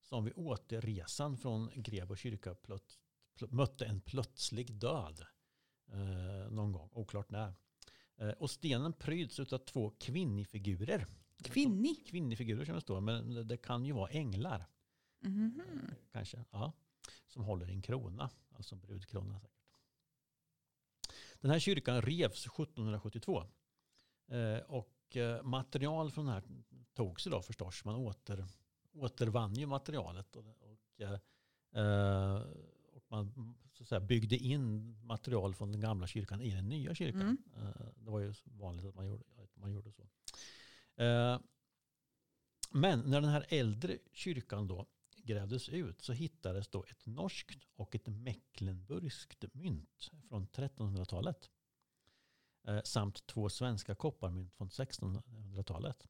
Som 0.02 0.24
vid 0.24 0.34
återresan 0.36 1.38
från 1.38 1.72
Grebo 1.76 2.16
kyrka 2.16 2.56
plöt, 2.56 3.00
plö- 3.36 3.52
mötte 3.52 3.86
en 3.86 4.02
plötslig 4.02 4.74
död 4.74 5.26
eh, 5.92 6.52
någon 6.52 6.72
gång, 6.72 6.90
oklart 6.94 7.32
när. 7.32 7.54
Eh, 8.18 8.30
och 8.30 8.52
stenen 8.52 8.94
pryds 8.94 9.40
av 9.40 9.58
två 9.58 9.90
kvinnifigurer. 10.00 11.06
Kvinnig. 11.44 12.08
Kvinnifigurer 12.08 12.66
som 12.66 12.76
det 12.76 12.82
står, 12.82 13.02
men 13.02 13.48
det, 13.48 13.58
kan 13.58 13.86
ju 13.86 13.94
vara 13.94 14.10
änglar. 14.10 14.66
Mhm. 15.20 15.62
eh, 15.68 15.94
Kanske, 16.12 16.46
ja. 16.52 16.74
Som 17.28 17.44
håller 17.44 17.68
en 17.68 17.82
krona, 17.82 18.30
alltså 18.56 18.76
en 18.76 18.82
brudkrona 18.82 19.40
säkert. 19.40 19.62
Den 21.42 21.52
här 21.52 21.60
kyrkan 21.60 22.02
revs 22.02 22.46
1772. 22.46 23.44
Eh, 24.28 24.58
och 24.58 25.18
eh, 25.18 25.44
material 25.44 26.12
från 26.12 26.26
den 26.26 26.34
här 26.34 26.44
togs 26.94 27.28
idag 27.28 27.46
förstås. 27.46 27.86
Man 27.86 27.96
åter, 27.96 28.46
återvann 28.94 29.54
ju 29.54 29.66
materialet. 29.66 30.36
Och, 30.36 30.46
och, 30.46 31.02
eh, 31.02 32.42
och 32.94 33.04
man 33.08 33.56
så 33.84 33.88
säga, 33.88 34.00
byggde 34.00 34.38
in 34.38 34.98
material 35.06 35.56
från 35.56 35.72
den 35.72 35.82
gamla 35.82 36.08
kyrkan 36.08 36.42
i 36.42 36.52
den 36.52 36.70
nya 36.70 36.96
kyrkan. 36.96 37.22
Mm. 37.22 37.38
Eh, 37.56 37.88
det 37.96 38.12
var 38.12 38.20
ju 38.20 38.34
vanligt 38.44 38.86
att 38.86 38.96
man 38.96 39.08
gjorde, 39.08 39.24
att 39.44 39.58
man 39.58 39.72
gjorde 39.72 39.92
så. 39.92 40.02
Eh, 41.04 41.40
men 42.72 43.00
när 43.00 43.22
den 43.22 43.30
här 43.30 43.46
äldre 43.50 43.98
kyrkan 44.14 44.68
då 44.68 44.86
grävdes 45.16 45.70
ut 45.70 46.02
så 46.02 46.14
hittades 46.14 46.68
då 46.68 46.86
ett 46.90 47.06
norskt 47.06 47.68
och 47.76 47.96
ett 47.96 48.08
mecklenburgskt 48.08 49.46
mynt 49.54 50.12
från 50.30 50.48
1300-talet. 50.48 51.50
Eh, 52.68 52.82
samt 52.84 53.28
två 53.28 53.50
svenska 53.50 53.96
kopparmynt 53.96 54.54
från 54.54 54.70
1600-talet. 54.70 56.08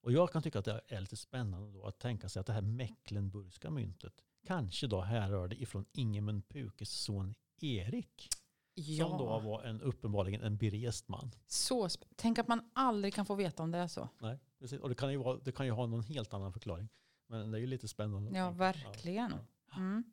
Och 0.00 0.12
jag 0.12 0.32
kan 0.32 0.42
tycka 0.42 0.58
att 0.58 0.64
det 0.64 0.80
är 0.88 1.00
lite 1.00 1.16
spännande 1.16 1.72
då 1.72 1.86
att 1.86 1.98
tänka 1.98 2.28
sig 2.28 2.40
att 2.40 2.46
det 2.46 2.52
här 2.52 2.62
mecklenburgska 2.62 3.70
myntet 3.70 4.24
kanske 4.46 4.86
då 4.86 5.00
härrörde 5.00 5.62
ifrån 5.62 5.84
Ingemund 5.92 6.48
Pukes 6.48 6.90
son 7.02 7.34
Erik. 7.60 8.28
Ja, 8.74 9.08
Som 9.08 9.18
då 9.18 9.38
var 9.38 9.62
en, 9.62 9.80
uppenbarligen 9.80 10.42
en 10.42 10.56
berest 10.56 11.08
man. 11.08 11.30
så 11.46 11.88
Tänk 12.16 12.38
att 12.38 12.48
man 12.48 12.70
aldrig 12.72 13.14
kan 13.14 13.26
få 13.26 13.34
veta 13.34 13.62
om 13.62 13.70
det 13.70 13.78
är 13.78 13.86
så. 13.88 14.08
Nej, 14.20 14.38
precis. 14.58 14.80
Och 14.80 14.88
det 14.88 14.94
kan, 14.94 15.10
ju 15.12 15.16
vara, 15.16 15.38
det 15.38 15.52
kan 15.52 15.66
ju 15.66 15.72
ha 15.72 15.86
någon 15.86 16.02
helt 16.02 16.34
annan 16.34 16.52
förklaring. 16.52 16.88
Men 17.28 17.50
det 17.50 17.58
är 17.58 17.60
ju 17.60 17.66
lite 17.66 17.88
spännande. 17.88 18.38
Ja, 18.38 18.50
verkligen. 18.50 19.30
Ja. 19.70 19.76
Mm. 19.76 20.04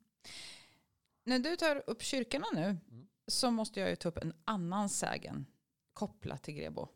När 1.24 1.40
du 1.40 1.56
tar 1.56 1.84
upp 1.90 2.02
kyrkorna 2.02 2.46
nu 2.54 2.64
Mm. 2.90 3.08
så 3.28 3.52
måste 3.52 3.80
jag 3.80 3.90
ju 3.90 3.96
ta 3.96 4.10
upp 4.10 4.18
en 4.18 4.34
annan 4.46 4.90
sägen 4.90 5.46
kopplat 5.94 6.44
till 6.44 6.54
Grebo. 6.54 6.88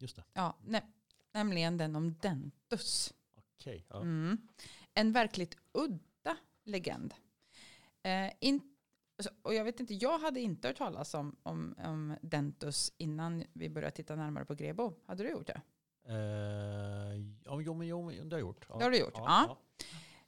Just 0.00 0.16
det. 0.16 0.24
Ja, 0.32 0.56
nä- 0.64 0.86
nämligen 1.32 1.76
den 1.76 1.96
om 1.96 2.14
Dentus. 2.22 3.14
Okej. 3.34 3.86
ja. 3.88 4.00
Mm. 4.00 4.48
En 4.94 5.12
verkligt 5.12 5.56
udda 5.72 5.98
legend. 6.68 7.14
Eh, 8.02 8.32
in, 8.40 8.60
så- 9.18 9.30
och 9.42 9.54
jag 9.54 9.64
vet 9.64 9.80
inte, 9.80 9.94
jag 9.94 10.18
hade 10.18 10.40
inte 10.40 10.68
hört 10.68 10.76
talas 10.76 11.14
om, 11.14 11.36
om, 11.42 11.74
om 11.84 12.16
Dentus 12.22 12.92
innan 12.96 13.44
vi 13.52 13.68
började 13.70 13.96
titta 13.96 14.16
närmare 14.16 14.44
på 14.44 14.54
Grebo. 14.54 14.92
Hade 15.06 15.22
du 15.22 15.30
gjort 15.30 15.46
det? 15.46 15.60
Eh, 16.08 17.16
ja, 17.44 17.60
jo, 17.60 17.74
men, 17.74 17.86
jo, 17.86 18.02
men 18.06 18.28
det 18.28 18.36
har 18.36 18.40
jag 18.40 18.46
gjort. 18.48 18.66
Ja. 18.68 18.76
Det 18.78 18.84
har 18.84 18.90
du 18.90 18.98
gjort, 18.98 19.12
ja. 19.14 19.58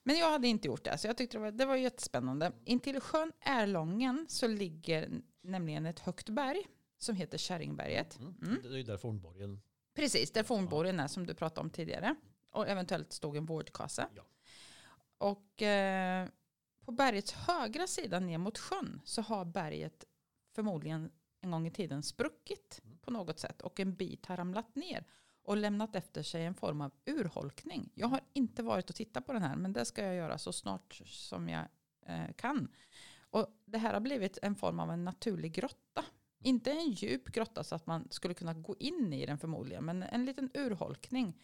Men 0.03 0.17
jag 0.19 0.31
hade 0.31 0.49
inte 0.49 0.69
gjort 0.69 0.85
det, 0.85 0.99
så 0.99 1.07
jag 1.07 1.17
tyckte 1.17 1.37
det 1.37 1.41
var, 1.43 1.51
det 1.51 1.65
var 1.65 1.77
jättespännande. 1.77 2.53
Intill 2.65 3.01
sjön 3.01 3.33
Ärlången 3.41 4.27
så 4.29 4.47
ligger 4.47 5.23
nämligen 5.43 5.87
ett 5.87 5.99
högt 5.99 6.29
berg 6.29 6.63
som 6.99 7.17
heter 7.17 7.39
Kärringberget. 7.39 8.19
Mm. 8.19 8.35
Mm. 8.43 8.59
Det 8.63 8.69
är 8.69 8.73
ju 8.77 8.83
där 8.83 8.97
fornborgen. 8.97 9.61
Precis, 9.95 10.31
där 10.31 10.43
fornborgen 10.43 11.01
är 11.01 11.09
som 11.09 11.27
du 11.27 11.35
pratade 11.35 11.61
om 11.61 11.71
tidigare. 11.71 12.15
Och 12.51 12.69
eventuellt 12.69 13.13
stod 13.13 13.37
en 13.37 13.47
vårdkassa. 13.47 14.09
Ja. 14.17 14.23
Och 15.21 15.63
eh, 15.63 16.29
på 16.85 16.93
bergets 16.93 17.33
högra 17.33 17.87
sida 17.87 18.21
ner 18.21 18.39
mot 18.39 18.59
sjön 18.59 19.01
så 19.05 19.23
har 19.23 19.45
berget 19.45 20.05
förmodligen 20.55 21.11
en 21.41 21.51
gång 21.51 21.67
i 21.67 21.71
tiden 21.71 22.03
spruckit 22.03 22.81
Mm. 22.85 22.99
på 22.99 23.11
något 23.11 23.39
sätt. 23.39 23.63
Och 23.63 23.81
en 23.81 23.95
bit 23.95 24.27
har 24.27 24.37
ramlat 24.37 24.75
ner 24.75 25.05
och 25.43 25.57
lämnat 25.57 25.97
efter 25.97 26.23
sig 26.23 26.45
en 26.45 26.55
form 26.55 26.81
av 26.81 26.93
urholkning. 27.07 27.93
Jag 27.95 28.09
har 28.09 28.21
inte 28.33 28.63
varit 28.63 28.91
och 28.91 28.97
tittat 28.97 29.27
på 29.27 29.33
den 29.33 29.43
här 29.43 29.57
men 29.57 29.73
det 29.73 29.85
ska 29.85 30.05
jag 30.05 30.15
göra 30.15 30.39
så 30.39 30.53
snart 30.53 31.03
som 31.07 31.49
jag 31.49 31.65
eh, 32.07 32.33
kan. 32.37 32.69
Och 33.31 33.47
det 33.65 33.79
här 33.79 33.93
har 33.95 34.01
blivit 34.01 34.39
en 34.43 34.55
form 34.55 34.81
av 34.81 34.91
en 34.91 35.05
naturlig 35.05 35.53
grotta. 35.53 36.05
Inte 36.43 36.71
en 36.71 36.91
djup 36.91 37.29
grotta 37.29 37.65
så 37.65 37.75
att 37.75 37.87
man 37.87 38.09
skulle 38.11 38.35
kunna 38.35 38.55
gå 38.55 38.77
in 38.79 39.13
i 39.13 39.27
den 39.27 39.39
förmodligen, 39.39 39.85
men 39.85 40.03
en 40.03 40.25
liten 40.25 40.51
urholkning. 40.55 41.41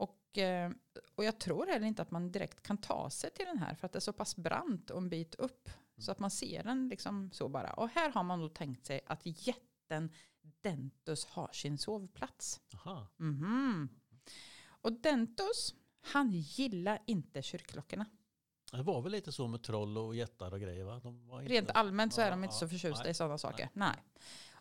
Och, 0.00 0.38
eh, 0.38 0.70
och 1.14 1.24
jag 1.24 1.40
tror 1.40 1.66
heller 1.66 1.86
inte 1.86 2.02
att 2.02 2.10
man 2.10 2.32
direkt 2.32 2.62
kan 2.62 2.78
ta 2.78 3.10
sig 3.10 3.30
till 3.30 3.46
den 3.46 3.58
här 3.58 3.74
för 3.74 3.86
att 3.86 3.92
det 3.92 3.98
är 3.98 4.00
så 4.00 4.12
pass 4.12 4.36
brant 4.36 4.90
och 4.90 4.98
en 4.98 5.08
bit 5.08 5.34
upp. 5.34 5.70
Så 5.98 6.12
att 6.12 6.18
man 6.18 6.30
ser 6.30 6.62
den 6.62 6.88
liksom 6.88 7.30
så 7.32 7.48
bara. 7.48 7.72
Och 7.72 7.88
här 7.88 8.12
har 8.12 8.22
man 8.22 8.40
då 8.40 8.48
tänkt 8.48 8.86
sig 8.86 9.00
att 9.06 9.20
jätten 9.24 10.12
Dentus 10.60 11.26
har 11.26 11.50
sin 11.52 11.78
sovplats. 11.78 12.60
Aha. 12.74 13.06
Mhm. 13.16 13.88
Och 14.66 14.92
Dentus, 14.92 15.74
han 16.00 16.30
gillar 16.32 17.02
inte 17.06 17.42
kyrkklockorna. 17.42 18.06
Det 18.72 18.82
var 18.82 19.02
väl 19.02 19.12
lite 19.12 19.32
så 19.32 19.48
med 19.48 19.62
troll 19.62 19.98
och 19.98 20.16
jättar 20.16 20.52
och 20.52 20.60
grejer 20.60 20.84
va? 20.84 21.00
Inte... 21.04 21.54
Rent 21.54 21.70
allmänt 21.70 22.14
så 22.14 22.20
är 22.20 22.30
de 22.30 22.38
Ja, 22.38 22.44
inte 22.44 22.56
så 22.56 22.68
förtjusta 22.68 23.02
nej, 23.02 23.10
i 23.10 23.14
sådana 23.14 23.38
saker. 23.38 23.68
Nej. 23.72 23.96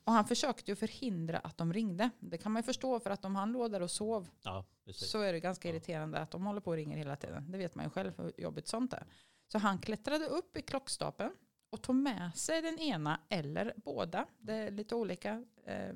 Och 0.04 0.14
han 0.14 0.26
försökte 0.26 0.72
ju 0.72 0.76
förhindra 0.76 1.40
att 1.40 1.58
de 1.58 1.74
ringde. 1.74 2.10
Det 2.20 2.38
kan 2.38 2.52
man 2.52 2.60
ju 2.60 2.64
förstå 2.64 3.00
för 3.00 3.10
att 3.10 3.26
om 3.26 3.36
han 3.36 3.52
låg 3.52 3.72
där 3.72 3.82
och 3.82 3.92
sov 3.92 4.30
Ja, 4.44 4.66
så 4.92 5.22
är 5.22 5.34
det 5.34 5.40
ganska 5.40 5.68
Ja. 5.68 5.74
irriterande 5.74 6.20
att 6.20 6.32
de 6.32 6.46
håller 6.46 6.62
på 6.62 6.70
och 6.72 6.76
ringer 6.76 6.98
hela 6.98 7.16
tiden. 7.16 7.52
Det 7.52 7.58
vet 7.58 7.76
man 7.76 7.86
ju 7.86 7.90
själv 7.90 8.14
hur 8.18 8.34
jobbigt 8.38 8.68
sånt 8.68 8.94
är. 8.94 9.06
Så 9.48 9.58
han 9.58 9.80
klättrade 9.80 10.26
upp 10.26 10.58
i 10.58 10.62
klockstapeln 10.62 11.32
och 11.70 11.82
tog 11.82 11.96
med 11.96 12.36
sig 12.36 12.62
den 12.62 12.80
ena 12.80 13.20
eller 13.30 13.74
båda. 13.78 14.26
Det 14.40 14.54
är 14.54 14.72
lite 14.72 14.96
olika 14.96 15.46
eh, 15.66 15.96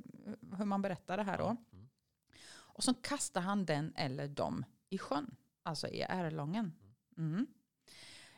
hur 0.58 0.66
man 0.66 0.82
berättar 0.82 1.18
det 1.18 1.24
här 1.24 1.38
då. 1.38 1.46
Mm. 1.74 1.90
Och 2.48 2.84
så 2.84 2.94
kastade 2.94 3.46
han 3.46 3.66
den 3.66 3.94
eller 3.96 4.28
dem 4.28 4.66
i 4.90 4.98
sjön, 4.98 5.36
alltså 5.64 5.88
i 5.88 6.02
Ärlången. 6.02 6.74
Mm. 7.18 7.48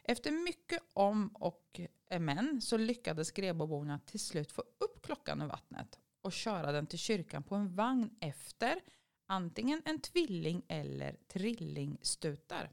Efter 0.03 0.31
mycket 0.31 0.83
om 0.93 1.27
och 1.27 1.79
men 2.19 2.61
så 2.61 2.77
lyckades 2.77 3.31
Greboborna 3.31 3.99
till 3.99 4.19
slut 4.19 4.51
få 4.51 4.61
upp 4.61 5.01
klockan 5.05 5.41
ur 5.41 5.47
vattnet 5.47 5.99
och 6.21 6.31
köra 6.31 6.71
den 6.71 6.87
till 6.87 6.99
kyrkan 6.99 7.43
på 7.43 7.55
en 7.55 7.75
vagn 7.75 8.09
efter 8.19 8.81
antingen 9.27 9.81
en 9.85 9.99
tvilling 9.99 10.61
eller 10.67 11.17
trillingstutar, 11.27 12.71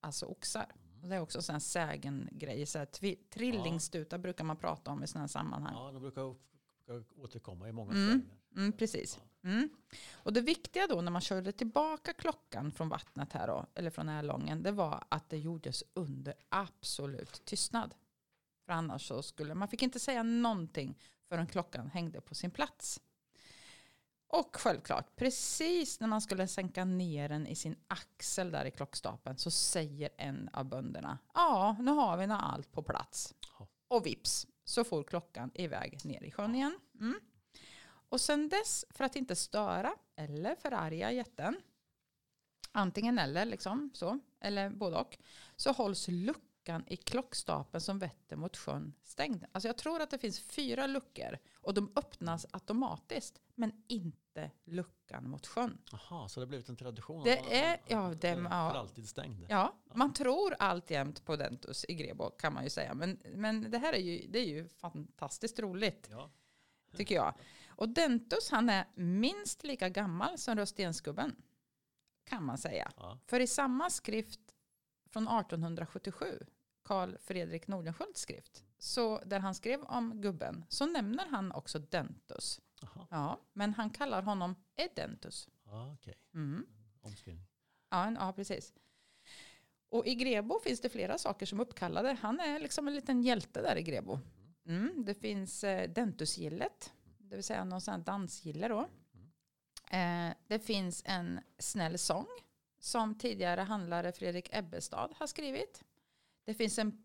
alltså 0.00 0.26
oxar. 0.26 0.66
Och 1.02 1.08
det 1.08 1.16
är 1.16 1.20
också 1.20 1.38
en 1.38 1.42
sån 1.42 1.52
här 1.52 1.60
sägengrej, 1.60 2.66
så 2.66 2.78
här, 2.78 3.16
trillingstutar 3.30 4.18
brukar 4.18 4.44
man 4.44 4.56
prata 4.56 4.90
om 4.90 5.02
i 5.02 5.06
sådana 5.06 5.22
här 5.22 5.28
sammanhang. 5.28 5.74
Ja, 5.74 5.92
de 5.92 6.02
brukar, 6.02 6.34
återkomma 7.16 7.68
i 7.68 7.72
många 7.72 7.92
Mm. 7.92 8.22
Mm, 8.56 8.72
precis. 8.72 9.20
Mm. 9.42 9.68
Och 10.12 10.32
det 10.32 10.40
viktiga 10.40 10.86
då 10.86 11.00
när 11.00 11.10
man 11.10 11.20
körde 11.20 11.52
tillbaka 11.52 12.12
klockan 12.12 12.72
från 12.72 12.88
vattnet 12.88 13.32
här 13.32 13.46
då, 13.46 13.66
eller 13.74 13.90
från 13.90 14.08
Ärlången, 14.08 14.62
det 14.62 14.72
var 14.72 15.04
att 15.08 15.30
det 15.30 15.38
gjordes 15.38 15.84
under 15.94 16.34
absolut 16.48 17.44
tystnad. 17.44 17.94
För 18.70 18.74
annars 18.74 19.08
så 19.08 19.22
skulle 19.22 19.54
man 19.54 19.68
fick 19.68 19.82
inte 19.82 20.00
säga 20.00 20.22
någonting 20.22 20.98
förrän 21.28 21.46
klockan 21.46 21.86
hängde 21.86 22.20
på 22.20 22.34
sin 22.34 22.50
plats. 22.50 23.00
Och 24.26 24.56
självklart, 24.56 25.16
precis 25.16 26.00
när 26.00 26.08
man 26.08 26.20
skulle 26.20 26.48
sänka 26.48 26.84
ner 26.84 27.28
den 27.28 27.46
i 27.46 27.54
sin 27.54 27.76
axel 27.88 28.50
där 28.50 28.64
i 28.64 28.70
klockstapeln 28.70 29.38
så 29.38 29.50
säger 29.50 30.10
en 30.16 30.48
av 30.52 30.64
bönderna, 30.64 31.18
ja 31.34 31.76
nu 31.80 31.90
har 31.90 32.16
vi 32.16 32.26
nå 32.26 32.34
allt 32.34 32.72
på 32.72 32.82
plats. 32.82 33.34
Ja. 33.40 33.68
Och 33.88 34.06
vips 34.06 34.46
så 34.64 34.84
får 34.84 35.04
klockan 35.04 35.50
iväg 35.54 36.04
ner 36.04 36.22
i 36.22 36.30
sjön 36.30 36.54
igen. 36.54 36.78
Mm. 37.00 37.20
Och 37.82 38.20
sen 38.20 38.48
dess, 38.48 38.84
för 38.90 39.04
att 39.04 39.16
inte 39.16 39.36
störa 39.36 39.94
eller 40.16 40.54
förarga 40.54 41.12
jätten, 41.12 41.60
antingen 42.72 43.18
eller 43.18 43.44
liksom 43.44 43.90
så, 43.94 44.18
eller 44.40 44.70
både 44.70 44.96
och, 44.96 45.18
så 45.56 45.72
hålls 45.72 46.08
luckan 46.08 46.49
i 46.86 46.96
klockstapeln 46.96 47.80
som 47.80 47.98
vetter 47.98 48.36
mot 48.36 48.56
sjön 48.56 48.94
stängd. 49.02 49.44
Alltså 49.52 49.68
jag 49.68 49.76
tror 49.78 50.02
att 50.02 50.10
det 50.10 50.18
finns 50.18 50.40
fyra 50.40 50.86
luckor 50.86 51.38
och 51.54 51.74
de 51.74 51.92
öppnas 51.96 52.46
automatiskt, 52.50 53.40
men 53.54 53.72
inte 53.88 54.50
luckan 54.64 55.30
mot 55.30 55.46
sjön. 55.46 55.78
Jaha, 55.92 56.28
så 56.28 56.40
det 56.40 56.44
har 56.44 56.48
blivit 56.48 56.68
en 56.68 56.76
tradition? 56.76 57.24
Det 57.24 57.42
man- 57.42 57.52
är- 57.52 57.80
ja, 57.86 58.14
det- 58.20 58.34
För 58.34 58.42
ja. 58.42 58.78
alltid 58.78 59.08
stängd? 59.08 59.46
Ja, 59.48 59.74
man 59.94 60.12
tror 60.12 60.54
alltjämt 60.58 61.24
på 61.24 61.36
Dentus 61.36 61.84
i 61.88 61.94
Grebo 61.94 62.30
kan 62.30 62.54
man 62.54 62.64
ju 62.64 62.70
säga, 62.70 62.94
men, 62.94 63.18
men 63.34 63.70
det 63.70 63.78
här 63.78 63.92
är 63.92 63.98
ju, 64.00 64.26
det 64.28 64.38
är 64.38 64.46
ju 64.46 64.68
fantastiskt 64.68 65.58
roligt 65.58 66.08
Ja. 66.10 66.30
tycker 66.96 67.14
jag. 67.14 67.34
Och 67.68 67.88
Dentus 67.88 68.50
han 68.50 68.68
är 68.70 68.86
minst 68.94 69.64
lika 69.64 69.88
gammal 69.88 70.38
som 70.38 70.56
Röstensgubben. 70.56 71.36
Kan 72.24 72.44
man 72.44 72.58
säga. 72.58 72.92
Ja. 72.96 73.18
För 73.26 73.40
i 73.40 73.46
samma 73.46 73.90
skrift 73.90 74.40
från 75.10 75.22
1877, 75.22 76.38
Karl 76.82 77.16
Fredrik 77.18 77.68
Nordenskiölds 77.68 78.20
skrift, 78.20 78.64
så 78.78 79.18
där 79.24 79.40
han 79.40 79.54
skrev 79.54 79.82
om 79.82 80.20
gubben, 80.20 80.64
så 80.68 80.86
nämner 80.86 81.26
han 81.26 81.52
också 81.52 81.78
Dentus. 81.78 82.60
Jaha. 82.80 83.06
Ja, 83.10 83.40
men 83.52 83.74
han 83.74 83.90
kallar 83.90 84.22
honom 84.22 84.54
Edentus. 84.76 85.48
Ja, 85.64 85.92
okej. 85.92 86.14
Mm. 86.34 86.66
Omskrivning. 87.00 87.46
Ja, 87.90 88.10
ja, 88.10 88.32
precis. 88.32 88.72
Och 89.88 90.06
i 90.06 90.14
Grebo 90.14 90.60
finns 90.60 90.80
det 90.80 90.88
flera 90.88 91.18
saker 91.18 91.46
som 91.46 91.60
uppkallade. 91.60 92.16
Han 92.22 92.40
är 92.40 92.58
liksom 92.58 92.88
en 92.88 92.94
liten 92.94 93.22
hjälte 93.22 93.62
där 93.62 93.76
i 93.76 93.82
Grebo. 93.82 94.18
Mm, 94.66 95.04
det 95.04 95.14
finns 95.14 95.64
eh, 95.64 95.90
Dentusgillet, 95.90 96.92
det 97.18 97.36
vill 97.36 97.44
säga 97.44 97.64
någon 97.64 97.80
sån 97.80 97.94
här 97.94 98.00
dansgille 98.00 98.68
då. 98.68 98.80
Eh, 99.90 100.30
det 100.46 100.58
finns 100.58 101.02
en 101.06 101.40
snäll 101.58 101.98
sång 101.98 102.26
som 102.80 103.14
tidigare 103.14 103.60
handlare 103.60 104.12
Fredrik 104.12 104.48
Ebbestad 104.52 105.14
har 105.16 105.26
skrivit. 105.26 105.84
Det 106.44 106.54
finns 106.54 106.78
en 106.78 107.02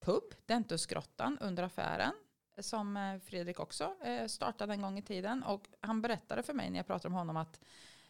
pub, 0.00 0.22
Dentusgrottan 0.46 1.38
under 1.38 1.62
affären, 1.62 2.12
som 2.58 2.96
eh, 2.96 3.18
Fredrik 3.18 3.60
också 3.60 3.96
eh, 4.04 4.26
startade 4.26 4.72
en 4.72 4.82
gång 4.82 4.98
i 4.98 5.02
tiden. 5.02 5.42
Och 5.42 5.68
han 5.80 6.02
berättade 6.02 6.42
för 6.42 6.52
mig 6.52 6.70
när 6.70 6.76
jag 6.76 6.86
pratade 6.86 7.08
om 7.08 7.14
honom 7.14 7.36
att 7.36 7.60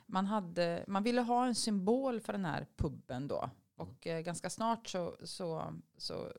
man, 0.06 0.26
hade, 0.26 0.84
man 0.88 1.02
ville 1.02 1.20
ha 1.20 1.46
en 1.46 1.54
symbol 1.54 2.20
för 2.20 2.32
den 2.32 2.44
här 2.44 2.66
puben 2.76 3.28
då. 3.28 3.50
Och 3.76 4.06
eh, 4.06 4.20
ganska 4.20 4.50
snart 4.50 4.88
så, 4.88 5.16
så, 5.24 5.74
så 5.96 6.32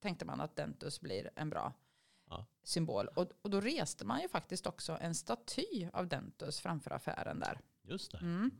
tänkte 0.00 0.24
man 0.24 0.40
att 0.40 0.56
Dentus 0.56 1.00
blir 1.00 1.30
en 1.36 1.50
bra 1.50 1.72
Ja. 2.30 2.46
symbol. 2.62 3.08
Och, 3.08 3.30
och 3.42 3.50
då 3.50 3.60
reste 3.60 4.04
man 4.04 4.20
ju 4.22 4.28
faktiskt 4.28 4.66
också 4.66 4.98
en 5.00 5.14
staty 5.14 5.88
av 5.92 6.08
Dentus 6.08 6.60
framför 6.60 6.90
affären 6.90 7.40
där. 7.40 7.60
Just 7.82 8.12
det. 8.12 8.18
Mm. 8.18 8.50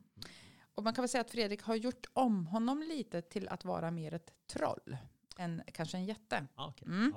Och 0.76 0.84
man 0.84 0.94
kan 0.94 1.02
väl 1.02 1.08
säga 1.08 1.20
att 1.20 1.30
Fredrik 1.30 1.62
har 1.62 1.74
gjort 1.74 2.06
om 2.12 2.46
honom 2.46 2.82
lite 2.82 3.22
till 3.22 3.48
att 3.48 3.64
vara 3.64 3.90
mer 3.90 4.14
ett 4.14 4.32
troll 4.46 4.96
än 5.36 5.62
kanske 5.72 5.96
en 5.96 6.04
jätte. 6.04 6.46
Ja, 6.56 6.68
okej. 6.68 6.88
Mm. 6.88 7.14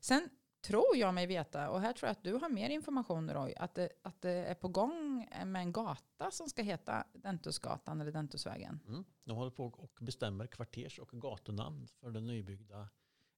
Sen 0.00 0.28
tror 0.60 0.96
jag 0.96 1.14
mig 1.14 1.26
veta, 1.26 1.70
och 1.70 1.80
här 1.80 1.92
tror 1.92 2.08
jag 2.08 2.12
att 2.12 2.24
du 2.24 2.34
har 2.34 2.48
mer 2.48 2.70
information 2.70 3.30
Roy, 3.30 3.54
att 3.56 3.74
det, 3.74 3.88
att 4.02 4.20
det 4.20 4.30
är 4.30 4.54
på 4.54 4.68
gång 4.68 5.28
med 5.44 5.62
en 5.62 5.72
gata 5.72 6.30
som 6.30 6.48
ska 6.48 6.62
heta 6.62 7.04
Dentusgatan 7.12 8.00
eller 8.00 8.12
Dentusvägen. 8.12 8.80
Mm. 8.86 9.04
De 9.24 9.36
håller 9.36 9.50
på 9.50 9.66
och 9.66 9.98
bestämmer 10.00 10.46
kvarters 10.46 10.98
och 10.98 11.10
gatunamn 11.10 11.86
för 11.86 12.10
det 12.10 12.20
nybyggda, 12.20 12.88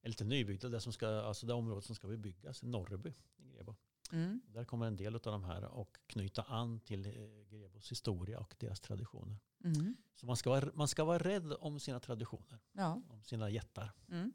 eller 0.01 0.13
inte 0.13 0.23
nybyggda, 0.23 0.69
det, 0.69 0.81
som 0.81 0.93
ska, 0.93 1.07
alltså 1.07 1.45
det 1.45 1.53
område 1.53 1.81
som 1.81 1.95
ska 1.95 2.07
bebyggas 2.07 2.63
i 2.63 2.67
Norrby 2.67 3.13
i 3.37 3.49
Grebo. 3.49 3.75
Mm. 4.13 4.41
Där 4.47 4.65
kommer 4.65 4.85
en 4.87 4.95
del 4.95 5.15
av 5.15 5.21
de 5.21 5.43
här 5.43 5.63
och 5.65 5.97
knyta 6.07 6.41
an 6.43 6.79
till 6.79 7.05
eh, 7.05 7.11
Grebos 7.49 7.91
historia 7.91 8.39
och 8.39 8.55
deras 8.59 8.79
traditioner. 8.79 9.37
Mm. 9.63 9.95
Så 10.15 10.25
man 10.25 10.37
ska, 10.37 10.49
vara, 10.49 10.69
man 10.73 10.87
ska 10.87 11.03
vara 11.03 11.17
rädd 11.17 11.53
om 11.53 11.79
sina 11.79 11.99
traditioner, 11.99 12.59
Ja. 12.71 13.01
om 13.09 13.23
sina 13.23 13.49
jättar. 13.49 13.91
Mm. 14.09 14.33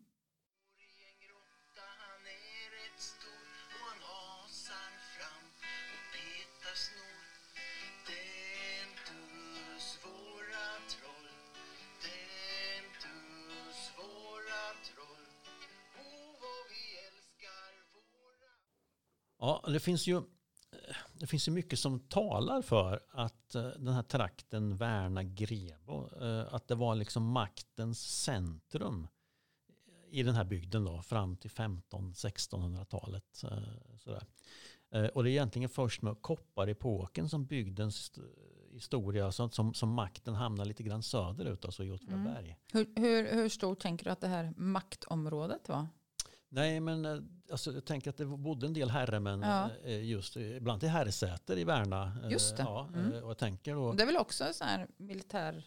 Det 19.72 19.80
finns 19.80 20.06
ju 20.06 20.16
eh, 20.16 20.22
det 21.12 21.26
finns 21.26 21.48
ju 21.48 21.52
mycket 21.52 21.78
som 21.78 22.00
talar 22.00 22.62
för 22.62 23.00
att 23.10 23.54
eh, 23.54 23.62
den 23.62 23.94
här 23.94 24.02
trakten 24.02 24.76
Värna 24.76 25.22
Grebo, 25.22 26.10
eh, 26.20 26.54
att 26.54 26.68
det 26.68 26.74
var 26.74 26.94
liksom 26.94 27.30
maktens 27.30 28.22
centrum 28.22 29.08
i 30.10 30.22
den 30.22 30.34
här 30.34 30.44
bygden 30.44 30.84
då, 30.84 31.02
fram 31.02 31.36
till 31.36 31.50
15-1600-talet. 31.50 33.42
och 35.14 35.24
det 35.24 35.30
är 35.30 35.32
egentligen 35.32 35.68
först 35.68 36.02
med 36.02 36.22
kopparepoken 36.22 37.28
som 37.28 37.46
bygdens 37.46 38.12
historia 38.72 39.26
alltså 39.26 39.42
som, 39.42 39.50
som, 39.50 39.74
som 39.74 39.88
makten 39.88 40.34
hamnar 40.34 40.64
lite 40.64 40.82
grann 40.82 41.02
söderut, 41.02 41.64
alltså 41.64 41.84
i 41.84 41.90
Åtvidaberg. 41.90 42.56
Mm. 42.72 42.86
Hur, 42.96 43.02
hur, 43.02 43.32
hur 43.32 43.48
stort 43.48 43.80
tänker 43.80 44.04
du 44.04 44.10
att 44.10 44.20
det 44.20 44.28
här 44.28 44.52
maktområdet 44.56 45.68
var? 45.68 45.86
Nej, 46.50 46.80
men 46.80 47.04
eh, 47.04 47.18
alltså, 47.50 47.72
jag 47.72 47.84
tänker 47.84 48.10
att 48.10 48.16
det 48.16 48.26
bodde 48.26 48.66
en 48.66 48.72
del 48.72 48.90
herremän 48.90 49.40
Ja. 49.40 49.70
eh, 49.84 50.04
just 50.04 50.36
eh, 50.36 50.42
bland 50.60 50.80
till 50.80 50.88
Herrsäter 50.88 51.58
i 51.58 51.64
Värna. 51.64 52.16
Just 52.30 52.56
det. 52.56 52.62
Ja, 52.62 52.88
Mm. 52.94 53.22
och 53.22 53.30
jag 53.30 53.38
tänker 53.38 53.74
då... 53.74 53.92
Det 53.92 54.02
är 54.02 54.06
väl 54.06 54.16
också 54.16 54.44
en 54.44 54.54
sån 54.54 54.66
här 54.66 54.88
militär, 54.96 55.64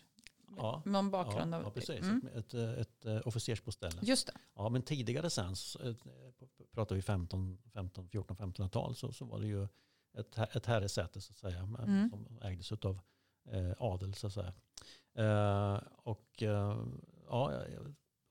Ja, 0.58 0.82
någon 0.86 1.12
bakgrund 1.12 1.54
ja, 1.54 1.64
av... 1.64 1.72
precis. 1.72 2.00
Mm. 2.02 2.28
Ett, 2.36 2.54
ett, 2.54 3.06
ett, 3.06 3.26
officersboställe. 3.26 4.00
Just 4.02 4.28
det. 4.28 4.34
Ja, 4.56 4.70
men 4.70 4.82
tidigare 4.82 5.30
sen, 5.30 5.56
pratar 6.72 6.96
vi 6.96 7.02
15, 7.02 7.58
15, 7.74 8.10
14, 8.10 8.38
1500-tal, 8.38 8.96
så, 8.96 9.12
så 9.12 9.26
var 9.26 9.40
det 9.40 9.48
ju 9.48 9.64
ett, 10.18 10.38
ett 10.56 10.66
herresäte 10.66 11.22
så 11.22 11.32
att 11.32 11.38
säga, 11.38 11.60
Mm. 11.60 12.10
som 12.10 12.40
ägdes 12.42 12.72
av 12.72 13.00
eh, 13.52 13.72
adel 13.78 14.14
så 14.14 14.28
att 14.28 14.34
säga. 14.34 14.54
Eh, 15.16 15.80
och 16.04 16.44
eh, 16.44 16.78
ja, 17.28 17.54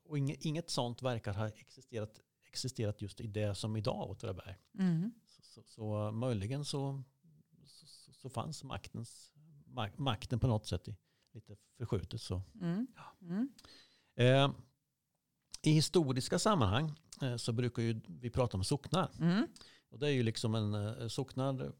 och 0.05 0.17
inget, 0.17 0.45
inget 0.45 0.69
sånt 0.69 1.01
verkar 1.01 1.33
ha 1.33 1.47
existerat, 1.47 2.19
existerat 2.51 3.01
just 3.01 3.21
i 3.21 3.27
det 3.27 3.55
som 3.55 3.75
idag 3.75 4.09
Åtvidaberg. 4.09 4.55
Mm. 4.79 5.11
Så, 5.25 5.41
så, 5.43 5.63
så 5.63 6.11
möjligen 6.11 6.65
så, 6.65 7.03
så, 7.65 8.13
så 8.13 8.29
fanns 8.29 8.63
maktens, 8.63 9.33
mak, 9.65 9.97
makten 9.97 10.39
på 10.39 10.47
något 10.47 10.67
sätt 10.67 10.87
i, 10.87 10.95
lite 11.33 11.55
förskjutet. 11.77 12.21
Så. 12.21 12.41
Mm. 12.61 12.87
Mm. 13.21 13.49
Eh, 14.15 14.51
I 15.61 15.71
historiska 15.71 16.39
sammanhang 16.39 16.93
eh, 17.21 17.35
så 17.35 17.53
brukar 17.53 17.81
ju 17.81 18.01
vi 18.07 18.29
prata 18.29 18.57
om 18.57 18.63
socknar. 18.63 19.11
Mm. 19.19 19.47
Och 19.89 19.99
det 19.99 20.07
är 20.07 20.11
ju 20.11 20.23
liksom 20.23 20.55
en 20.55 20.73
eh, 20.73 21.07
socknad, 21.07 21.73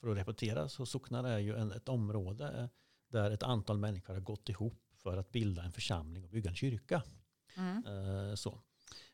för 0.00 0.08
att 0.08 0.16
repetera, 0.16 0.68
så 0.68 0.86
socknar 0.86 1.24
är 1.24 1.38
ju 1.38 1.56
en, 1.56 1.72
ett 1.72 1.88
område 1.88 2.60
eh, 2.60 2.68
där 3.08 3.30
ett 3.30 3.42
antal 3.42 3.78
människor 3.78 4.14
har 4.14 4.20
gått 4.20 4.48
ihop 4.48 4.82
för 4.96 5.16
att 5.16 5.32
bilda 5.32 5.62
en 5.62 5.72
församling 5.72 6.24
och 6.24 6.30
bygga 6.30 6.50
en 6.50 6.56
kyrka. 6.56 7.02
Mm. 7.56 7.86
Eh, 7.86 8.34
så. 8.34 8.62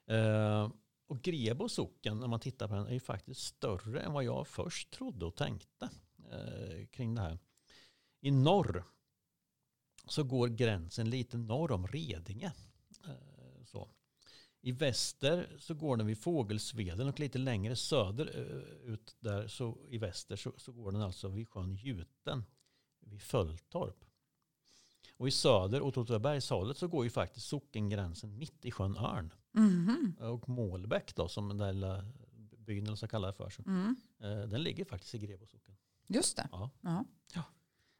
Eh, 0.06 0.70
och 1.06 1.22
Grebo 1.22 1.68
socken, 1.68 2.20
när 2.20 2.28
man 2.28 2.40
tittar 2.40 2.68
på 2.68 2.74
den, 2.74 2.86
är 2.86 2.92
ju 2.92 3.00
faktiskt 3.00 3.40
större 3.40 4.00
än 4.00 4.12
vad 4.12 4.24
jag 4.24 4.48
först 4.48 4.90
trodde 4.90 5.26
och 5.26 5.36
tänkte 5.36 5.90
eh, 6.30 6.86
kring 6.86 7.14
det 7.14 7.20
här. 7.20 7.38
I 8.20 8.30
norr 8.30 8.84
så 10.08 10.24
går 10.24 10.48
gränsen 10.48 11.10
lite 11.10 11.36
norr 11.36 11.72
om 11.72 11.86
Redinge. 11.86 12.52
Eh, 13.04 13.64
så. 13.64 13.88
I 14.60 14.72
väster 14.72 15.56
så 15.58 15.74
går 15.74 15.96
den 15.96 16.06
vid 16.06 16.18
Fågelsveden 16.18 17.08
och 17.08 17.20
lite 17.20 17.38
längre 17.38 17.76
söderut 17.76 19.08
eh, 19.10 19.14
där 19.20 19.48
så 19.48 19.78
i 19.88 19.98
väster 19.98 20.36
så, 20.36 20.52
så 20.56 20.72
går 20.72 20.92
den 20.92 21.02
alltså 21.02 21.28
vid 21.28 21.48
sjön 21.48 21.74
Gjuten 21.74 22.44
vid 23.00 23.22
Fölltorp. 23.22 24.04
Och 25.16 25.28
i 25.28 25.30
söder 25.30 25.82
åt 25.82 25.96
Åtvidabergshållet 25.96 26.76
så 26.76 26.88
går 26.88 27.04
ju 27.04 27.10
faktiskt 27.10 27.46
sockengränsen 27.46 28.38
mitt 28.38 28.64
i 28.64 28.70
sjön 28.70 28.96
Örn. 28.96 29.32
Mhm. 29.52 30.16
Och 30.20 30.48
Målbäck 30.48 31.14
då 31.16 31.28
som 31.28 31.48
den 31.48 31.58
där 31.58 31.72
lilla 31.72 32.04
byn 32.58 32.86
eller 32.86 32.96
så 32.96 33.08
kallar 33.08 33.28
det 33.28 33.34
för. 33.34 33.50
Så, 33.50 33.62
Mm. 33.66 33.96
eh, 34.20 34.38
den 34.48 34.62
ligger 34.62 34.84
faktiskt 34.84 35.14
i 35.14 35.18
Grebo 35.18 35.46
socken. 35.46 35.76
Just 36.06 36.36
det. 36.36 36.48
Ja. 36.52 36.70
Ja. 37.34 37.44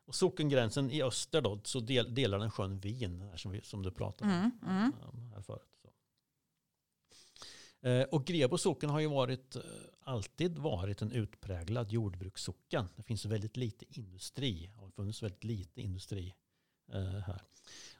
Och 0.05 0.15
sockengränsen 0.15 0.91
i 0.91 1.03
öster 1.03 1.41
då 1.41 1.61
så 1.65 1.81
del, 1.81 2.15
delar 2.15 2.39
den 2.39 2.51
sjön 2.51 2.79
Vin 2.81 3.31
som, 3.37 3.53
vi, 3.53 3.61
som 3.63 3.83
du 3.83 3.91
pratade 3.91 4.31
om. 4.31 4.37
Mm. 4.39 4.77
Mm. 4.79 4.93
Ja, 5.01 5.13
här 5.35 5.43
förut. 5.43 5.77
Så. 5.83 5.89
Eh, 7.89 8.05
Och 8.05 8.25
Grebo 8.25 8.59
socken 8.59 8.91
har 8.91 9.01
ju 9.01 9.07
varit, 9.07 9.57
eh, 9.57 9.63
alltid 10.01 10.59
varit 10.59 11.03
en 11.03 11.13
utpräglad 11.13 11.93
jordbrukssocken. 11.93 12.89
Det 12.97 13.03
finns 13.03 13.25
väldigt 13.25 13.57
lite 13.57 13.85
industri. 14.01 14.67
Det 14.75 14.81
har 14.81 14.91
funnits 14.91 15.23
väldigt 15.23 15.45
lite 15.45 15.81
industri 15.81 16.35
här. 17.27 17.43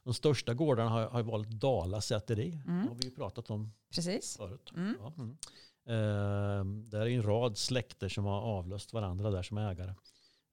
De 0.05 0.15
största 0.15 0.55
gårdarna 0.55 0.91
har, 0.91 1.09
har 1.09 1.23
valt 1.23 1.49
Dala 1.49 2.01
säteri. 2.01 2.61
Mm. 2.67 2.83
Det 2.83 2.89
har 2.89 2.95
vi 2.95 3.05
ju 3.05 3.15
pratat 3.15 3.51
om 3.51 3.73
Precis. 3.95 4.37
förut. 4.37 4.73
Mm. 4.77 4.97
Ja, 5.01 5.13
mm. 5.19 5.37
Eh, 5.85 6.65
där 6.91 7.01
är 7.01 7.07
en 7.07 7.23
rad 7.23 7.59
släkter 7.59 8.09
som 8.09 8.25
har 8.25 8.41
avlöst 8.41 8.93
varandra 8.93 9.31
där 9.31 9.43
som 9.43 9.59
ägare. 9.59 9.95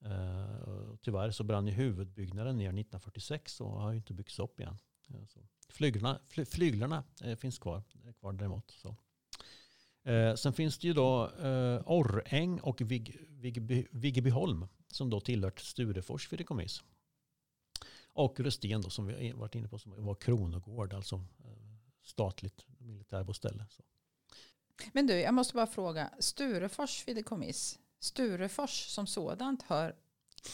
Eh, 0.05 0.95
tyvärr 1.01 1.32
så 1.32 1.43
brann 1.43 1.67
ju 1.67 1.73
huvudbyggnaden 1.73 2.57
ner 2.57 2.69
1946 2.69 3.61
och 3.61 3.82
har 3.82 3.91
ju 3.91 3.97
inte 3.97 4.13
byggts 4.13 4.39
upp 4.39 4.59
igen. 4.59 4.77
Eh, 5.09 5.25
så. 5.25 5.39
Flyglarna, 5.69 6.19
fly, 6.27 6.45
flyglarna 6.45 7.03
eh, 7.23 7.36
finns 7.36 7.59
kvar, 7.59 7.84
är 8.05 8.13
kvar 8.13 8.34
däremot. 8.34 8.71
Så. 8.71 8.95
Eh, 10.11 10.36
sen 10.36 10.53
finns 10.53 10.77
det 10.77 10.88
ju 10.88 10.93
då 10.93 11.32
eh, 11.39 11.82
Orräng 11.86 12.59
och 12.59 12.82
Vig, 12.82 13.17
Vigby, 13.30 13.88
Viggebyholm 13.91 14.67
som 14.88 15.09
då 15.09 15.19
tillhört 15.19 15.59
Sturefors 15.59 16.27
fideikommiss. 16.27 16.84
Och 18.20 18.39
Rösten 18.39 18.82
då 18.82 18.89
som 18.89 19.07
vi 19.07 19.32
varit 19.32 19.55
inne 19.55 19.67
på 19.67 19.80
som 19.80 20.05
var 20.05 20.15
kronogård, 20.15 20.93
alltså 20.93 21.15
eh, 21.15 21.51
statligt 22.03 22.65
militärboställe. 22.78 23.65
Så. 23.70 23.84
Men 24.93 25.07
du, 25.07 25.13
jag 25.13 25.34
måste 25.34 25.53
bara 25.53 25.67
fråga. 25.67 26.13
Sturefors 26.20 27.03
fideikommiss. 27.03 27.80
Sturefors 27.99 28.86
som 28.88 29.07
sådant 29.07 29.63
hör 29.63 29.95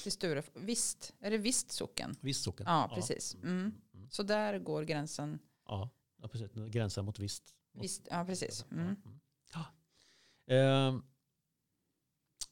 till 0.04 0.12
Sturefors. 0.12 0.54
Visst, 0.56 1.14
är 1.20 1.32
det 1.32 1.38
visst 1.38 1.72
socken? 1.72 2.16
Visst 2.22 2.44
socken. 2.44 2.66
Ja, 2.70 2.92
precis. 2.96 3.36
Mm. 3.36 3.74
Mm. 3.94 4.10
Så 4.10 4.24
där 4.24 4.60
går 4.60 4.84
gränsen. 4.84 5.40
Ja, 5.68 5.90
precis. 6.32 6.52
Gränsen 6.52 7.06
mot 7.06 7.20
visst. 7.20 7.56
Visst, 7.74 8.08
ja, 8.12 8.26
precis. 8.26 8.66
Mm. 8.72 8.86
Mm. 8.86 9.20
Ja. 9.54 9.66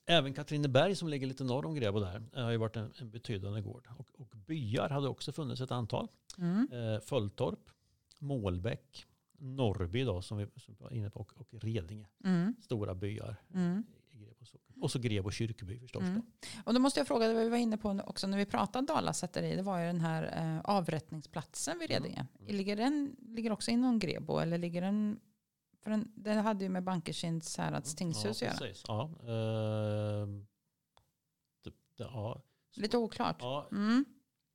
Eh, 0.06 0.16
även 0.16 0.34
Katrineberg 0.34 0.95
som 0.95 1.08
ligger 1.08 1.28
lite 1.28 1.43
norr 1.43 1.66
om 1.66 1.76
Grebo 1.76 1.99
där 1.99 2.24
eh, 2.36 2.43
har 2.43 2.51
ju 2.51 2.58
varit 2.58 2.76
en, 2.76 2.93
en 2.99 3.12
betydande 3.12 3.62
gård. 3.62 3.88
Och, 3.97 4.08
och 4.22 4.28
byar 4.28 4.89
hade 4.89 5.08
också 5.08 5.32
funnits 5.32 5.62
ett 5.62 5.72
antal. 5.72 6.08
Mm. 6.38 6.68
Eh, 6.72 6.99
Fölltorp, 6.99 7.60
Målbäck, 8.20 9.06
Norrby 9.38 10.04
då 10.04 10.22
som 10.22 10.38
vi, 10.38 10.45
som 10.56 10.76
vi 10.78 10.84
var 10.84 10.93
inne 10.93 11.10
på 11.10 11.20
och, 11.20 11.34
och 11.36 11.64
Redinge. 11.64 12.08
Mm. 12.24 12.56
Stora 12.62 12.95
byar 12.95 13.36
Mm. 13.54 13.84
i 14.12 14.18
Grebo 14.18 14.45
socken. 14.45 14.76
Och 14.82 14.91
så 14.91 14.99
Grebo 14.99 15.32
kyrkby 15.32 15.80
förstås. 15.80 16.04
Mm. 16.04 16.16
Då. 16.16 16.47
Och 16.66 16.74
då 16.74 16.80
måste 16.80 16.99
jag 16.99 17.08
fråga, 17.08 17.28
det 17.28 17.34
vi 17.34 17.49
var 17.49 17.58
inne 17.58 17.78
på 17.78 17.99
också 18.06 18.28
när 18.28 18.38
vi 18.38 18.45
pratade 18.45 18.88
Dala 18.88 19.14
säteri, 19.14 19.56
det 19.56 19.62
var 19.62 19.80
ju 19.80 19.86
den 19.86 20.01
här 20.01 20.24
eh, 20.38 20.62
avrättningsplatsen 20.64 21.80
vid 21.80 21.89
Redinge. 21.89 22.28
Mm. 22.39 22.56
Ligger 22.56 22.76
den 22.76 23.16
ligger 23.20 23.51
också 23.51 23.72
inom 23.72 23.99
Grebo 23.99 24.38
eller 24.38 24.58
ligger 24.58 24.82
den, 24.82 25.20
för 25.84 25.90
den, 25.90 26.12
den 26.16 26.38
hade 26.46 26.64
ju 26.64 26.70
med 26.70 26.84
Bankerkinds 26.84 27.58
härads 27.58 27.96
tingshus 27.96 28.24
ja, 28.24 28.30
att 28.32 28.42
göra. 28.42 28.68
precis. 28.68 28.84
Ja, 28.88 29.10
eh, 29.22 30.28
det, 31.64 31.74
ja, 31.96 32.42
Lite 32.76 32.98
oklart. 32.98 33.38
ja, 33.40 33.68
Mm. 33.72 34.06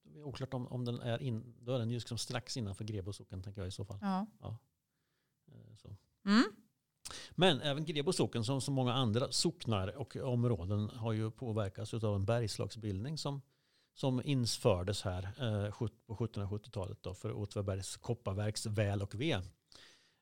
det 0.02 0.18
är 0.18 0.24
oklart 0.24 0.54
om, 0.54 0.66
om 0.68 0.84
den 0.84 1.00
är 1.00 1.22
in, 1.22 1.54
då 1.60 1.74
är 1.74 1.78
den 1.78 1.90
ju 1.90 1.94
liksom 1.94 2.18
strax 2.18 2.56
innanför 2.56 2.84
Grebo 2.84 3.12
socken 3.12 3.42
tänker 3.42 3.60
jag 3.60 3.68
i 3.68 3.70
så 3.70 3.84
fall. 3.84 3.98
Ja. 4.00 4.26
Eh, 5.52 5.76
Så. 5.76 5.96
Mm. 6.26 6.44
Men 7.30 7.60
även 7.60 7.84
Grebo 7.84 8.12
socken 8.12 8.44
som 8.44 8.60
så 8.60 8.70
många 8.70 8.92
andra 8.92 9.32
socknar 9.32 9.96
och 9.96 10.16
områden 10.16 10.90
har 10.90 11.12
ju 11.12 11.30
påverkats 11.30 11.94
av 11.94 12.14
en 12.16 12.24
bergslagsbildning 12.24 13.18
som, 13.18 13.42
som 13.94 14.22
infördes 14.24 15.02
här 15.02 15.22
eh, 15.22 15.70
på 16.06 16.16
1770-talet 16.16 17.02
då 17.02 17.14
för 17.14 17.32
Åtvidabergs 17.32 17.96
kopparverks 17.96 18.66
väl 18.66 19.02
och 19.02 19.14
ve. 19.14 19.40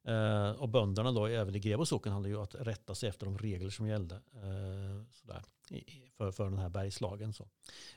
Eh, 0.07 0.51
och 0.51 0.69
bönderna 0.69 1.13
då 1.13 1.27
även 1.27 1.55
i 1.55 1.59
Grebo 1.59 1.87
socken 1.87 2.13
hade 2.13 2.29
ju 2.29 2.43
att 2.43 2.55
rätta 2.55 2.95
sig 2.95 3.09
efter 3.09 3.27
de 3.27 3.39
regler 3.39 3.71
som 3.71 3.87
gällde 3.87 4.15
eh, 4.15 5.05
sådär, 5.13 5.43
i, 5.71 5.85
för, 6.17 6.33
för 6.33 6.45
den 6.45 6.59
här 6.59 6.69
bergslagen. 6.69 7.33
Så. 7.33 7.49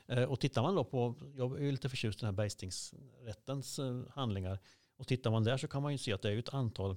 Eh, 0.06 0.22
och 0.22 0.40
tittar 0.40 0.62
man 0.62 0.74
då 0.74 0.84
på, 0.84 1.14
jag 1.36 1.64
är 1.66 1.72
lite 1.72 1.88
förtjust 1.88 2.18
i 2.18 2.20
den 2.20 2.26
här 2.26 2.36
bergstingsrättens 2.36 3.78
eh, 3.78 4.02
handlingar. 4.10 4.58
Och 4.96 5.06
tittar 5.06 5.30
man 5.30 5.44
där 5.44 5.56
så 5.56 5.68
kan 5.68 5.82
man 5.82 5.92
ju 5.92 5.98
se 5.98 6.12
att 6.12 6.22
det 6.22 6.30
är 6.30 6.38
ett 6.38 6.54
antal 6.54 6.96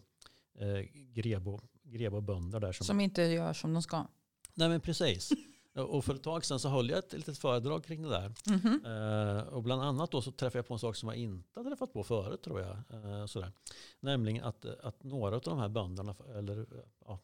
eh, 0.60 0.80
grebo, 0.94 1.62
grebo-bönder 1.84 2.60
där. 2.60 2.72
Som, 2.72 2.86
Som 2.86 3.00
inte 3.00 3.22
gör 3.22 3.54
som 3.54 3.74
de 3.74 3.82
ska. 3.82 4.08
Nej 4.54 4.70
men 4.70 4.82
precis. 4.82 5.32
Och 5.76 6.06
för 6.06 6.16
ett 6.16 6.24
tag 6.24 6.46
sedan 6.46 6.60
så 6.60 6.70
höll 6.70 6.90
jag 6.90 7.00
ett 7.00 7.14
litet 7.14 7.38
föredrag 7.38 7.84
kring 7.84 8.02
det 8.02 8.10
där. 8.10 8.34
Mhm. 8.46 8.86
Eh, 8.86 9.48
och 9.48 9.64
bland 9.64 9.82
annat 9.82 10.12
då 10.12 10.22
så 10.22 10.32
träffade 10.32 10.58
jag 10.58 10.68
på 10.68 10.74
en 10.74 10.80
sak 10.80 10.96
som 10.96 11.10
jag 11.10 11.18
inte 11.18 11.60
hade 11.60 11.70
träffat 11.70 11.94
på 11.94 12.04
förut 12.04 12.42
tror 12.42 12.62
jag. 12.62 12.78
Eh, 12.90 13.26
sådär. 13.26 13.52
Nämligen 14.00 14.44
att, 14.44 14.66
att 14.66 15.04
några 15.04 15.36
av 15.36 15.42
de 15.42 15.60
här 15.60 15.70
bönderna 15.70 16.16
eller, 16.36 16.60
eh, 16.60 16.66
ja, 17.06 17.20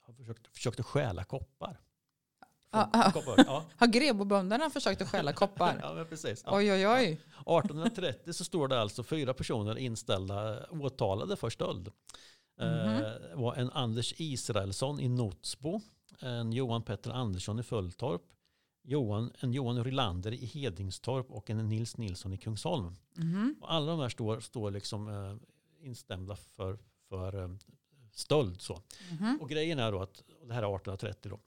har 0.00 0.14
försökt, 0.14 0.56
försökt 0.56 0.80
att 0.80 0.86
stjäla 0.86 1.24
koppar. 1.24 1.80
Ah, 2.70 2.86
ah. 2.92 3.10
koppar. 3.10 3.44
Ja. 3.46 3.64
Har 3.76 3.86
Grebobönderna 3.86 4.70
försökt 4.70 5.02
att 5.02 5.08
stjäla 5.08 5.32
koppar? 5.32 5.78
ja, 5.82 5.94
men 5.94 6.06
precis. 6.06 6.42
Ja. 6.46 6.56
Oj, 6.56 6.72
oj, 6.72 6.88
oj. 6.88 7.04
1830 7.04 8.32
så 8.32 8.44
står 8.44 8.68
det 8.68 8.80
alltså 8.80 9.02
fyra 9.02 9.34
personer 9.34 9.78
inställda, 9.78 10.66
åtalade 10.70 11.36
för 11.36 11.50
stöld. 11.50 11.92
Mhm. 12.60 12.68
Eh, 12.68 13.12
var 13.34 13.54
en 13.54 13.70
Anders 13.70 14.14
Israelsson 14.16 15.00
i 15.00 15.08
Notsbo, 15.08 15.80
en 16.20 16.52
Johan 16.52 16.82
Petter 16.82 17.10
Andersson 17.10 17.58
i 17.58 17.62
Fulltorp, 17.62 18.22
Johan, 18.82 19.32
en 19.40 19.52
Johan 19.52 19.84
Rylander 19.84 20.32
i 20.32 20.46
Hedingstorp 20.46 21.30
och 21.30 21.50
en 21.50 21.68
Nils 21.68 21.96
Nilsson 21.96 22.32
i 22.32 22.36
Kungsholm. 22.38 22.96
Mhm. 23.16 23.56
Och 23.60 23.72
alla 23.72 23.86
de 23.90 24.00
här 24.00 24.08
står, 24.08 24.40
står 24.40 24.70
liksom 24.70 25.08
eh, 25.08 25.36
instämda 25.86 26.36
för, 26.36 26.78
för 27.08 27.42
eh, 27.42 27.50
stöld. 28.12 28.60
Så. 28.60 28.82
Mhm. 29.10 29.38
Och 29.40 29.48
grejen 29.50 29.78
är 29.78 29.92
då 29.92 30.00
att, 30.02 30.22
det 30.46 30.54
här 30.54 30.62
är 30.62 30.76
1830 30.76 31.30
då. 31.30 31.38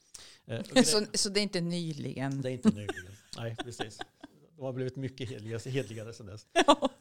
Eh, 0.53 0.59
gre- 0.61 0.83
Så, 1.11 1.17
så 1.17 1.29
det 1.29 1.39
är 1.39 1.43
inte 1.43 1.61
nyligen? 1.61 2.41
det 2.41 2.49
är 2.49 2.53
inte 2.53 2.69
nyligen. 2.69 3.11
Nej, 3.37 3.55
precis. 3.55 3.99
De 4.55 4.65
har 4.65 4.73
blivit 4.73 4.95
mycket 4.95 5.29
hedligare, 5.29 5.69
hedligare 5.69 6.13
sedan 6.13 6.25
dess. 6.27 6.45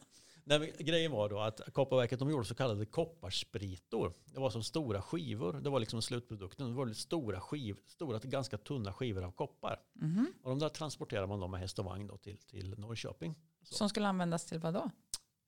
Nej, 0.49 0.75
grejen 0.79 1.11
var 1.11 1.29
då 1.29 1.39
att 1.39 1.61
Kopparverket 1.73 2.19
de 2.19 2.29
gjorde 2.29 2.45
så 2.45 2.55
kallade 2.55 2.85
kopparspritor. 2.85 4.13
Det 4.25 4.39
var 4.39 4.49
som 4.49 4.63
stora 4.63 5.01
skivor. 5.01 5.53
Det 5.53 5.69
var 5.69 5.79
liksom 5.79 6.01
slutprodukten. 6.01 6.67
Det 6.69 6.73
var 6.73 6.93
stora, 6.93 7.39
skiv, 7.39 7.77
stora 7.87 8.19
ganska 8.19 8.57
tunna 8.57 8.93
skivor 8.93 9.23
av 9.23 9.31
koppar. 9.31 9.79
Mhm. 9.93 10.33
Och 10.43 10.49
de 10.49 10.59
där 10.59 10.69
transporterar 10.69 11.27
man 11.27 11.39
då 11.39 11.47
med 11.47 11.59
häst 11.59 11.79
och 11.79 11.85
vagn 11.85 12.07
då 12.07 12.17
till, 12.17 12.37
till 12.37 12.79
Norrköping. 12.79 13.35
Som 13.63 13.89
skulle 13.89 14.07
användas 14.07 14.45
till 14.45 14.59
vad 14.59 14.73
då? 14.73 14.91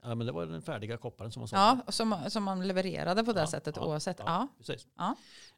Ja, 0.01 0.15
men 0.15 0.27
det 0.27 0.33
var 0.33 0.45
den 0.45 0.61
färdiga 0.61 0.97
kopparen 0.97 1.31
som 1.31 1.39
man 1.41 1.47
sa. 1.47 1.55
Ja, 1.55 1.79
och 1.87 1.93
som, 1.93 2.15
som 2.29 2.43
man 2.43 2.67
levererade 2.67 3.23
på 3.23 3.33
det 3.33 3.39
Ja, 3.39 3.47
sättet 3.47 3.75
ja, 3.75 3.85
oavsett. 3.85 4.19
ja. 4.19 4.25
Ja. 4.27 4.47
Precis. 4.57 4.87
Ja. 4.97 5.15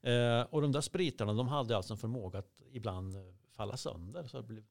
Eh, 0.09 0.41
och 0.49 0.61
de 0.61 0.71
där 0.71 0.81
spritarna 0.81 1.33
de 1.33 1.47
hade 1.47 1.77
alltså 1.77 1.93
en 1.93 1.97
förmåga 1.97 2.39
att 2.39 2.61
ibland 2.71 3.15
eh, 3.15 3.21
falla 3.55 3.77
sönder. 3.77 4.27
Så 4.27 4.37
det 4.37 4.43
blev, 4.43 4.63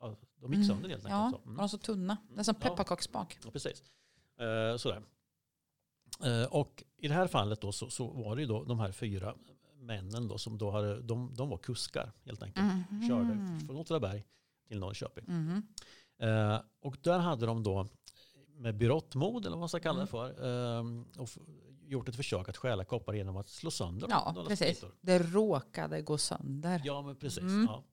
ja, 0.00 0.16
de 0.40 0.52
gick 0.52 0.54
Mm. 0.56 0.68
sönder 0.68 0.88
helt 0.88 1.04
Ja, 1.08 1.24
enkelt. 1.24 1.42
Så. 1.42 1.48
var 1.48 1.52
Mm. 1.54 1.56
de 1.62 1.68
så 1.68 1.78
tunna? 1.78 2.16
Det 2.34 2.40
är 2.40 2.44
som 2.44 2.54
Ja. 2.62 2.68
pepparkaksbak. 2.68 3.38
Ja, 3.44 3.50
precis. 3.50 3.82
Eh, 4.40 4.76
sådär. 4.76 5.02
Eh, 6.24 6.44
och 6.44 6.84
i 6.96 7.08
det 7.08 7.14
här 7.14 7.26
fallet 7.26 7.60
då 7.60 7.72
så, 7.72 7.90
så 7.90 8.06
var 8.06 8.36
det 8.36 8.42
ju 8.42 8.48
då 8.48 8.64
de 8.64 8.80
här 8.80 8.92
fyra 8.92 9.34
männen 9.74 10.28
då 10.28 10.38
som 10.38 10.58
då 10.58 10.70
hade, 10.70 11.02
de, 11.02 11.34
de 11.34 11.48
var 11.48 11.58
kuskar 11.58 12.12
helt 12.24 12.42
enkelt. 12.42 12.66
Mhm. 12.90 13.08
Körde 13.08 13.66
från 13.66 13.76
Åtvidaberg 13.76 14.24
till 14.68 14.78
Norrköping. 14.78 15.24
Mhm. 15.28 15.62
Eh, 16.18 16.60
och 16.80 16.96
där 17.02 17.18
hade 17.18 17.46
de 17.46 17.62
då 17.62 17.86
med 18.56 18.76
berått-mod 18.76 19.42
eller 19.46 19.50
vad 19.50 19.58
man 19.58 19.68
ska 19.68 19.80
kalla 19.80 20.00
det 20.00 20.06
för 20.06 20.28
eh, 20.78 20.84
och 21.18 21.28
gjort 21.82 22.08
ett 22.08 22.16
försök 22.16 22.48
att 22.48 22.56
stjäla 22.56 22.84
koppar 22.84 23.14
genom 23.14 23.36
att 23.36 23.48
slå 23.48 23.70
sönder 23.70 24.06
Ja, 24.10 24.32
några 24.34 24.48
precis. 24.48 24.76
spritor. 24.76 24.96
Det 25.00 25.18
råkade 25.18 26.02
gå 26.02 26.18
sönder. 26.18 26.82
Ja, 26.84 27.02
men 27.02 27.16
precis. 27.16 27.38
Mm. 27.42 27.68
Ja. 27.70 27.84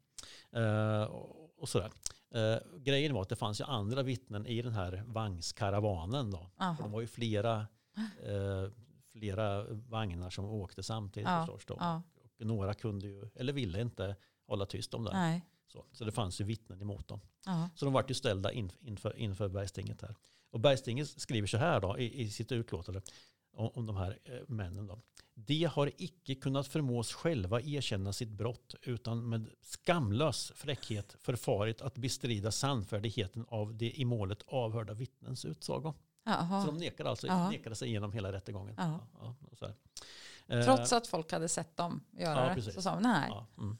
Eh, 0.62 1.04
och, 1.04 1.62
och 1.62 1.70
sådär. 1.70 1.92
Eh, 2.32 2.58
grejen 2.78 3.14
var 3.14 3.22
att 3.22 3.30
det 3.30 3.36
fanns 3.36 3.62
ju 3.62 3.66
andra 3.66 4.04
vittnen 4.04 4.46
i 4.46 4.62
den 4.62 4.74
här 4.74 5.04
vagnskaravanen. 5.08 6.32
Då. 6.32 6.50
Aha. 6.58 6.76
För 6.76 6.84
De 6.84 6.92
var 6.92 7.02
ju 7.02 7.08
flera, 7.08 7.68
eh, 8.24 8.70
flera 9.12 9.64
vagnar 9.74 10.30
som 10.30 10.46
åkte 10.46 10.84
samtidigt 10.84 11.30
Ja, 11.30 11.40
förstås. 11.46 11.66
Då. 11.66 12.02
Och 12.40 12.46
några 12.46 12.74
kunde 12.74 13.08
ju, 13.08 13.30
eller 13.36 13.54
ville 13.54 13.82
inte 13.82 14.16
hålla 14.48 14.66
tyst 14.66 14.94
om 14.94 15.04
det. 15.04 15.12
nej. 15.14 15.42
Så, 15.68 15.86
så 15.92 16.06
det 16.06 16.12
fanns 16.12 16.42
ju 16.42 16.46
vittnen 16.46 16.82
emot 16.82 17.08
dem. 17.08 17.20
Ja. 17.46 17.70
Så 17.76 17.86
de 17.86 17.94
vart 17.94 18.10
ju 18.10 18.14
ställda 18.14 18.52
in, 18.52 18.72
inför, 18.82 19.18
inför 19.18 19.48
Bergstinget 19.48 20.02
här. 20.02 20.16
Och 20.50 20.60
Bergstinget 20.60 21.08
skriver 21.08 21.48
så 21.48 21.58
här 21.58 21.80
då 21.82 21.98
i, 22.00 22.22
i 22.22 22.30
sitt 22.32 22.52
utlåtande 22.52 23.02
om, 23.52 23.70
om 23.74 23.86
de 23.86 23.98
här 23.98 24.20
eh, 24.24 24.40
männen. 24.48 24.88
Då. 24.88 25.00
De 25.46 25.64
har 25.64 25.92
icke 25.98 26.36
kunnat 26.36 26.68
förmås 26.68 27.14
själva 27.14 27.62
erkänna 27.62 28.14
sitt 28.14 28.30
brott 28.30 28.76
utan 28.82 29.30
med 29.30 29.50
skamlös 29.62 30.52
fräckhet 30.56 31.16
förfarit 31.20 31.82
att 31.82 31.98
bestrida 31.98 32.52
sannfärdigheten 32.52 33.46
av 33.48 33.76
det 33.76 34.00
i 34.00 34.06
målet 34.06 34.44
avhörda 34.48 34.94
vittnens 34.94 35.46
utsago. 35.46 35.94
Så 36.26 36.64
de 36.66 36.78
nekade, 36.78 37.10
alltså, 37.10 37.50
nekade 37.50 37.76
sig 37.76 37.88
igenom 37.88 38.12
hela 38.12 38.32
rättegången. 38.32 38.76
Ja. 38.78 39.00
Ja, 40.48 40.64
Trots 40.64 40.94
att 40.94 41.08
folk 41.08 41.32
hade 41.32 41.50
sett 41.50 41.78
dem 41.78 42.02
göra 42.12 42.48
Ja, 42.48 42.56
det 42.56 42.62
så 42.62 42.82
sa 42.82 42.94
de 42.94 43.04
nej. 43.04 43.28
ja, 43.30 43.48
mm. 43.58 43.78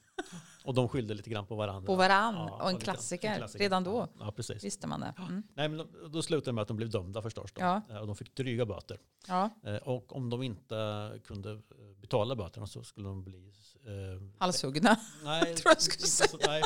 Och 0.64 0.74
de 0.74 0.88
skyllde 0.88 1.14
lite 1.14 1.30
grann 1.30 1.46
på 1.46 1.54
varandra. 1.56 1.86
På 1.86 1.94
varann. 1.96 2.34
Ja, 2.34 2.50
och 2.62 2.68
en 2.68 2.72
lite- 2.74 2.84
klassiker. 2.84 3.58
Redan 3.58 3.84
då 3.84 4.08
Ja, 4.20 4.32
precis. 4.32 4.64
visste 4.64 4.86
man 4.86 5.00
det. 5.00 5.14
Mm. 5.18 5.42
Nej, 5.54 5.68
men 5.68 5.78
då, 5.78 6.08
då 6.08 6.22
slutade 6.22 6.50
det 6.50 6.52
med 6.52 6.62
att 6.62 6.68
de 6.68 6.76
blev 6.76 6.90
dömda 6.90 7.22
förstås. 7.22 7.52
Då. 7.52 7.60
Ja. 7.60 7.82
Eh, 7.90 7.96
Och 7.96 8.06
de 8.06 8.16
fick 8.16 8.34
dryga 8.34 8.66
böter. 8.66 8.98
Ja, 9.28 9.50
Eh, 9.64 9.76
Och 9.76 10.16
om 10.16 10.30
de 10.30 10.42
inte 10.42 11.12
kunde 11.24 11.50
eh, 11.52 11.58
betala 12.00 12.36
böterna 12.36 12.66
så 12.66 12.82
skulle 12.82 13.08
de 13.08 13.24
bli... 13.24 13.52
Eh, 13.86 14.22
halshuggna. 14.38 14.96
nej, 15.24 15.54
tror 15.56 15.70
jag 15.70 15.82
skulle 15.82 15.96
inte 16.06 16.28
så, 16.28 16.38
nej, 16.46 16.62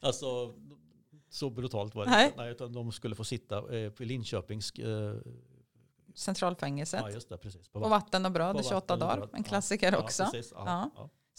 alltså, 0.00 0.54
så 1.30 1.50
brutalt 1.50 1.94
var 1.94 2.04
det 2.04 2.10
Nej. 2.10 2.34
Nej, 2.36 2.50
utan 2.52 2.72
de 2.72 2.92
skulle 2.92 3.14
få 3.14 3.24
sitta 3.24 3.76
eh, 3.78 3.90
på 3.90 4.02
Linköpings... 4.04 4.70
Eh, 4.72 5.16
Centralfängelset. 6.14 7.00
ja, 7.04 7.10
just 7.10 7.28
det, 7.28 7.38
precis. 7.38 7.68
På 7.68 7.78
vatten 7.78 8.26
och 8.26 8.32
bröd 8.32 8.54
på 8.54 8.60
i 8.60 8.64
28 8.64 8.74
vatten 8.96 9.08
och 9.08 9.18
dagar. 9.18 9.36
En 9.36 9.44
klassiker 9.44 9.96
också. 9.96 10.24
precis. 10.32 10.52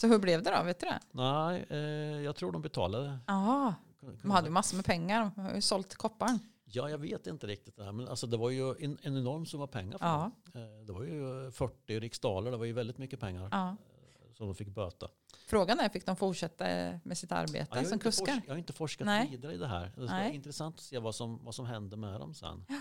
Ja, 0.02 0.08
Ja. 0.08 0.08
ja. 0.08 0.08
Så 0.08 0.08
hur 0.08 0.20
blev 0.20 0.44
det 0.44 0.58
då? 0.58 0.64
Vet 0.64 0.80
du 0.80 0.86
det? 0.86 1.00
Nej, 1.12 1.66
eh, 1.70 1.78
jag 2.22 2.36
tror 2.36 2.52
de 2.52 2.62
betalade. 2.62 3.20
Ja, 3.28 3.74
de 4.22 4.32
hade 4.32 4.48
ju 4.48 4.52
massor 4.54 4.76
med 4.78 4.86
pengar. 4.86 5.32
De 5.36 5.42
har 5.42 5.56
ju 5.56 5.62
sålt 5.62 5.96
kopparn. 5.96 6.40
Ja, 6.66 6.90
jag 6.90 6.98
vet 6.98 7.28
inte 7.28 7.48
riktigt 7.48 7.76
det 7.78 7.84
här. 7.84 7.92
Men 7.92 8.08
alltså, 8.08 8.28
det 8.28 8.38
var 8.38 8.50
ju 8.50 8.70
en, 8.80 8.98
en 9.02 9.18
enorm 9.18 9.46
summa 9.46 9.68
pengar 9.68 9.98
för 9.98 10.06
Ja. 10.06 10.32
dem. 10.54 10.62
Eh, 10.62 10.86
Det 10.86 10.94
var 10.94 11.04
ju 11.04 11.52
40 11.52 12.00
riksdaler. 12.00 12.52
Det 12.52 12.58
var 12.58 12.66
ju 12.66 12.74
väldigt 12.74 12.98
mycket 12.98 13.20
pengar 13.20 13.50
Ja. 13.52 13.70
eh, 13.70 14.34
som 14.34 14.48
de 14.48 14.56
fick 14.56 14.68
böta. 14.68 15.08
Frågan 15.48 15.80
är, 15.80 15.90
fick 15.90 16.06
de 16.06 16.16
fortsätta 16.16 16.66
med 17.04 17.18
sitt 17.18 17.32
arbete 17.32 17.68
Ja, 17.80 17.84
som 17.86 18.00
kuskar? 18.00 18.26
forsk- 18.26 18.42
jag 18.46 18.54
har 18.54 18.58
inte 18.60 18.74
forskat 18.74 19.06
Nej. 19.06 19.28
vidare 19.32 19.54
i 19.54 19.58
det 19.58 19.68
här. 19.68 19.92
Det 19.96 20.02
vara 20.02 20.30
intressant 20.30 20.76
att 20.76 20.82
se 20.82 21.00
vad 21.00 21.16
som, 21.16 21.44
vad 21.46 21.56
som 21.56 21.66
hände 21.66 21.98
med 21.98 22.20
dem 22.20 22.34
sen. 22.34 22.66
Eh, 22.70 22.76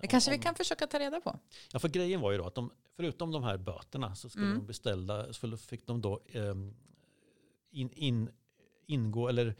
Det 0.00 0.06
kanske 0.06 0.30
om- 0.30 0.36
vi 0.36 0.42
kan 0.42 0.54
försöka 0.54 0.86
ta 0.86 0.98
reda 0.98 1.20
på. 1.20 1.38
Ja, 1.72 1.78
för 1.78 1.88
grejen 1.88 2.20
var 2.20 2.32
ju 2.32 2.38
då 2.38 2.46
att 2.46 2.54
de, 2.54 2.70
förutom 2.96 3.30
de 3.32 3.42
här 3.42 3.56
böterna 3.56 4.14
så 4.14 4.28
skulle 4.28 4.46
Mm. 4.46 4.58
de 4.58 4.66
beställda, 4.66 5.32
skulle, 5.32 5.56
fick 5.56 5.86
de 5.86 6.00
då 6.00 6.20
ehm, 6.32 6.74
in, 7.70 7.90
in, 7.92 8.30
ingå, 8.86 9.28
eller 9.28 9.54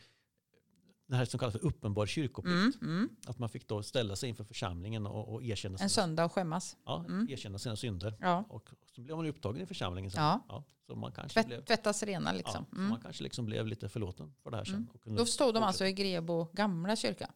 det 1.09 1.17
här 1.17 1.25
som 1.25 1.39
kallas 1.39 1.53
för 1.53 1.65
uppenbar 1.65 2.07
kyrkoplikt. 2.07 2.57
Mm, 2.83 2.97
mm. 2.97 3.09
Att 3.27 3.39
man 3.39 3.49
fick 3.49 3.69
då 3.69 3.83
ställa 3.83 4.17
sig 4.17 4.29
inför 4.29 4.45
församlingen 4.45 5.07
och, 5.07 5.35
och 5.35 5.43
erkänna, 5.45 5.73
En 5.73 5.79
sina, 5.79 5.89
söndag 5.89 6.25
och 6.25 6.33
skämmas. 6.33 6.77
ja, 6.85 7.05
Mm. 7.09 7.27
erkänna 7.31 7.59
sina 7.59 7.77
synder. 7.77 8.15
Ja. 8.21 8.45
Och 8.49 8.71
så 8.95 9.01
blev 9.01 9.17
man 9.17 9.27
upptagen 9.27 9.63
i 9.63 9.67
församlingen 9.67 10.11
sen. 10.11 10.23
Ja. 10.23 10.65
så 10.87 10.95
man 10.97 11.13
kanske, 11.13 11.43
blev, 11.45 11.57
Tvätt, 11.57 11.67
tvättas 11.67 12.03
rena 12.03 12.31
ja, 12.31 12.37
liksom. 12.37 12.65
så 12.71 12.77
Mm. 12.77 12.89
man 12.89 13.01
kanske 13.01 13.23
liksom 13.23 13.45
blev 13.47 13.67
lite 13.67 13.89
förlåten 13.89 14.35
för 14.43 14.51
det 14.51 14.57
här 14.57 14.65
sen. 14.65 14.75
Mm. 15.07 15.17
Då 15.17 15.27
stod 15.27 15.47
de 15.47 15.53
fortsätta. 15.53 15.67
alltså 15.67 15.87
i 15.87 15.93
Grebo 15.93 16.45
gamla 16.53 16.97
kyrka. 16.97 17.31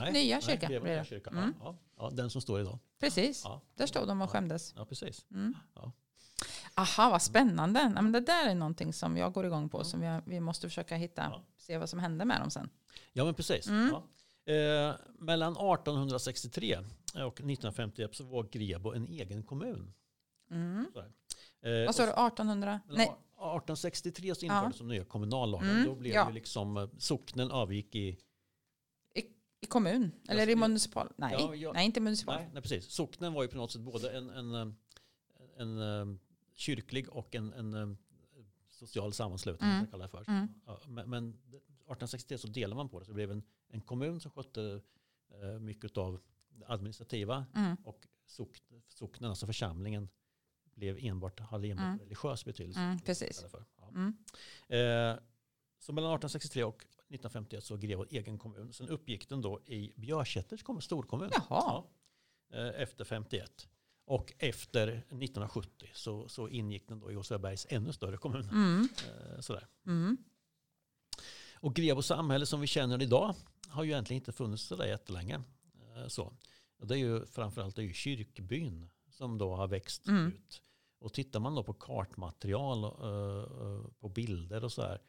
Nej, 0.00 0.12
nya 0.12 0.40
kyrka. 0.40 0.68
Nej, 0.68 0.78
det. 0.80 0.84
nya 0.84 1.04
kyrka. 1.04 1.30
Mm. 1.30 1.54
Ja, 1.60 1.76
ja, 1.96 2.10
den 2.10 2.30
som 2.30 2.40
står 2.40 2.60
idag. 2.60 2.78
Precis, 3.00 3.42
Ja, 3.44 3.60
där 3.76 3.86
stod 3.86 4.08
de 4.08 4.20
och 4.20 4.24
Ja. 4.26 4.32
skämdes. 4.32 4.72
ja 4.76 4.84
precis. 4.84 5.26
Mm. 5.30 5.54
Ja. 5.74 5.92
Aha, 6.74 7.10
vad 7.10 7.22
spännande. 7.22 7.88
Nej, 7.88 8.02
men 8.02 8.12
det 8.12 8.20
där 8.20 8.48
är 8.48 8.54
någonting 8.54 8.92
som 8.92 9.16
jag 9.16 9.32
går 9.32 9.46
igång 9.46 9.68
på 9.68 9.78
Ja. 9.80 9.84
som 9.84 10.00
vi, 10.00 10.20
vi 10.26 10.40
måste 10.40 10.68
försöka 10.68 10.96
hitta. 10.96 11.22
Ja. 11.22 11.42
Se 11.56 11.78
vad 11.78 11.88
som 11.90 11.98
hände 11.98 12.24
med 12.24 12.40
dem 12.40 12.50
sen. 12.50 12.68
Ja, 13.12 13.24
men 13.24 13.34
precis. 13.34 13.68
Mm. 13.68 13.90
Ja. 13.92 14.52
Eh, 14.52 14.94
mellan 15.18 15.52
1863 15.52 16.78
och 17.14 17.40
1951 17.40 18.14
så 18.14 18.24
var 18.24 18.42
Grebo 18.44 18.92
en 18.92 19.06
egen 19.08 19.42
kommun. 19.42 19.94
Mm. 20.50 20.86
Eh, 21.62 21.86
Vad 21.86 21.94
sa 21.94 22.02
du, 22.06 22.12
1800? 22.12 22.80
mellan 22.86 22.96
Nej, 22.98 23.06
1863 23.06 24.34
så 24.34 24.44
infördes 24.44 24.78
de 24.78 24.88
nya 24.88 25.04
kommunallagen. 25.04 25.70
Mm, 25.70 25.84
Då 25.86 25.94
blev 25.94 26.14
ja. 26.14 26.28
ju 26.28 26.34
liksom 26.34 26.76
eh, 26.76 26.88
socknen 26.98 27.50
avgick 27.50 27.94
i... 27.94 28.18
i 29.64 29.66
kommun? 29.66 30.12
Eller 30.28 30.48
i 30.48 30.56
municipal? 30.56 31.12
Nej, 31.16 31.36
Ja, 31.38 31.54
ja. 31.54 31.72
nej 31.72 31.86
inte 31.86 32.00
municipal. 32.00 32.34
Nej, 32.36 32.50
nej, 32.52 32.62
precis. 32.62 32.92
Socknen 32.92 33.32
var 33.32 33.42
ju 33.42 33.48
på 33.48 33.56
något 33.56 33.72
sätt 33.72 33.80
både 33.82 34.10
en, 34.16 34.30
en, 34.30 34.54
eh, 34.54 34.66
en, 35.56 35.78
eh, 35.78 36.16
kyrklig 36.54 37.08
och 37.08 37.34
en, 37.34 37.52
en 37.52 37.74
eh, 37.74 37.96
social 38.70 39.12
sammanslutning. 39.12 39.70
Mm. 39.70 39.86
kallar 39.86 40.08
för. 40.08 40.24
Mm. 40.28 40.48
Ja, 40.66 40.80
men, 40.86 41.10
men 41.10 41.28
1863 41.28 42.38
så 42.38 42.48
delade 42.48 42.76
man 42.76 42.88
på 42.88 42.98
det. 42.98 43.04
Så 43.04 43.10
det 43.10 43.14
blev 43.14 43.30
en, 43.30 43.42
en 43.68 43.80
kommun 43.80 44.20
som 44.20 44.30
skötte 44.30 44.80
eh, 45.42 45.58
mycket 45.60 45.96
av 45.96 46.20
det 46.48 46.64
administrativa 46.66 47.46
Mm. 47.54 47.76
och 47.84 48.06
sock, 48.26 48.62
socknen, 48.88 49.30
alltså 49.30 49.46
församlingen, 49.46 50.08
blev 50.74 50.98
enbart, 51.00 51.40
hade 51.40 51.68
enbart 51.68 51.84
Mm. 51.86 51.98
religiös 51.98 52.44
betydelse. 52.44 52.80
Mm, 52.80 52.98
precis. 53.00 53.44
för. 53.50 53.64
Ja. 53.76 53.88
Mm. 53.88 54.14
Eh, 54.68 55.18
så 55.78 55.92
mellan 55.92 56.10
1863 56.10 56.64
och 56.64 56.86
1951 57.14 57.64
så 57.64 57.76
Grevå 57.76 58.04
egen 58.10 58.38
kommun. 58.38 58.72
Sen 58.72 58.88
uppgick 58.88 59.28
den 59.28 59.40
då 59.42 59.60
i 59.66 59.92
Björsätters 59.96 60.62
kommun, 60.62 60.82
storkommun. 60.82 61.30
Jaha. 61.32 61.44
Ja. 61.50 61.88
Eh, 62.52 62.82
efter 62.82 63.04
51. 63.04 63.68
Och 64.06 64.32
efter 64.38 64.88
1970 64.88 65.90
så, 65.94 66.28
så 66.28 66.48
ingick 66.48 66.88
den 66.88 67.00
då 67.00 67.12
i 67.12 67.16
Åtvidabergs 67.16 67.66
ännu 67.70 67.92
större 67.92 68.16
kommun. 68.16 68.48
Mm. 68.48 68.88
Eh, 69.08 69.40
sådär. 69.40 69.66
Mm. 69.86 70.16
Och 71.54 71.74
Grebo 71.74 72.02
samhälle 72.02 72.46
som 72.46 72.60
vi 72.60 72.66
känner 72.66 73.02
idag 73.02 73.34
har 73.68 73.84
ju 73.84 73.90
egentligen 73.90 74.20
inte 74.20 74.32
funnits 74.32 74.62
sådär 74.62 74.86
jättelänge. 74.86 75.34
Eh, 75.96 76.08
Så. 76.08 76.32
Och 76.78 76.86
det 76.86 76.94
är 76.94 76.98
ju 76.98 77.26
framförallt 77.26 77.76
det 77.76 77.82
är 77.82 77.86
ju 77.86 77.92
kyrkbyn 77.92 78.88
som 79.10 79.38
då 79.38 79.54
har 79.56 79.68
växt 79.68 80.06
Mm. 80.08 80.26
ut. 80.26 80.62
Och 80.98 81.12
tittar 81.12 81.40
man 81.40 81.54
då 81.54 81.62
på 81.64 81.72
kartmaterial 81.74 82.84
och 82.84 83.98
på 84.00 84.08
bilder 84.08 84.64
och 84.64 84.72
så 84.72 84.82
här 84.82 85.00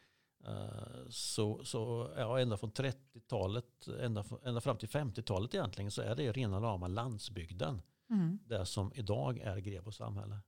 så, 1.10 1.64
så 1.66 2.14
ja, 2.18 2.40
ända 2.40 2.58
från 2.58 2.72
30-talet 2.72 3.88
ända, 4.02 4.26
ända 4.44 4.62
fram 4.62 4.78
till 4.78 4.90
50-talet 4.90 5.54
egentligen 5.54 5.92
så 5.92 6.02
är 6.02 6.16
det 6.16 6.32
rena 6.32 6.60
rama 6.60 6.88
landsbygden. 6.88 7.82
Mm. 8.10 8.40
Det 8.46 8.66
som 8.66 8.92
idag 8.96 9.38
är 9.38 9.58
Grebo 9.58 9.92
samhälle. 9.92 10.40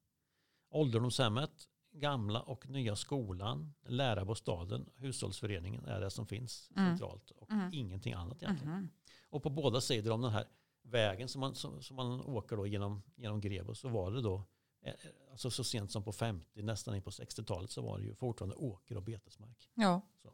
Ålderdomshemmet, 0.70 1.68
gamla 1.92 2.42
och 2.42 2.70
nya 2.70 2.96
skolan, 2.96 3.74
lärarbostaden, 3.88 4.90
hushållsföreningen 4.96 5.86
är 5.86 6.02
det 6.02 6.10
som 6.10 6.28
finns 6.28 6.70
Mm. 6.76 6.90
centralt 6.90 7.32
och 7.32 7.52
Mm. 7.52 7.70
ingenting 7.74 8.14
annat 8.14 8.44
egentligen. 8.44 8.74
Mhm. 8.74 8.90
Och 9.30 9.44
på 9.44 9.50
båda 9.50 9.82
sidor 9.82 10.12
om 10.12 10.22
den 10.22 10.32
här 10.32 10.46
vägen 10.84 11.28
som 11.28 11.40
man, 11.42 11.56
som, 11.56 11.82
som 11.82 11.96
man 11.96 12.22
åker 12.22 12.58
då 12.58 12.68
genom, 12.68 13.04
genom 13.16 13.42
Grebo 13.42 13.76
så 13.76 13.90
var 13.90 14.12
det 14.12 14.22
då 14.22 14.36
eh, 14.36 14.42
Eh, 14.82 14.90
eh, 14.90 14.96
alltså 15.32 15.52
så 15.52 15.64
sent 15.64 15.92
som 15.92 16.04
på 16.04 16.12
50, 16.12 16.62
nästan 16.62 16.96
in 16.96 17.02
på 17.02 17.10
60-talet 17.10 17.72
så 17.72 17.82
var 17.82 17.98
det 17.98 18.06
ju 18.06 18.16
fortfarande 18.16 18.56
åker 18.56 18.98
och 18.98 19.04
betesmark. 19.04 19.70
Ja. 19.74 20.02
Så. 20.22 20.34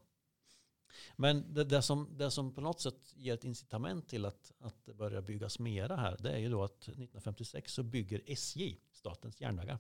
Men 1.16 1.54
det, 1.54 1.64
det, 1.64 1.82
som, 1.82 2.18
det 2.18 2.32
som 2.32 2.54
på 2.54 2.62
något 2.62 2.82
sätt 2.82 3.14
ger 3.16 3.34
ett 3.34 3.44
incitament 3.44 4.08
till 4.08 4.26
att, 4.26 4.52
att 4.60 4.86
det 4.86 4.94
börjar 4.94 5.22
byggas 5.22 5.60
mera 5.60 5.96
här, 5.96 6.18
det 6.20 6.32
är 6.32 6.38
ju 6.38 6.50
då 6.50 6.64
att 6.64 6.82
1956 6.82 7.74
så 7.74 7.84
bygger 7.84 8.22
SJ, 8.26 8.78
Statens 8.92 9.42
järnvägar, 9.42 9.80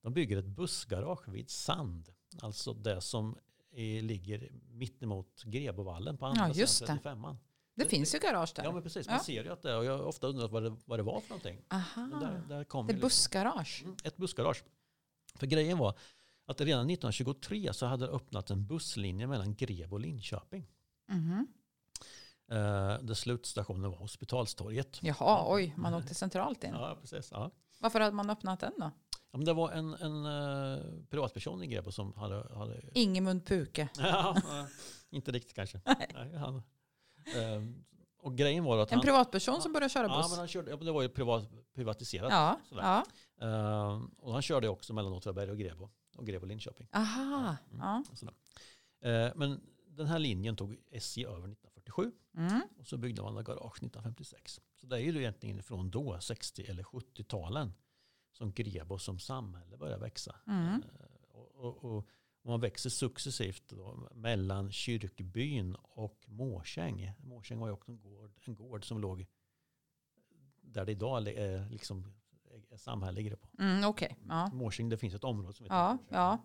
de 0.00 0.12
bygger 0.12 0.36
ett 0.36 0.46
bussgarage 0.46 1.28
vid 1.28 1.50
Sand, 1.50 2.12
alltså 2.40 2.74
det 2.74 3.00
som 3.00 3.38
är, 3.70 4.02
ligger 4.02 4.52
mittemot 4.70 5.42
Grebovallen 5.44 6.16
på 6.16 6.26
andra 6.26 6.52
ja, 6.54 6.66
sidan 6.66 6.98
35an. 6.98 7.36
Det 7.76 7.84
Det- 7.84 7.88
finns 7.90 8.14
ju 8.14 8.18
garage 8.18 8.52
där. 8.56 8.64
Ja 8.64 8.72
men 8.72 8.82
precis, 8.82 9.06
man 9.06 9.16
Ja. 9.16 9.22
ser 9.22 9.44
ju 9.44 9.52
att 9.52 9.62
det 9.62 9.70
är 9.70 9.76
och 9.78 9.84
jag 9.84 9.98
har 9.98 10.04
ofta 10.04 10.26
undrat 10.26 10.50
vad 10.50 10.62
det, 10.62 10.76
vad 10.84 10.98
det 10.98 11.02
var 11.02 11.20
för 11.20 11.28
någonting. 11.28 11.62
Aha. 11.70 12.06
Men 12.06 12.20
där, 12.20 12.42
där 12.48 12.64
kom 12.64 12.86
det 12.86 12.90
är 12.90 12.94
liksom- 12.94 13.06
bussgarage. 13.06 13.80
Mm, 13.84 13.96
ett 14.04 14.16
bussgarage. 14.16 14.64
För 15.34 15.46
grejen 15.46 15.78
var 15.78 15.98
att 16.46 16.60
redan 16.60 16.86
1923 16.86 17.72
så 17.72 17.86
hade 17.86 18.06
det 18.06 18.12
öppnat 18.12 18.50
en 18.50 18.66
busslinje 18.66 19.26
mellan 19.26 19.54
Grebo 19.54 19.94
och 19.96 20.00
Linköping. 20.00 20.66
Mhm. 21.08 21.46
Eh, 22.50 22.56
där 23.02 23.14
slutstationen 23.14 23.90
var 23.90 23.98
Hospitalstorget. 23.98 24.98
Jaha, 25.02 25.44
oj, 25.54 25.74
man 25.76 25.94
åkte 25.94 26.14
centralt 26.14 26.64
in. 26.64 26.70
Ja, 26.72 26.98
precis. 27.00 27.28
Ja. 27.30 27.50
Varför 27.80 28.00
hade 28.00 28.12
man 28.16 28.30
öppnat 28.30 28.60
den 28.60 28.72
då? 28.78 28.90
Ja, 29.32 29.38
men 29.38 29.44
det 29.44 29.52
var 29.52 29.72
en, 29.72 29.94
en 29.94 30.26
eh, 30.26 30.82
privatperson 31.10 31.62
i 31.62 31.66
Grebo 31.66 31.92
som 31.92 32.12
hade... 32.16 32.54
hade 32.58 32.80
Ingemund 32.94 33.46
Puke. 33.46 33.88
ja, 33.98 34.36
inte 35.10 35.32
riktigt 35.32 35.54
kanske. 35.54 35.80
Nej, 35.84 36.34
han, 36.36 36.56
eh, 36.56 36.62
och 38.22 38.36
grejen 38.36 38.64
var 38.64 38.78
att 38.78 38.92
En 38.92 38.98
han... 38.98 39.04
privatperson 39.04 39.62
som 39.62 39.72
började 39.72 39.92
köra 39.92 40.06
Ja, 40.08 40.16
buss. 40.16 40.30
men 40.30 40.38
han 40.38 40.48
körde, 40.48 40.70
ja, 40.70 40.76
det 40.76 40.92
var 40.92 41.02
ju 41.02 41.08
privat, 41.08 41.50
privatiserat. 41.74 42.30
Ja, 42.32 42.60
ja. 42.70 43.04
Eh, 43.40 44.02
och 44.18 44.32
han 44.32 44.42
körde 44.42 44.68
också 44.68 44.92
mellan 44.92 45.12
Åtvidaberg 45.12 45.50
och 45.50 45.58
Grebo. 45.58 45.90
Och 46.16 46.26
Grebo 46.26 46.46
Linköping. 46.46 46.88
Aha. 46.92 47.56
Mm. 47.70 47.80
Ja. 47.80 48.04
Sådär. 48.14 48.34
Eh, 49.00 49.32
men 49.36 49.60
den 49.86 50.06
här 50.06 50.18
linjen 50.18 50.56
tog 50.56 50.76
SJ 50.90 51.24
över 51.24 51.48
1947. 51.48 52.12
Mm. 52.36 52.60
Och 52.78 52.86
så 52.86 52.96
byggde 52.96 53.22
man 53.22 53.38
ett 53.38 53.46
garage 53.46 53.76
1956. 53.76 54.60
Så 54.80 54.86
det 54.86 54.96
är 54.96 55.00
ju 55.00 55.18
egentligen 55.18 55.62
från 55.62 55.90
då, 55.90 56.20
60 56.20 56.62
eller 56.62 56.82
70-talen, 56.82 57.72
som 58.32 58.52
Grebo 58.52 58.98
som 58.98 59.18
samhälle 59.18 59.76
börjar 59.76 59.98
växa. 59.98 60.36
Mm. 60.46 60.82
Och, 61.32 61.54
och, 61.54 61.84
och 61.84 62.08
man 62.44 62.60
växer 62.60 62.90
successivt 62.90 63.68
då, 63.68 64.08
mellan 64.14 64.72
kyrkbyn 64.72 65.74
och 65.74 66.24
Mårsäng. 66.26 67.12
Mårsäng 67.18 67.58
var 67.58 67.66
ju 67.66 67.72
också 67.72 67.90
en 67.90 68.00
gård, 68.00 68.32
en 68.44 68.54
gård 68.54 68.84
som 68.84 68.98
låg 68.98 69.26
där 70.60 70.84
det 70.84 70.92
idag 70.92 71.28
är 71.28 71.68
liksom 71.68 72.12
är 72.70 72.76
samhälle 72.76 73.20
i 73.20 73.24
Grebo. 73.24 73.46
Mm, 73.58 73.84
Okej, 73.84 74.16
ja. 74.28 74.50
Mårsäng, 74.52 74.88
det 74.88 74.98
finns 74.98 75.14
ett 75.14 75.24
område 75.24 75.52
som 75.52 75.64
heter 75.64 75.76
Ja, 75.76 75.98
ja. 76.08 76.38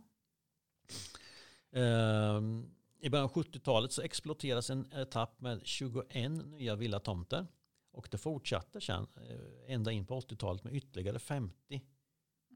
Ehm, 1.72 2.72
I 3.00 3.10
början 3.10 3.26
av 3.26 3.32
70-talet 3.32 3.92
så 3.92 4.02
exploateras 4.02 4.70
en 4.70 4.92
etapp 4.92 5.42
med 5.42 5.62
21 5.64 6.32
nya 6.32 6.76
villatomter. 6.76 7.48
Och 7.92 8.08
det 8.12 8.18
fortsatte 8.18 8.82
sen 8.82 9.08
eh, 9.16 9.74
ända 9.74 9.92
in 9.92 10.06
på 10.06 10.20
80-talet 10.20 10.64
med 10.64 10.74
ytterligare 10.74 11.20
50 11.20 11.82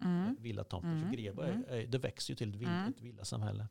Mm. 0.04 0.36
villatomter. 0.40 0.90
Mm, 0.90 1.02
Så 1.04 1.16
Grebo 1.16 1.42
mm. 1.42 1.64
är, 1.68 1.74
är, 1.74 1.88
det 1.88 1.98
växer 1.98 2.32
ju 2.32 2.36
till 2.36 2.50
ett, 2.50 2.56
vill, 2.56 2.68
Mm. 2.68 2.90
ett 2.90 3.02
villasamhälle. 3.02 3.68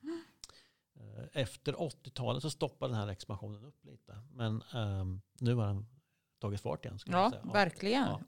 Eh, 0.95 1.25
Efter 1.33 1.73
80-talet 1.73 2.43
så 2.43 2.51
stoppar 2.51 2.89
den 2.89 2.97
här 2.97 3.09
expansionen 3.09 3.65
upp 3.65 3.85
lite. 3.85 4.19
Men 4.31 4.63
ehm, 4.75 5.21
nu 5.41 5.55
har 5.55 5.67
den 5.67 5.87
tagit 6.41 6.61
fart 6.61 6.85
igen. 6.85 6.99
Ja, 7.07 7.33
verkligen. 7.53 8.03
Ja. 8.07 8.21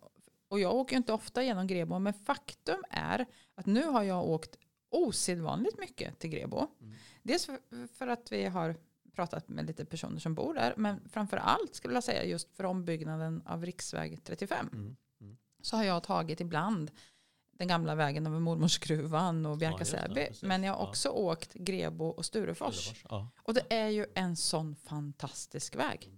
Och 0.48 0.60
jag 0.60 0.74
åker 0.74 0.92
ju 0.92 0.96
inte 0.96 1.12
ofta 1.12 1.42
genom 1.42 1.66
Grebo, 1.66 1.98
men 1.98 2.14
faktum 2.14 2.84
är 2.90 3.26
att 3.54 3.66
nu 3.66 3.84
har 3.84 4.02
jag 4.02 4.24
åkt 4.28 4.58
osedvanligt 4.88 5.78
mycket 5.78 6.18
till 6.18 6.30
Grebo. 6.30 6.66
Mm. 6.80 6.94
Dels 7.22 7.48
för, 7.92 8.06
att 8.08 8.32
vi 8.32 8.44
har 8.44 8.76
pratat 9.12 9.48
med 9.48 9.66
lite 9.66 9.84
personer 9.84 10.18
som 10.18 10.34
bor 10.34 10.54
där, 10.54 10.74
men 10.76 11.08
framför 11.08 11.36
allt 11.36 11.74
skulle 11.74 11.94
jag 11.94 12.04
säga 12.04 12.24
just 12.24 12.56
för 12.56 12.64
ombyggnaden 12.64 13.42
av 13.46 13.64
riksväg 13.66 14.24
35. 14.24 14.68
Mm. 14.72 14.96
Så 15.62 15.76
har 15.76 15.84
jag 15.84 16.02
tagit 16.02 16.40
ibland 16.40 16.90
den 17.58 17.68
gamla 17.68 17.94
vägen 17.94 18.26
över 18.26 18.38
Mormorsskruvan 18.38 19.46
och 19.46 19.52
Ja, 19.52 19.56
Bjärka 19.56 19.78
just 19.78 19.92
det, 19.92 19.98
Säby. 20.00 20.14
precis. 20.14 20.42
Men 20.42 20.62
jag 20.62 20.72
har 20.72 20.80
Ja. 20.82 20.88
också 20.88 21.08
åkt 21.08 21.54
Grebo 21.54 22.04
och 22.06 22.24
Sturefors. 22.24 23.04
Ja. 23.08 23.28
Och 23.42 23.54
det 23.54 23.72
är 23.74 23.88
ju 23.88 24.06
en 24.14 24.36
sån 24.36 24.76
fantastisk 24.76 25.74
väg. 25.76 26.10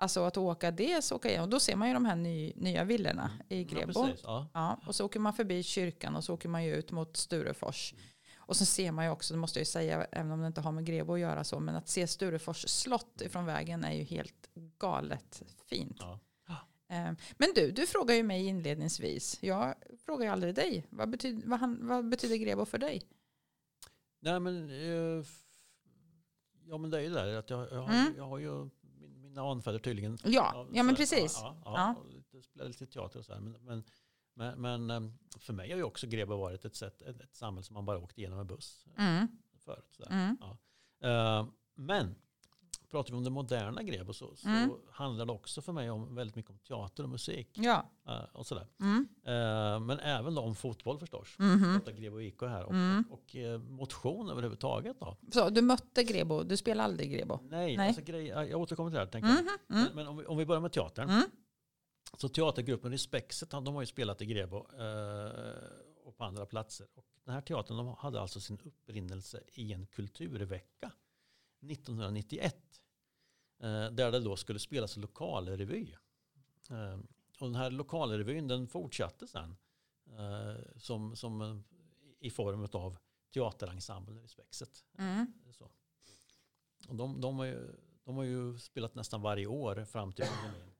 Alltså 0.00 0.24
att 0.24 0.36
åka 0.36 0.70
det, 0.70 1.04
så 1.04 1.16
åka 1.16 1.28
igenom. 1.28 1.50
Då 1.50 1.60
ser 1.60 1.76
man 1.76 1.88
ju 1.88 1.94
de 1.94 2.04
här 2.04 2.16
ny, 2.16 2.52
nya 2.56 2.84
villorna 2.84 3.30
i 3.48 3.62
Ja, 3.62 3.68
Grebo. 3.68 4.08
Ja. 4.22 4.46
Ja, 4.54 4.80
och 4.86 4.94
så 4.94 5.04
åker 5.04 5.20
man 5.20 5.32
förbi 5.34 5.62
kyrkan 5.62 6.16
och 6.16 6.24
så 6.24 6.34
åker 6.34 6.48
man 6.48 6.64
ju 6.64 6.74
ut 6.74 6.90
mot 6.90 7.16
Sturefors. 7.16 7.94
Och 8.38 8.56
så 8.56 8.64
ser 8.64 8.92
man 8.92 9.04
ju 9.04 9.10
också, 9.10 9.34
det 9.34 9.40
måste 9.40 9.58
jag 9.58 9.60
ju 9.62 9.66
säga, 9.70 10.04
även 10.04 10.30
om 10.32 10.40
det 10.40 10.46
inte 10.46 10.60
har 10.60 10.72
med 10.72 10.84
Grebo 10.86 11.14
att 11.14 11.20
göra 11.20 11.44
så, 11.44 11.60
men 11.60 11.74
att 11.76 11.88
se 11.88 12.06
Sturefors 12.06 12.68
slott 12.68 13.20
ifrån 13.20 13.46
vägen 13.46 13.84
är 13.84 13.92
ju 13.92 14.04
helt 14.04 14.48
galet 14.78 15.42
fint. 15.68 15.96
Ja. 16.00 16.18
Eh, 16.88 17.12
Men 17.36 17.48
du, 17.54 17.70
du 17.70 17.86
frågar 17.86 18.14
ju 18.14 18.22
mig 18.22 18.46
inledningsvis. 18.46 19.38
Jag 19.42 19.74
frågar 20.04 20.24
ju 20.26 20.32
aldrig 20.32 20.54
dig. 20.54 20.86
Vad 20.90 21.10
betyder, 21.10 21.48
vad, 21.48 21.60
han, 21.60 21.86
vad 21.88 22.08
betyder 22.08 22.36
Grebo 22.36 22.64
för 22.64 22.78
dig? 22.78 23.02
Nej 24.20 24.40
men, 24.40 24.70
eh, 24.70 25.24
ja 26.64 26.78
men 26.78 26.90
det 26.90 26.96
är 26.98 27.00
ju 27.02 27.08
det 27.08 27.14
där 27.14 27.34
att 27.36 27.50
jag, 27.50 27.72
jag, 27.72 27.82
har, 27.82 27.94
Mm. 27.94 28.14
jag 28.16 28.24
har 28.28 28.38
ju 28.38 28.68
min, 28.80 29.20
mina 29.20 29.42
anfäder 29.42 29.78
tydligen. 29.78 30.18
Ja, 30.24 30.66
ja 30.72 30.82
men 30.82 30.96
precis. 30.96 31.38
Ja, 31.40 31.62
ja, 31.64 31.72
Ja. 32.04 32.10
lite, 32.10 32.42
spelar 32.42 32.66
lite 32.68 32.86
teater 32.86 33.18
och 33.18 33.24
så 33.24 33.32
här. 33.32 33.40
Men, 33.40 33.52
men, 33.64 33.84
men, 34.34 34.86
men 34.86 34.90
eh, 34.90 35.10
för 35.38 35.52
mig 35.52 35.70
har 35.70 35.76
ju 35.76 35.82
också 35.84 36.06
Grebo 36.06 36.36
varit 36.36 36.64
ett, 36.64 36.76
sätt, 36.76 37.02
ett, 37.02 37.20
ett 37.20 37.34
samhälle 37.34 37.64
som 37.64 37.74
man 37.74 37.84
bara 37.84 37.98
åkt 37.98 38.18
igenom 38.18 38.36
med 38.38 38.46
buss 38.46 38.86
Mm, 38.98 39.28
förut. 39.58 39.86
Så 39.90 40.04
mm, 40.10 40.36
Eh, 41.00 41.46
men 41.74 42.14
pratar 42.90 43.10
vi 43.10 43.16
om 43.18 43.24
det 43.24 43.30
moderna 43.30 43.82
Grebo 43.82 44.12
så, 44.12 44.36
så 44.36 44.48
Mm. 44.48 44.70
handlar 44.90 45.26
det 45.26 45.32
också 45.32 45.62
för 45.62 45.72
mig 45.72 45.90
om 45.90 46.14
väldigt 46.14 46.36
mycket 46.36 46.50
om 46.50 46.58
teater 46.58 47.02
och 47.02 47.08
musik. 47.08 47.48
ja. 47.54 47.90
eh, 48.08 48.24
och 48.32 48.46
sådär. 48.46 48.66
Mm, 48.80 49.08
Eh, 49.24 49.80
men 49.80 49.98
även 50.00 50.34
då 50.34 50.42
om 50.42 50.54
fotboll 50.54 50.98
förstås. 50.98 51.28
mhm. 51.38 51.74
Pratar 51.80 51.92
Grebo 51.92 52.20
IK 52.20 52.40
här. 52.42 52.64
Och, 52.64 52.72
Mm. 52.72 53.04
och 53.10 53.36
eh, 53.36 53.58
motion 53.60 54.30
överhuvudtaget 54.30 55.00
då. 55.00 55.16
Så 55.32 55.50
du 55.50 55.62
mötte 55.62 56.04
Grebo, 56.04 56.42
du 56.42 56.56
spelar 56.56 56.84
aldrig 56.84 57.12
Grebo? 57.12 57.38
Nej, 57.42 57.76
Nej. 57.76 57.88
Alltså 57.88 58.02
grej, 58.02 58.26
jag 58.26 58.60
återkommer 58.60 58.90
till 58.90 58.94
det 58.94 59.00
här. 59.04 59.06
Tänker 59.10 59.28
jag. 59.28 59.36
Mhm, 59.38 59.48
mm, 59.70 59.84
Men, 59.84 59.94
men 59.94 60.06
om, 60.06 60.16
vi, 60.16 60.26
om 60.26 60.36
vi 60.38 60.46
börjar 60.46 60.60
med 60.60 60.72
teatern. 60.72 61.08
mm, 61.10 61.22
Så 62.16 62.28
teatergruppen 62.28 62.90
Respexet, 62.90 63.50
de 63.50 63.74
har 63.74 63.82
ju 63.82 63.86
spelat 63.86 64.22
i 64.22 64.26
Grebo 64.26 64.56
eh, 64.56 65.30
och 66.04 66.16
på 66.16 66.24
andra 66.24 66.46
platser. 66.46 66.86
Och 66.94 67.04
den 67.24 67.34
här 67.34 67.40
teatern 67.40 67.76
de 67.76 67.94
hade 67.98 68.20
alltså 68.20 68.40
sin 68.40 68.58
upprinnelse 68.64 69.40
i 69.52 69.72
en 69.72 69.86
kulturvecka 69.86 70.92
1991. 71.60 72.80
Eh, 73.60 73.90
där 73.90 74.12
det 74.12 74.20
då 74.20 74.36
skulle 74.36 74.58
spelas 74.58 74.96
lokalrevy. 74.96 75.94
Eh, 76.70 76.98
och 77.40 77.46
den 77.46 77.54
här 77.54 77.70
lokalrevyn 77.70 78.48
den 78.48 78.68
fortsatte 78.68 79.26
sen. 79.26 79.56
Eh, 80.18 80.56
som, 80.76 81.16
som 81.16 81.64
i 82.20 82.30
form 82.30 82.68
av 82.72 82.96
teaterensemblen 83.34 84.22
Respexet. 84.22 84.84
mm. 84.98 85.32
Så. 85.52 85.70
Och 86.88 86.96
de, 86.96 87.20
de, 87.20 87.38
har 87.38 87.44
ju, 87.44 87.74
de 88.04 88.16
har 88.16 88.24
ju 88.24 88.58
spelat 88.58 88.94
nästan 88.94 89.22
varje 89.22 89.46
år 89.46 89.84
fram 89.84 90.12
till 90.12 90.24
pandemin. 90.24 90.74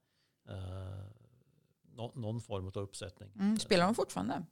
Eh, 0.48 1.04
nå, 1.82 2.12
någon 2.14 2.40
form 2.40 2.66
av 2.66 2.78
uppsättning. 2.78 3.32
Mm. 3.34 3.58
Spelar 3.58 3.84
de 3.84 3.94
fortfarande? 3.94 4.46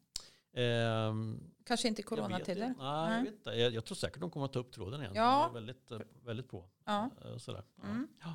Ehm, 0.57 1.40
Kanske 1.64 1.88
inte 1.88 2.00
i 2.00 2.04
coronatider? 2.04 2.66
inte. 2.66 2.82
Nej, 2.82 3.16
jag, 3.16 3.24
vet 3.24 3.34
inte. 3.34 3.50
Jag, 3.50 3.72
jag 3.74 3.84
tror 3.84 3.96
säkert 3.96 4.20
de 4.20 4.30
kommer 4.30 4.46
att 4.46 4.52
ta 4.52 4.59
upp 4.59 4.72
tråden 4.72 5.00
igen. 5.00 5.12
Ja. 5.14 5.50
Väldigt, 5.54 5.90
eh, 5.90 5.98
väldigt 6.24 6.48
på. 6.48 6.68
Ja. 6.84 7.11
Eh, 7.24 7.36
Sådär. 7.36 7.64
Mm. 7.84 8.09
Ja. 8.20 8.34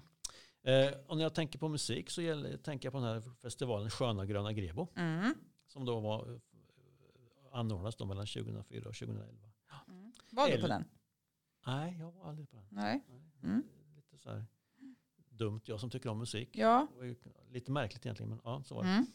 Eh, 0.72 0.94
och 1.08 1.18
när 1.18 1.24
jag 1.24 1.34
tänker 1.36 1.60
på 1.60 1.68
musik 1.68 2.10
så 2.10 2.22
gäller, 2.22 2.58
tänker 2.58 2.86
jag 2.86 2.94
på 2.94 3.00
den 3.00 3.08
här 3.08 3.22
festivalen 3.42 3.90
Sköna 3.90 4.26
Gröna 4.26 4.54
Grebo. 4.54 4.88
Mm. 4.96 5.34
Som 5.68 5.86
då 5.86 6.00
var, 6.00 6.32
eh, 6.34 6.40
anordnades 7.52 7.96
då 7.96 8.06
mellan 8.06 8.26
2004 8.28 8.90
och 8.90 8.96
2011. 8.96 9.52
Mm. 9.88 10.12
Var 10.32 10.50
du 10.50 10.62
på 10.62 10.68
den? 10.68 10.86
Nej, 11.66 11.98
jag 12.00 12.12
var 12.12 12.30
aldrig 12.30 12.50
på 12.50 12.56
den. 12.58 12.66
Nej. 12.70 13.04
Nej, 13.10 13.22
Mm. 13.44 13.64
Lite 13.96 14.18
så 14.18 14.30
här 14.30 14.46
dumt, 15.30 15.62
jag 15.66 15.80
som 15.80 15.90
tycker 15.90 16.10
om 16.10 16.20
musik. 16.20 16.50
Ja. 16.54 16.88
Lite 17.50 17.72
märkligt 17.72 18.06
egentligen, 18.06 18.30
men 18.30 18.40
ja, 18.44 18.64
så 18.66 18.76
var 18.76 18.84
det. 18.84 19.06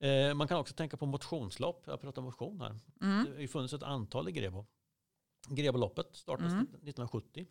Eh, 0.00 0.34
man 0.34 0.48
kan 0.48 0.58
också 0.58 0.74
tänka 0.74 0.96
på 0.96 1.06
motionslopp. 1.06 1.82
Jag 1.86 2.00
pratar 2.00 2.22
motion 2.22 2.60
här. 2.60 2.78
Mm. 3.02 3.24
Det 3.24 3.30
har 3.30 3.40
ju 3.40 3.48
funnits 3.48 3.74
ett 3.74 3.82
antal 3.82 4.28
i 4.28 4.32
Grebo. 4.32 4.66
Greboloppet 5.48 6.16
startades 6.16 6.52
Mm. 6.52 6.64
1970 6.64 7.46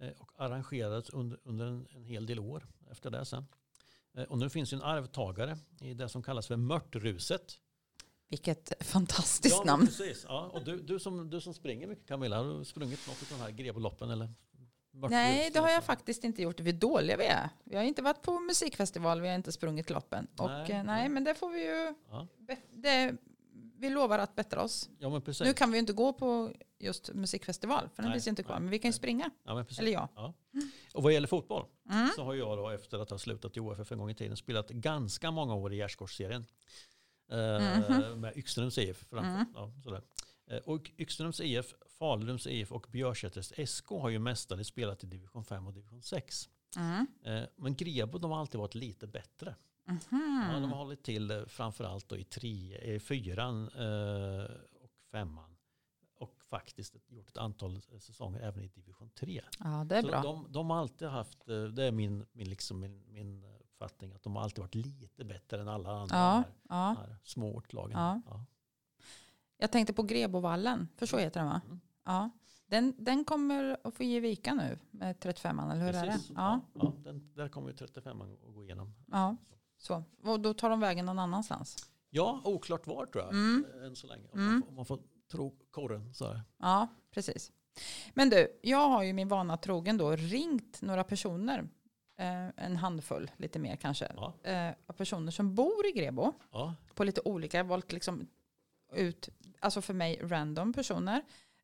eh, 0.00 0.10
och 0.18 0.32
arrangerades 0.36 1.10
under, 1.10 1.38
under 1.44 1.66
en, 1.66 1.86
en 1.90 2.04
hel 2.04 2.26
del 2.26 2.38
år 2.38 2.68
efter 2.90 3.10
det 3.10 3.24
sen. 3.24 3.46
Eh, 4.14 4.24
och 4.24 4.38
nu 4.38 4.50
finns 4.50 4.72
ju 4.72 4.76
en 4.76 4.82
arvtagare 4.82 5.58
i 5.80 5.94
det 5.94 6.08
som 6.08 6.22
kallas 6.22 6.46
för 6.46 6.56
Mörtruset. 6.56 7.58
Vilket 8.28 8.84
fantastiskt 8.84 9.56
ja, 9.58 9.64
namn. 9.64 9.86
Precis. 9.86 10.24
Ja, 10.28 10.50
och 10.54 10.64
du, 10.64 10.82
du, 10.82 10.98
som, 10.98 11.30
du 11.30 11.40
som 11.40 11.54
springer 11.54 11.86
mycket 11.86 12.08
Camilla, 12.08 12.42
har 12.42 12.58
du 12.58 12.64
sprungit 12.64 13.08
något 13.08 13.32
av 13.32 13.38
de 13.38 13.44
här 13.44 13.50
Greboloppen? 13.50 14.10
Eller 14.10 14.32
Nej, 14.92 15.50
det 15.52 15.58
har 15.58 15.70
jag 15.70 15.84
faktiskt 15.84 16.24
inte 16.24 16.42
gjort. 16.42 16.60
Vi 16.60 16.70
är 16.70 16.74
dåliga 16.74 17.16
vi 17.16 17.24
är. 17.26 17.48
Vi 17.64 17.76
har 17.76 17.82
inte 17.82 18.02
varit 18.02 18.22
på 18.22 18.40
musikfestival, 18.40 19.20
vi 19.20 19.28
har 19.28 19.34
inte 19.34 19.52
sprungit 19.52 19.90
loppen. 19.90 20.26
Och 20.38 20.46
Nej, 20.50 20.62
eh, 20.70 20.76
nej, 20.76 20.84
nej. 20.84 21.08
men 21.08 21.24
det 21.24 21.34
får 21.34 21.50
vi 21.50 21.64
ju... 21.64 21.94
Ja. 22.10 22.26
Det, 22.70 23.14
vi 23.76 23.90
lovar 23.90 24.18
att 24.18 24.34
bättra 24.34 24.62
oss. 24.62 24.90
Ja, 24.98 25.08
men 25.08 25.22
precis. 25.22 25.46
Nu 25.46 25.52
kan 25.54 25.70
vi 25.70 25.76
ju 25.76 25.80
inte 25.80 25.92
gå 25.92 26.12
på 26.12 26.50
just 26.78 27.12
musikfestival, 27.14 27.88
för 27.94 28.02
den 28.02 28.10
Nej, 28.10 28.14
finns 28.16 28.26
ju 28.26 28.30
inte 28.30 28.42
kvar. 28.42 28.54
nej, 28.54 28.60
Men 28.62 28.70
vi 28.70 28.78
kan 28.78 28.88
ju 28.88 28.92
springa, 28.92 29.30
ja, 29.44 29.54
men 29.54 29.64
precis. 29.64 29.78
eller 29.78 29.92
jag. 29.92 30.08
Ja. 30.16 30.34
Och 30.94 31.02
vad 31.02 31.12
gäller 31.12 31.28
fotboll 31.28 31.66
Mm. 31.90 32.08
så 32.16 32.24
har 32.24 32.34
jag 32.34 32.58
då 32.58 32.68
efter 32.70 32.98
att 32.98 33.10
ha 33.10 33.18
slutat 33.18 33.56
i 33.56 33.60
OFF 33.60 33.92
en 33.92 33.98
gång 33.98 34.10
i 34.10 34.14
tiden 34.14 34.36
spelat 34.36 34.70
ganska 34.70 35.30
många 35.30 35.54
år 35.54 35.72
i 35.72 35.76
Gärdsgårdsserien. 35.76 36.44
Eh, 37.32 37.38
Mhm. 37.88 38.20
Med 38.20 38.36
Yxströms 38.36 38.78
IF 38.78 39.04
framför. 39.10 39.28
Mm. 39.30 39.44
Ja, 39.54 39.72
sådär. 39.84 40.02
Eh, 40.50 40.56
och 40.58 40.90
Yxströms 40.98 41.40
IF, 41.40 41.74
Falunds 42.06 42.46
IF 42.46 42.72
och 42.72 42.86
Björsäters 42.90 43.52
SK 43.68 43.86
har 43.90 44.08
ju 44.08 44.18
mestadels 44.18 44.68
spelat 44.68 45.04
i 45.04 45.06
division 45.06 45.44
5 45.44 45.66
och 45.66 45.72
division 45.72 46.02
6. 46.02 46.48
Mm. 46.76 47.06
Eh, 47.24 47.48
men 47.56 47.74
Grebo 47.76 48.18
de 48.18 48.30
har 48.30 48.38
alltid 48.40 48.58
varit 48.60 48.74
lite 48.74 49.06
bättre. 49.06 49.54
Ja, 49.86 49.92
Mhm. 49.92 50.62
de 50.62 50.72
har 50.72 50.78
hållit 50.78 51.02
till 51.02 51.30
eh, 51.30 51.44
framförallt 51.46 52.08
då 52.08 52.16
i, 52.16 52.24
tre, 52.24 52.78
i 52.94 53.00
fyran 53.00 53.68
eh, 53.68 54.44
och 54.84 54.90
femman. 55.10 55.56
Och 56.18 56.42
faktiskt 56.44 56.96
gjort 57.08 57.28
ett 57.28 57.36
antal 57.38 57.80
säsonger 57.80 58.40
även 58.40 58.62
i 58.64 58.68
division 58.68 59.10
3. 59.10 59.42
Ja, 59.58 59.84
det 59.84 59.96
är 59.96 60.02
Så 60.02 60.08
bra. 60.08 60.22
De, 60.22 60.46
de 60.52 60.70
har 60.70 60.76
alltid 60.78 61.08
haft, 61.08 61.46
det 61.46 61.84
är 61.84 61.92
min, 61.92 62.26
min, 62.32 62.48
liksom 62.48 62.80
min, 62.80 63.02
min 63.08 63.44
uppfattning, 63.44 64.12
att 64.12 64.22
de 64.22 64.36
har 64.36 64.42
alltid 64.42 64.58
varit 64.58 64.74
lite 64.74 65.24
bättre 65.24 65.60
än 65.60 65.68
alla 65.68 65.90
andra 65.90 66.16
Ja, 66.16 66.32
här, 66.34 66.44
ja. 66.68 66.96
här 66.98 67.16
små 67.24 67.56
ortlagen. 67.56 67.98
Ja. 67.98 68.20
Ja. 68.26 68.44
Jag 69.56 69.72
tänkte 69.72 69.92
på 69.92 70.02
Grebovallen, 70.02 70.88
för 70.96 71.06
så 71.06 71.18
heter 71.18 71.40
den 71.40 71.48
va? 71.48 71.60
Mm. 71.66 71.80
Ja. 72.04 72.30
Den, 72.66 72.94
den 72.98 73.24
kommer 73.24 73.76
att 73.84 73.94
få 73.94 74.02
ge 74.02 74.20
vika 74.20 74.54
nu 74.54 74.78
med 74.90 75.16
35an, 75.16 75.72
eller 75.72 75.80
hur 75.84 75.94
är 75.94 76.06
det? 76.06 76.12
Precis. 76.12 76.30
Ja. 76.36 76.60
Ja, 76.74 76.92
den, 77.04 77.32
där 77.34 77.48
kommer 77.48 77.68
ju 77.68 77.76
35 77.76 78.20
att 78.20 78.54
gå 78.54 78.64
igenom. 78.64 78.94
ja. 79.12 79.36
Så. 79.78 80.04
Och 80.24 80.40
då 80.40 80.54
tar 80.54 80.70
de 80.70 80.80
vägen 80.80 81.06
någon 81.06 81.18
annanstans? 81.18 81.76
Ja, 82.10 82.40
oklart 82.44 82.86
var 82.86 83.06
tror 83.06 83.24
jag, 83.24 83.32
Mm. 83.32 83.64
än 83.84 83.96
så 83.96 84.06
länge. 84.06 84.28
Om, 84.32 84.38
Mm. 84.40 84.52
man, 84.52 84.62
får, 84.62 84.68
om 84.68 84.74
man 84.74 84.86
får 84.86 84.98
tro 85.30 85.56
korren. 85.70 86.14
Så 86.14 86.26
här. 86.26 86.42
Ja, 86.58 86.88
precis. 87.10 87.52
Men 88.14 88.30
du, 88.30 88.58
jag 88.62 88.88
har 88.88 89.02
ju 89.02 89.12
min 89.12 89.28
vana 89.28 89.56
trogen 89.56 89.96
då 89.96 90.10
ringt 90.16 90.82
några 90.82 91.04
personer, 91.04 91.58
eh, 92.18 92.48
en 92.56 92.76
handfull, 92.76 93.30
lite 93.36 93.58
mer 93.58 93.76
kanske, 93.76 94.12
Ja, 94.16 94.34
eh, 94.50 94.92
personer 94.96 95.30
som 95.32 95.54
bor 95.54 95.86
i 95.86 95.92
Grebo 95.92 96.32
ja, 96.52 96.74
på 96.94 97.04
lite 97.04 97.20
olika, 97.24 97.56
jag 97.56 97.64
valt 97.64 97.92
liksom 97.92 98.26
ut, 98.92 99.28
alltså 99.60 99.82
för 99.82 99.94
mig 99.94 100.20
random 100.22 100.72
personer 100.72 101.22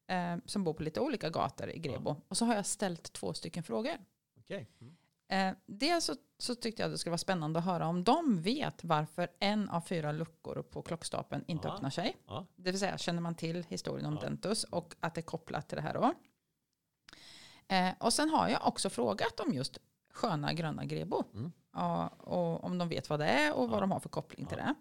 eh, 0.09 0.37
som 0.47 0.65
bor 0.65 0.75
på 0.75 0.83
lite 0.83 1.01
olika 1.01 1.31
gator 1.31 1.71
i 1.71 1.79
Grebo. 1.79 2.17
Och 2.29 2.37
så 2.37 2.45
har 2.45 2.55
jag 2.55 2.67
ställt 2.67 3.13
två 3.13 3.35
stycken 3.35 3.63
frågor. 3.63 3.93
okej. 4.39 4.69
Mm. 4.81 4.97
Eh, 5.31 5.57
dels 5.67 6.05
så, 6.05 6.15
så 6.39 6.55
tyckte 6.55 6.83
jag 6.83 6.91
det 6.91 6.99
skulle 6.99 7.11
vara 7.11 7.19
spännande 7.19 7.59
att 7.59 7.65
höra 7.65 7.87
om 7.87 8.05
de 8.05 8.43
vet 8.43 8.85
varför 8.85 9.29
en 9.41 9.69
av 9.69 9.81
fyra 9.81 10.13
luckor 10.13 10.63
på 10.63 10.83
klockstapeln 10.83 11.45
inte 11.49 11.69
Ja. 11.69 11.75
öppnar 11.75 11.91
sig. 11.91 12.17
Ja. 12.27 12.47
Det 12.57 12.71
vill 12.71 12.81
säga, 12.81 12.99
känner 12.99 13.21
man 13.21 13.35
till 13.35 13.65
historien 13.69 14.07
om 14.07 14.15
Ja. 14.15 14.21
Dentus 14.21 14.65
och 14.65 14.95
att 15.01 15.15
det 15.15 15.21
är 15.21 15.23
kopplat 15.23 15.69
till 15.69 15.77
det 15.77 15.83
här 15.83 15.95
då. 15.95 16.15
Eh, 17.69 17.91
och 18.01 18.13
sen 18.13 18.31
har 18.31 18.49
jag 18.49 18.67
också 18.67 18.91
frågat 18.91 19.41
om 19.41 19.53
just 19.53 19.79
sköna 20.11 20.53
gröna 20.53 20.85
grebo. 20.85 21.25
Mm. 21.35 21.53
Ja, 21.73 22.09
och 22.09 22.65
om 22.65 22.79
de 22.79 22.89
vet 22.89 23.11
vad 23.11 23.19
det 23.21 23.27
är 23.27 23.55
och 23.55 23.69
vad 23.69 23.77
Ja. 23.77 23.81
de 23.81 23.91
har 23.91 24.01
för 24.01 24.09
koppling 24.09 24.47
till 24.47 24.59
Ja. 24.59 24.65
det. 24.65 24.75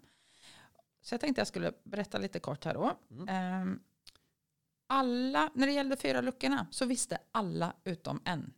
Så 1.02 1.14
jag 1.14 1.22
tänkte 1.22 1.40
jag 1.40 1.48
skulle 1.48 1.74
berätta 1.84 2.18
lite 2.18 2.40
kort 2.40 2.66
här 2.66 2.74
då. 2.74 2.92
Mm. 3.12 3.28
Ehm, 3.30 3.80
alla, 4.88 5.50
när 5.54 5.68
det 5.68 5.74
gällde 5.74 5.96
fyra 5.98 6.22
luckorna 6.22 6.68
så 6.72 6.86
visste 6.86 7.18
alla 7.32 7.74
utom 7.84 8.22
en. 8.26 8.54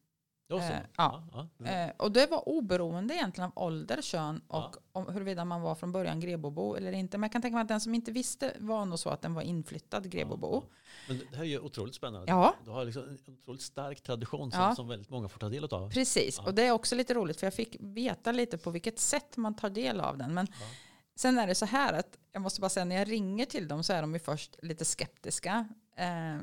Eh, 0.53 0.71
ja. 0.97 1.23
ja. 1.57 1.65
Eh, 1.65 1.91
och 1.97 2.11
det 2.11 2.27
var 2.31 2.49
oberoende 2.49 3.13
egentligen 3.13 3.51
av 3.55 3.63
ålder, 3.63 4.01
kön 4.01 4.41
och 4.47 4.75
Ja. 4.75 4.81
om, 4.91 5.13
huruvida 5.13 5.45
man 5.45 5.61
var 5.61 5.75
från 5.75 5.91
början 5.91 6.19
Grebobo 6.19 6.75
eller 6.75 6.91
inte. 6.91 7.17
Men 7.17 7.27
jag 7.27 7.31
kan 7.31 7.41
tänka 7.41 7.55
mig 7.55 7.61
att 7.61 7.67
den 7.67 7.81
som 7.81 7.95
inte 7.95 8.11
visste 8.11 8.53
var 8.59 8.85
nog 8.85 8.99
så 8.99 9.09
att 9.09 9.21
den 9.21 9.33
var 9.33 9.41
inflyttad 9.41 10.09
Grebobo. 10.09 10.53
Ja, 10.53 10.63
Men 11.07 11.17
det 11.31 11.37
här 11.37 11.43
är 11.43 11.47
ju 11.47 11.59
otroligt 11.59 11.95
spännande. 11.95 12.31
Ja. 12.31 12.55
Du 12.65 12.71
har 12.71 12.85
liksom 12.85 13.03
en 13.03 13.19
otroligt 13.33 13.61
stark 13.61 14.01
tradition 14.01 14.51
som, 14.51 14.75
som 14.75 14.87
väldigt 14.87 15.09
många 15.09 15.29
får 15.29 15.39
ta 15.39 15.49
del 15.49 15.63
av. 15.63 15.91
Precis, 15.91 16.39
och 16.39 16.53
det 16.53 16.63
är 16.63 16.71
också 16.71 16.95
lite 16.95 17.13
roligt 17.13 17.39
för 17.39 17.47
jag 17.47 17.53
fick 17.53 17.75
veta 17.79 18.31
lite 18.31 18.57
på 18.57 18.71
vilket 18.71 18.99
sätt 18.99 19.37
man 19.37 19.55
tar 19.55 19.69
del 19.69 19.99
av 20.01 20.17
den. 20.17 20.33
Men 20.33 20.47
sen 21.15 21.39
är 21.39 21.47
det 21.47 21.55
så 21.55 21.65
här 21.65 21.93
att 21.93 22.17
jag 22.31 22.41
måste 22.41 22.61
bara 22.61 22.69
säga 22.69 22.85
när 22.85 22.95
jag 22.95 23.11
ringer 23.11 23.45
till 23.45 23.67
dem 23.67 23.83
så 23.83 23.93
är 23.93 24.01
de 24.01 24.13
ju 24.13 24.19
först 24.19 24.55
lite 24.61 24.85
skeptiska. 24.85 25.67
Eh, 25.99 26.37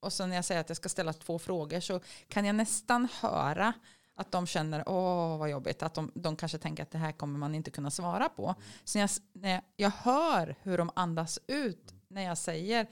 och 0.00 0.12
sen 0.12 0.28
när 0.28 0.36
jag 0.36 0.44
säger 0.44 0.60
att 0.60 0.68
jag 0.70 0.76
ska 0.76 0.88
ställa 0.88 1.12
två 1.12 1.38
frågor 1.38 1.80
så 1.80 2.00
kan 2.28 2.44
jag 2.44 2.56
nästan 2.56 3.08
höra 3.20 3.72
att 4.14 4.32
de 4.32 4.46
känner 4.46 4.88
åh 4.88 5.38
vad 5.38 5.50
jobbigt, 5.50 5.82
att 5.82 5.94
de, 5.94 6.12
de 6.14 6.36
kanske 6.36 6.58
tänker 6.58 6.82
att 6.82 6.90
det 6.90 6.98
här 6.98 7.12
kommer 7.12 7.38
man 7.38 7.54
inte 7.54 7.70
kunna 7.70 7.90
svara 7.90 8.28
på. 8.28 8.54
Så 8.84 8.98
jag, 8.98 9.10
när 9.32 9.50
jag, 9.50 9.62
jag 9.76 9.90
hör 9.90 10.56
hur 10.62 10.78
de 10.78 10.90
andas 10.94 11.38
ut 11.46 11.94
när 12.08 12.22
jag 12.22 12.38
säger 12.38 12.86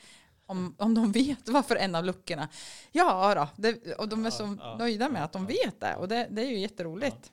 om, 0.46 0.74
om 0.78 0.94
de 0.94 1.12
vet 1.12 1.48
varför 1.48 1.76
en 1.76 1.94
av 1.94 2.04
luckorna. 2.04 2.48
Ja 2.92 3.34
då, 3.34 3.48
det, 3.56 3.94
och 3.94 4.08
de 4.08 4.26
är 4.26 4.30
så 4.30 4.42
Ja, 4.42 4.56
ja, 4.60 4.76
nöjda 4.76 5.08
med 5.08 5.20
ja, 5.20 5.24
att 5.24 5.32
de 5.32 5.42
ja, 5.42 5.48
vet 5.48 5.80
det. 5.80 5.96
Och 5.96 6.08
det, 6.08 6.28
det 6.30 6.42
är 6.42 6.50
ju 6.50 6.58
jätteroligt. 6.58 7.32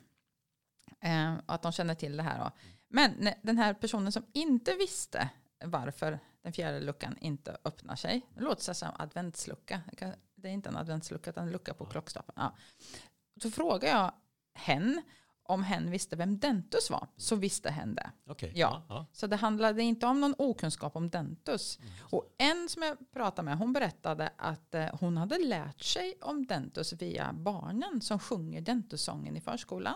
Eh, 0.99 1.33
att 1.45 1.61
de 1.61 1.71
känner 1.71 1.95
till 1.95 2.17
det 2.17 2.23
här. 2.23 2.39
Då. 2.39 2.51
Men 2.87 3.29
den 3.41 3.57
här 3.57 3.73
personen 3.73 4.11
som 4.11 4.25
inte 4.33 4.73
visste 4.73 5.29
varför 5.63 6.19
den 6.43 6.53
fjärde 6.53 6.79
luckan 6.79 7.17
inte 7.21 7.57
öppnar 7.65 7.95
sig. 7.95 8.21
Det 8.35 8.41
låter 8.41 8.73
som 8.73 8.89
adventslucka. 8.99 9.81
Det 10.35 10.47
är 10.47 10.51
inte 10.53 10.69
en 10.69 10.77
adventslucka 10.77 11.29
utan 11.29 11.45
en 11.47 11.51
lucka 11.51 11.73
på 11.73 11.85
klockstapeln. 11.85 12.35
Ja. 12.37 12.55
Så 13.41 13.51
frågar 13.51 13.89
jag 13.89 14.11
hen 14.53 15.01
om 15.43 15.63
hen 15.63 15.91
visste 15.91 16.15
vem 16.15 16.39
Dentus 16.39 16.89
var. 16.89 17.07
Så 17.17 17.35
visste 17.35 17.69
hen 17.71 17.95
det. 17.95 18.11
Okej. 18.27 18.51
Ja. 18.55 18.83
Ja. 18.89 19.05
Så 19.11 19.27
det 19.27 19.35
handlade 19.35 19.83
inte 19.83 20.05
om 20.05 20.21
någon 20.21 20.35
okunskap 20.37 20.95
om 20.95 21.09
Dentus. 21.09 21.79
Och 22.01 22.35
en 22.37 22.69
som 22.69 22.81
jag 22.83 23.11
pratade 23.11 23.45
med, 23.45 23.57
hon 23.57 23.73
berättade 23.73 24.29
att 24.37 24.75
eh, 24.75 24.87
hon 24.99 25.17
hade 25.17 25.37
lärt 25.39 25.81
sig 25.81 26.13
om 26.21 26.45
Dentus 26.45 26.93
via 26.93 27.33
barnen 27.33 28.01
som 28.01 28.19
sjunger 28.19 28.61
Dentussången 28.61 29.37
i 29.37 29.41
förskolan. 29.41 29.95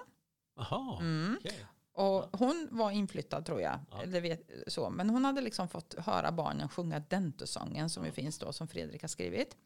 Jaha, 0.55 0.97
Mm. 0.99 1.37
okej. 1.39 1.65
Och 1.95 2.39
hon 2.39 2.67
var 2.71 2.91
inflyttad 2.91 3.45
tror 3.45 3.61
jag. 3.61 3.79
Ja. 3.91 4.03
Eller 4.03 4.21
vet, 4.21 4.49
så. 4.67 4.89
Men 4.89 5.09
hon 5.09 5.25
hade 5.25 5.41
liksom 5.41 5.67
fått 5.67 5.95
höra 5.97 6.31
barnen 6.31 6.69
sjunga 6.69 6.99
Dentussången 6.99 7.89
som 7.89 8.05
ju 8.05 8.11
finns 8.11 8.39
då 8.39 8.53
som 8.53 8.67
Fredrik 8.67 9.01
har 9.01 9.07
skrivit. 9.07 9.57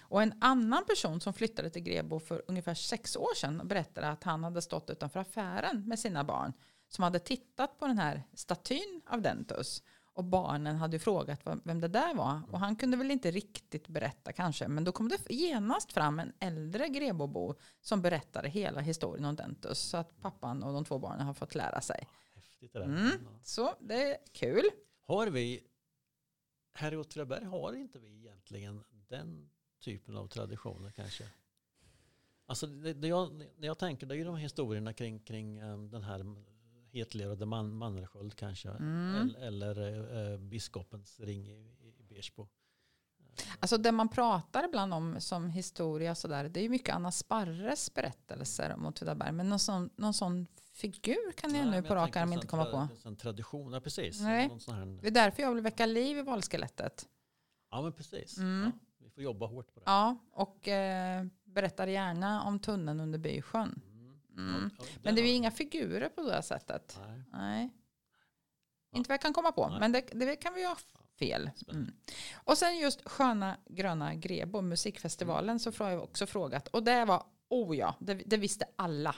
Och 0.00 0.22
en 0.22 0.34
annan 0.40 0.84
person 0.84 1.20
som 1.20 1.32
flyttade 1.32 1.70
till 1.70 1.82
Grebo 1.82 2.20
för 2.20 2.42
ungefär 2.48 2.74
sex 2.74 3.16
år 3.16 3.34
sedan 3.36 3.62
berättade 3.64 4.08
att 4.08 4.24
han 4.24 4.44
hade 4.44 4.62
stått 4.62 4.90
utanför 4.90 5.20
affären 5.20 5.88
med 5.88 5.98
sina 5.98 6.24
barn 6.24 6.52
som 6.88 7.04
hade 7.04 7.18
tittat 7.18 7.78
på 7.78 7.86
den 7.86 7.98
här 7.98 8.22
statyn 8.34 9.02
av 9.06 9.22
Dentus. 9.22 9.82
Och 10.16 10.24
barnen 10.24 10.76
hade 10.76 10.96
ju 10.96 10.98
frågat 10.98 11.40
vem 11.64 11.80
det 11.80 11.88
där 11.88 12.14
var. 12.14 12.42
Och 12.50 12.58
han 12.58 12.76
kunde 12.76 12.96
väl 12.96 13.10
inte 13.10 13.30
riktigt 13.30 13.88
berätta 13.88 14.32
kanske. 14.32 14.68
Men 14.68 14.84
då 14.84 14.92
kom 14.92 15.08
det 15.08 15.30
genast 15.30 15.92
fram 15.92 16.18
en 16.18 16.32
äldre 16.40 16.88
Grebobo 16.88 17.54
som 17.80 18.02
berättade 18.02 18.48
hela 18.48 18.80
historien 18.80 19.24
om 19.24 19.36
Dentus. 19.36 19.78
Så 19.78 19.96
att 19.96 20.20
pappan 20.20 20.62
och 20.62 20.72
de 20.72 20.84
två 20.84 20.98
barnen 20.98 21.26
har 21.26 21.34
fått 21.34 21.54
lära 21.54 21.80
sig. 21.80 22.08
Häftigt 22.34 22.72
det 22.72 22.78
där. 22.78 22.86
Mm. 22.86 23.10
Så 23.42 23.74
det 23.80 24.12
är 24.12 24.16
kul. 24.32 24.64
Har 25.06 25.26
vi, 25.26 25.60
här 26.74 26.92
i 26.92 26.96
Åtvidaberg 26.96 27.44
har 27.44 27.72
inte 27.72 27.98
vi 27.98 28.16
egentligen 28.18 28.84
den 29.08 29.50
typen 29.80 30.16
av 30.16 30.28
traditioner 30.28 30.90
kanske? 30.90 31.24
Alltså 32.46 32.66
det, 32.66 32.94
det 32.94 33.08
jag, 33.08 33.32
när 33.56 33.66
jag 33.66 33.78
tänker 33.78 34.06
det 34.06 34.14
är 34.14 34.18
ju 34.18 34.24
de 34.24 34.36
historierna 34.36 34.92
kring, 34.92 35.20
kring 35.20 35.62
um, 35.62 35.90
den 35.90 36.02
här 36.02 36.24
hetlevrade 36.96 37.46
man, 37.46 37.76
Mannersköld 37.76 38.34
kanske. 38.34 38.68
Mm. 38.68 39.14
Eller, 39.14 39.76
eller 39.76 40.32
eh, 40.32 40.38
biskopens 40.38 41.20
ring 41.20 41.48
i, 41.48 41.74
i 41.98 42.02
Bersbo. 42.08 42.48
Alltså 43.60 43.78
det 43.78 43.92
man 43.92 44.08
pratar 44.08 44.64
ibland 44.64 44.94
om 44.94 45.20
som 45.20 45.50
historia 45.50 46.14
så 46.14 46.28
där, 46.28 46.48
det 46.48 46.60
är 46.60 46.62
ju 46.62 46.68
mycket 46.68 46.94
Anna 46.94 47.12
Sparres 47.12 47.94
berättelser 47.94 48.74
om 48.74 48.86
Åtvidaberg. 48.86 49.32
Men 49.32 49.48
någon 49.48 49.58
sån, 49.58 49.90
någon 49.96 50.14
sån 50.14 50.46
figur 50.72 51.32
kan 51.32 51.54
jag 51.54 51.66
Nej, 51.66 51.80
nu 51.80 51.88
på 51.88 51.94
rak 51.94 52.16
arm 52.16 52.32
inte 52.32 52.46
komma 52.46 52.64
på. 52.64 52.76
En 52.76 52.96
sån 52.96 53.16
tradition, 53.16 53.72
ja 53.72 53.80
precis. 53.80 54.20
Nej. 54.20 54.50
Här, 54.66 55.00
Det 55.02 55.06
är 55.06 55.10
därför 55.10 55.42
jag 55.42 55.54
vill 55.54 55.62
väcka 55.62 55.86
liv 55.86 56.18
i 56.18 56.22
valskelettet. 56.22 57.08
ja 57.70 57.82
men 57.82 57.92
precis. 57.92 58.38
Mm. 58.38 58.64
Ja, 58.64 59.04
vi 59.04 59.10
får 59.10 59.22
jobba 59.22 59.46
hårt 59.46 59.74
på 59.74 59.80
det. 59.80 59.84
Ja, 59.86 60.16
och 60.32 60.68
eh, 60.68 61.26
berättar 61.44 61.86
gärna 61.86 62.42
om 62.42 62.58
tunneln 62.58 63.00
under 63.00 63.18
Bysjön. 63.18 63.80
Mm. 64.36 64.70
Ja, 64.78 64.84
ja, 64.92 64.98
Men 65.02 65.14
det 65.14 65.20
är 65.20 65.26
ju 65.26 65.32
inga 65.32 65.50
figurer 65.50 66.08
på 66.08 66.22
det 66.22 66.32
här 66.32 66.42
sättet. 66.42 66.98
Nej. 67.06 67.22
Nej. 67.32 67.70
Ja. 68.90 68.98
Inte 68.98 69.08
vad 69.08 69.14
jag 69.14 69.22
kan 69.22 69.32
komma 69.32 69.52
på, 69.52 69.68
Nej. 69.68 69.80
men 69.80 69.92
det, 69.92 70.00
det 70.00 70.36
kan 70.36 70.54
vi 70.54 70.60
ju 70.60 70.66
ha 70.66 70.76
fel. 71.18 71.50
Mm. 71.68 71.92
Och 72.34 72.58
sen 72.58 72.78
just 72.78 73.08
Sköna 73.08 73.56
Gröna 73.66 74.14
Grebo, 74.14 74.60
musikfestivalen, 74.60 75.60
så 75.60 75.72
har 75.78 75.90
jag 75.90 76.02
också 76.02 76.26
frågat. 76.26 76.68
Och 76.68 76.82
det 76.82 77.04
var, 77.04 77.22
oh 77.48 77.76
ja, 77.76 77.94
det, 78.00 78.14
det 78.14 78.36
visste 78.36 78.64
alla. 78.76 79.14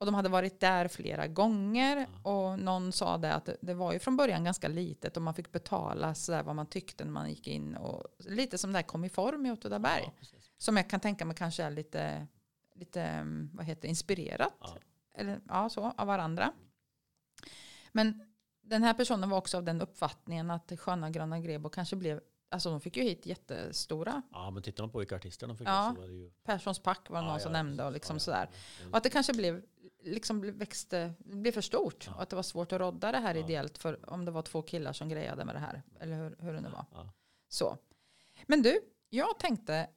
Och 0.00 0.06
de 0.06 0.14
hade 0.14 0.28
varit 0.28 0.60
där 0.60 0.88
flera 0.88 1.26
gånger 1.26 2.06
och 2.22 2.58
någon 2.58 2.92
sa 2.92 3.18
det 3.18 3.34
att 3.34 3.48
det, 3.60 3.74
var 3.74 3.92
ju 3.92 3.98
från 3.98 4.16
början 4.16 4.44
ganska 4.44 4.68
litet 4.68 5.16
och 5.16 5.22
man 5.22 5.34
fick 5.34 5.52
betala 5.52 6.14
så 6.14 6.32
där 6.32 6.42
vad 6.42 6.56
man 6.56 6.66
tyckte 6.66 7.04
när 7.04 7.12
man 7.12 7.28
gick 7.28 7.46
in. 7.46 7.76
Och, 7.76 8.04
lite 8.18 8.58
som 8.58 8.72
det 8.72 8.78
här 8.78 8.82
kom 8.82 9.04
i 9.04 9.08
form 9.08 9.46
i 9.46 9.50
Åtvidaberg. 9.50 10.12
Ja. 10.20 10.38
Som 10.58 10.76
jag 10.76 10.90
kan 10.90 11.00
tänka 11.00 11.24
mig 11.24 11.36
kanske 11.36 11.62
är 11.62 11.70
lite, 11.70 12.26
lite 12.80 13.02
mm, 13.02 13.50
vad 13.54 13.66
heter 13.66 13.88
inspirerat 13.88 14.54
Ja. 14.60 14.76
eller, 15.14 15.40
ja, 15.48 15.68
så, 15.68 15.92
av 15.96 16.06
varandra. 16.06 16.52
Men 17.92 18.22
den 18.62 18.82
här 18.82 18.94
personen 18.94 19.30
var 19.30 19.38
också 19.38 19.56
av 19.56 19.64
den 19.64 19.80
uppfattningen 19.80 20.50
att 20.50 20.72
Sköna 20.80 21.10
Gröna 21.10 21.40
Grebo 21.40 21.68
kanske 21.68 21.96
blev, 21.96 22.20
alltså 22.50 22.70
de 22.70 22.80
fick 22.80 22.96
ju 22.96 23.02
hit 23.02 23.26
jättestora. 23.26 24.22
Ja, 24.32 24.50
men 24.50 24.62
tittar 24.62 24.82
man 24.82 24.90
på 24.90 24.98
vilka 24.98 25.16
artister 25.16 25.46
de 25.46 25.56
fick 25.58 25.68
Ja. 25.68 25.92
så 25.94 26.00
var 26.00 26.08
det 26.08 26.14
ju... 26.14 26.30
Perssons 26.44 26.78
pack 26.78 27.10
var 27.10 27.18
det 27.18 27.24
Ja, 27.26 27.30
någon 27.30 27.40
som 27.40 27.52
ja, 27.54 27.62
nämnde 27.62 27.84
och 27.84 27.92
liksom 27.92 28.20
sådär. 28.20 28.50
Och 28.90 28.96
att 28.96 29.02
det 29.02 29.10
kanske 29.10 29.32
blev, 29.32 29.62
liksom 30.02 30.58
växte, 30.58 31.12
blev 31.18 31.52
för 31.52 31.60
stort. 31.60 32.08
Och 32.14 32.22
att 32.22 32.30
det 32.30 32.36
var 32.36 32.42
svårt 32.42 32.72
att 32.72 32.80
rodda 32.80 33.12
det 33.12 33.18
här 33.18 33.34
Ja. 33.34 33.44
ideellt 33.44 33.78
för 33.78 34.10
om 34.10 34.24
det 34.24 34.30
var 34.30 34.42
två 34.42 34.62
killar 34.62 34.92
som 34.92 35.08
grejade 35.08 35.44
med 35.44 35.54
det 35.54 35.58
här. 35.58 35.82
Eller 36.00 36.16
hur, 36.16 36.36
hur 36.38 36.52
det 36.52 36.60
nu 36.60 36.68
var. 36.68 36.84
Så. 37.48 37.78
Men 38.46 38.62
du, 38.62 38.80
jag 39.10 39.38
tänkte 39.38 39.88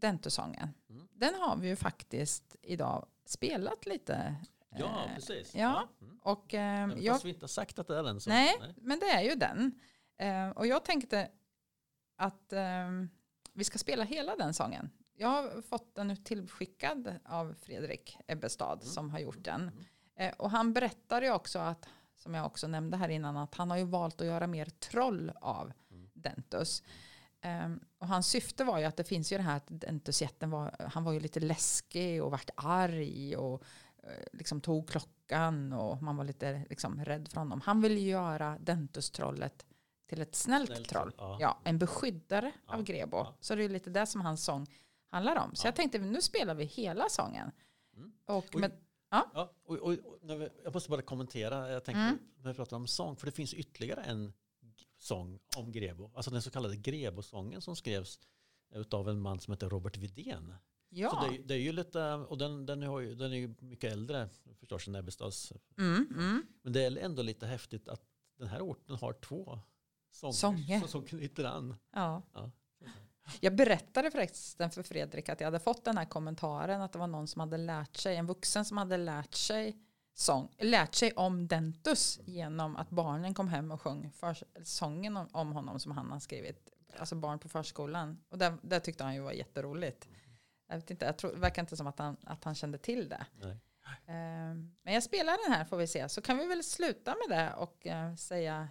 Dentusången. 0.00 0.74
Mm. 0.90 1.08
Den 1.14 1.34
har 1.34 1.56
vi 1.56 1.68
ju 1.68 1.76
faktiskt 1.76 2.56
idag 2.62 3.06
spelat 3.24 3.86
lite. 3.86 4.34
Ja, 4.76 5.04
Eh, 5.08 5.14
precis. 5.14 5.54
ja. 5.54 5.88
Mm. 6.00 6.18
Och 6.22 6.54
eh, 6.54 6.88
jag 6.98 7.14
Fast 7.14 7.24
vi 7.24 7.28
inte 7.30 7.42
har 7.42 7.48
sagt 7.48 7.78
att 7.78 7.86
det 7.86 7.98
är 7.98 8.02
den. 8.02 8.20
Så, 8.20 8.30
Nej, 8.30 8.54
men 8.76 8.98
det 8.98 9.06
är 9.10 9.22
ju 9.22 9.34
den. 9.34 9.80
Eh, 10.18 10.48
och 10.50 10.66
jag 10.66 10.84
tänkte 10.84 11.28
att 12.16 12.52
eh, 12.52 12.88
vi 13.52 13.64
ska 13.64 13.78
spela 13.78 14.04
hela 14.04 14.36
den 14.36 14.54
sången. 14.54 14.90
Jag 15.14 15.28
har 15.28 15.62
fått 15.62 15.94
den 15.94 16.24
tillskickad 16.24 17.14
av 17.24 17.54
Fredrik 17.62 18.18
Ebbestad 18.26 18.78
Mm. 18.82 18.92
som 18.92 19.10
har 19.10 19.18
gjort 19.18 19.44
den. 19.44 19.70
Eh, 20.16 20.34
och 20.38 20.50
han 20.50 20.72
berättar 20.72 21.22
ju 21.22 21.30
också 21.32 21.58
att, 21.58 21.88
som 22.16 22.34
jag 22.34 22.46
också 22.46 22.66
nämnde 22.66 22.96
här 22.96 23.08
innan, 23.08 23.36
att 23.36 23.54
han 23.54 23.70
har 23.70 23.76
ju 23.78 23.84
valt 23.84 24.20
att 24.20 24.26
göra 24.26 24.46
mer 24.46 24.64
troll 24.66 25.32
av 25.40 25.72
Mm. 25.90 26.10
Dentus. 26.14 26.82
Eh, 27.40 27.68
och 27.98 28.08
hans 28.08 28.26
syfte 28.26 28.64
var 28.64 28.78
ju 28.78 28.84
att 28.84 28.96
det 28.96 29.04
finns 29.04 29.32
ju 29.32 29.36
det 29.36 29.42
här 29.42 29.56
att 29.56 29.66
Dentusjätten 29.68 30.50
var, 30.50 30.76
han 30.92 31.04
var 31.04 31.12
ju 31.12 31.20
lite 31.20 31.40
läskig 31.40 32.22
och 32.24 32.30
vart 32.30 32.50
arg 32.56 33.36
och 33.36 33.62
eh, 34.02 34.10
liksom 34.32 34.60
tog 34.60 34.88
klockan 34.88 35.72
och 35.72 36.02
man 36.02 36.16
var 36.16 36.24
lite 36.24 36.64
liksom 36.70 37.04
rädd 37.04 37.28
för 37.28 37.40
honom. 37.40 37.60
Han 37.60 37.80
ville 37.82 38.00
göra 38.00 38.58
Dentus-trollet 38.60 39.66
till 40.08 40.20
ett 40.20 40.34
snällt, 40.34 40.70
Snällt 40.70 40.88
troll. 40.88 41.12
ja. 41.18 41.36
Ja, 41.40 41.58
en 41.64 41.78
beskyddare 41.78 42.52
Ja, 42.66 42.74
av 42.74 42.82
Grebo. 42.82 43.16
ja. 43.16 43.34
Så 43.40 43.54
det 43.54 43.64
är 43.64 43.68
lite 43.68 43.90
det 43.90 44.06
som 44.06 44.20
hans 44.20 44.44
sång 44.44 44.66
handlar 45.10 45.36
om. 45.36 45.54
Så 45.54 45.66
Ja. 45.66 45.68
jag 45.68 45.76
tänkte 45.76 45.98
nu 45.98 46.20
spelar 46.22 46.54
vi 46.54 46.64
hela 46.64 47.08
sången. 47.08 47.50
Mm. 47.96 48.12
Och 48.26 48.54
med, 48.60 48.72
Ja, 49.10 49.52
och, 49.64 49.76
och, 49.78 49.92
och, 49.92 50.18
vi- 50.22 50.48
jag 50.64 50.74
måste 50.74 50.90
bara 50.90 51.02
kommentera, 51.02 51.70
jag 51.70 51.84
tänkte 51.84 52.00
Mm. 52.00 52.18
när 52.36 52.50
vi 52.50 52.54
pratar 52.56 52.76
om 52.76 52.86
sång, 52.86 53.16
för 53.16 53.26
det 53.26 53.32
finns 53.32 53.54
ytterligare 53.54 54.02
en 54.02 54.32
sång 54.98 55.38
om 55.56 55.72
Grebo, 55.72 56.10
alltså 56.14 56.30
den 56.30 56.42
så 56.42 56.50
kallade 56.50 56.76
Grebo-sången 56.76 57.60
som 57.60 57.76
skrevs 57.76 58.20
av 58.90 59.08
en 59.08 59.20
man 59.20 59.40
som 59.40 59.52
heter 59.52 59.68
Robert 59.68 59.96
Widén. 59.96 60.54
ja. 60.88 61.10
Så 61.10 61.30
det, 61.30 61.42
det 61.42 61.54
är 61.54 61.58
ju 61.58 61.72
lite, 61.72 62.12
och 62.12 62.38
den, 62.38 62.66
den, 62.66 62.82
har 62.82 63.00
ju, 63.00 63.14
den 63.14 63.32
är 63.32 63.36
ju 63.36 63.54
mycket 63.58 63.92
äldre 63.92 64.28
förstås 64.60 64.88
än 64.88 64.94
Ebbestads, 64.94 65.52
mm, 65.78 66.06
mm. 66.10 66.46
men 66.62 66.72
det 66.72 66.82
är 66.82 66.96
ändå 66.96 67.22
lite 67.22 67.46
häftigt 67.46 67.88
att 67.88 68.02
den 68.38 68.48
här 68.48 68.60
orten 68.60 68.96
har 68.96 69.12
två 69.12 69.60
sånger, 70.10 70.32
Sånger. 70.32 70.86
som 70.86 71.04
knyter 71.04 71.44
an. 71.44 71.76
Ja. 71.92 72.22
Ja. 72.34 72.50
Jag 73.40 73.56
berättade 73.56 74.10
förresten 74.10 74.70
för 74.70 74.82
Fredrik 74.82 75.28
att 75.28 75.40
jag 75.40 75.46
hade 75.46 75.60
fått 75.60 75.84
den 75.84 75.98
här 75.98 76.04
kommentaren 76.04 76.80
att 76.80 76.92
det 76.92 76.98
var 76.98 77.06
någon 77.06 77.26
som 77.26 77.40
hade 77.40 77.56
lärt 77.56 77.96
sig, 77.96 78.16
en 78.16 78.26
vuxen 78.26 78.64
som 78.64 78.76
hade 78.76 78.96
lärt 78.96 79.34
sig, 79.34 79.76
sång, 80.18 80.48
lärt 80.58 80.94
sig 80.94 81.12
om 81.12 81.46
Dentus 81.48 82.20
genom 82.24 82.76
att 82.76 82.90
barnen 82.90 83.34
kom 83.34 83.48
hem 83.48 83.70
och 83.70 83.82
sjöng 83.82 84.10
för, 84.12 84.36
sången 84.62 85.16
om, 85.16 85.28
om 85.32 85.52
honom 85.52 85.80
som 85.80 85.92
han 85.92 86.10
har 86.10 86.20
skrivit, 86.20 86.68
alltså 86.98 87.14
barn 87.14 87.38
på 87.38 87.48
förskolan. 87.48 88.20
Och 88.28 88.38
det, 88.38 88.54
det 88.62 88.80
tyckte 88.80 89.04
han 89.04 89.14
ju 89.14 89.20
var 89.20 89.32
jätteroligt. 89.32 90.08
Jag 90.68 90.76
vet 90.76 90.90
inte, 90.90 91.04
jag 91.04 91.18
tror, 91.18 91.32
det 91.32 91.38
verkar 91.40 91.62
inte 91.62 91.76
som 91.76 91.86
att 91.86 91.98
han, 91.98 92.16
att 92.24 92.44
han 92.44 92.54
kände 92.54 92.78
till 92.78 93.08
det. 93.08 93.26
Nej. 93.40 93.56
Eh, 94.06 94.54
Men 94.82 94.94
jag 94.94 95.02
spelar 95.02 95.44
den 95.48 95.52
här 95.58 95.64
får 95.64 95.76
vi 95.76 95.86
se. 95.86 96.08
Så 96.08 96.22
kan 96.22 96.38
vi 96.38 96.46
väl 96.46 96.64
sluta 96.64 97.14
med 97.28 97.38
det 97.38 97.54
och 97.54 97.86
eh, 97.86 98.14
säga 98.14 98.68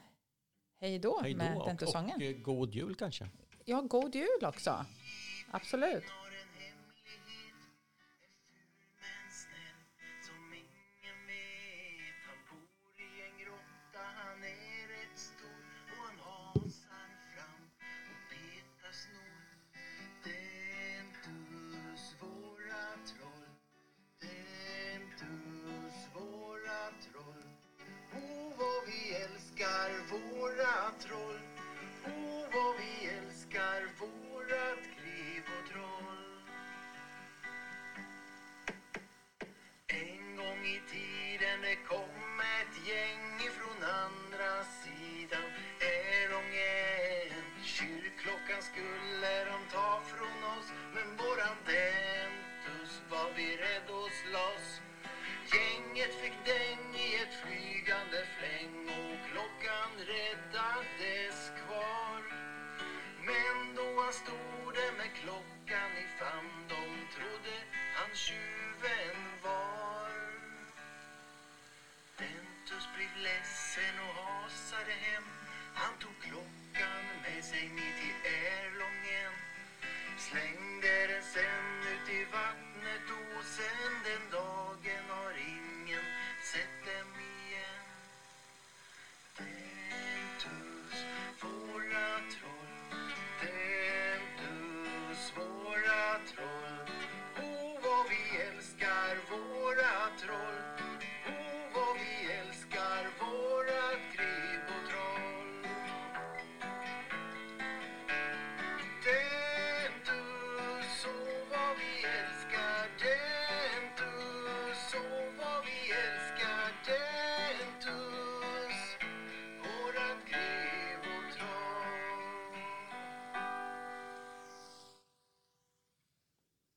hej 0.79 0.99
då 0.99 1.21
med 1.35 1.57
och, 1.57 1.67
Dentus-sången. 1.67 2.15
och 2.15 2.21
eh, 2.21 2.37
god 2.37 2.75
jul 2.75 2.95
kanske. 2.95 3.29
Ja, 3.65 3.81
god 3.81 4.15
jul 4.15 4.45
också. 4.45 4.85
Absolut. 5.51 6.03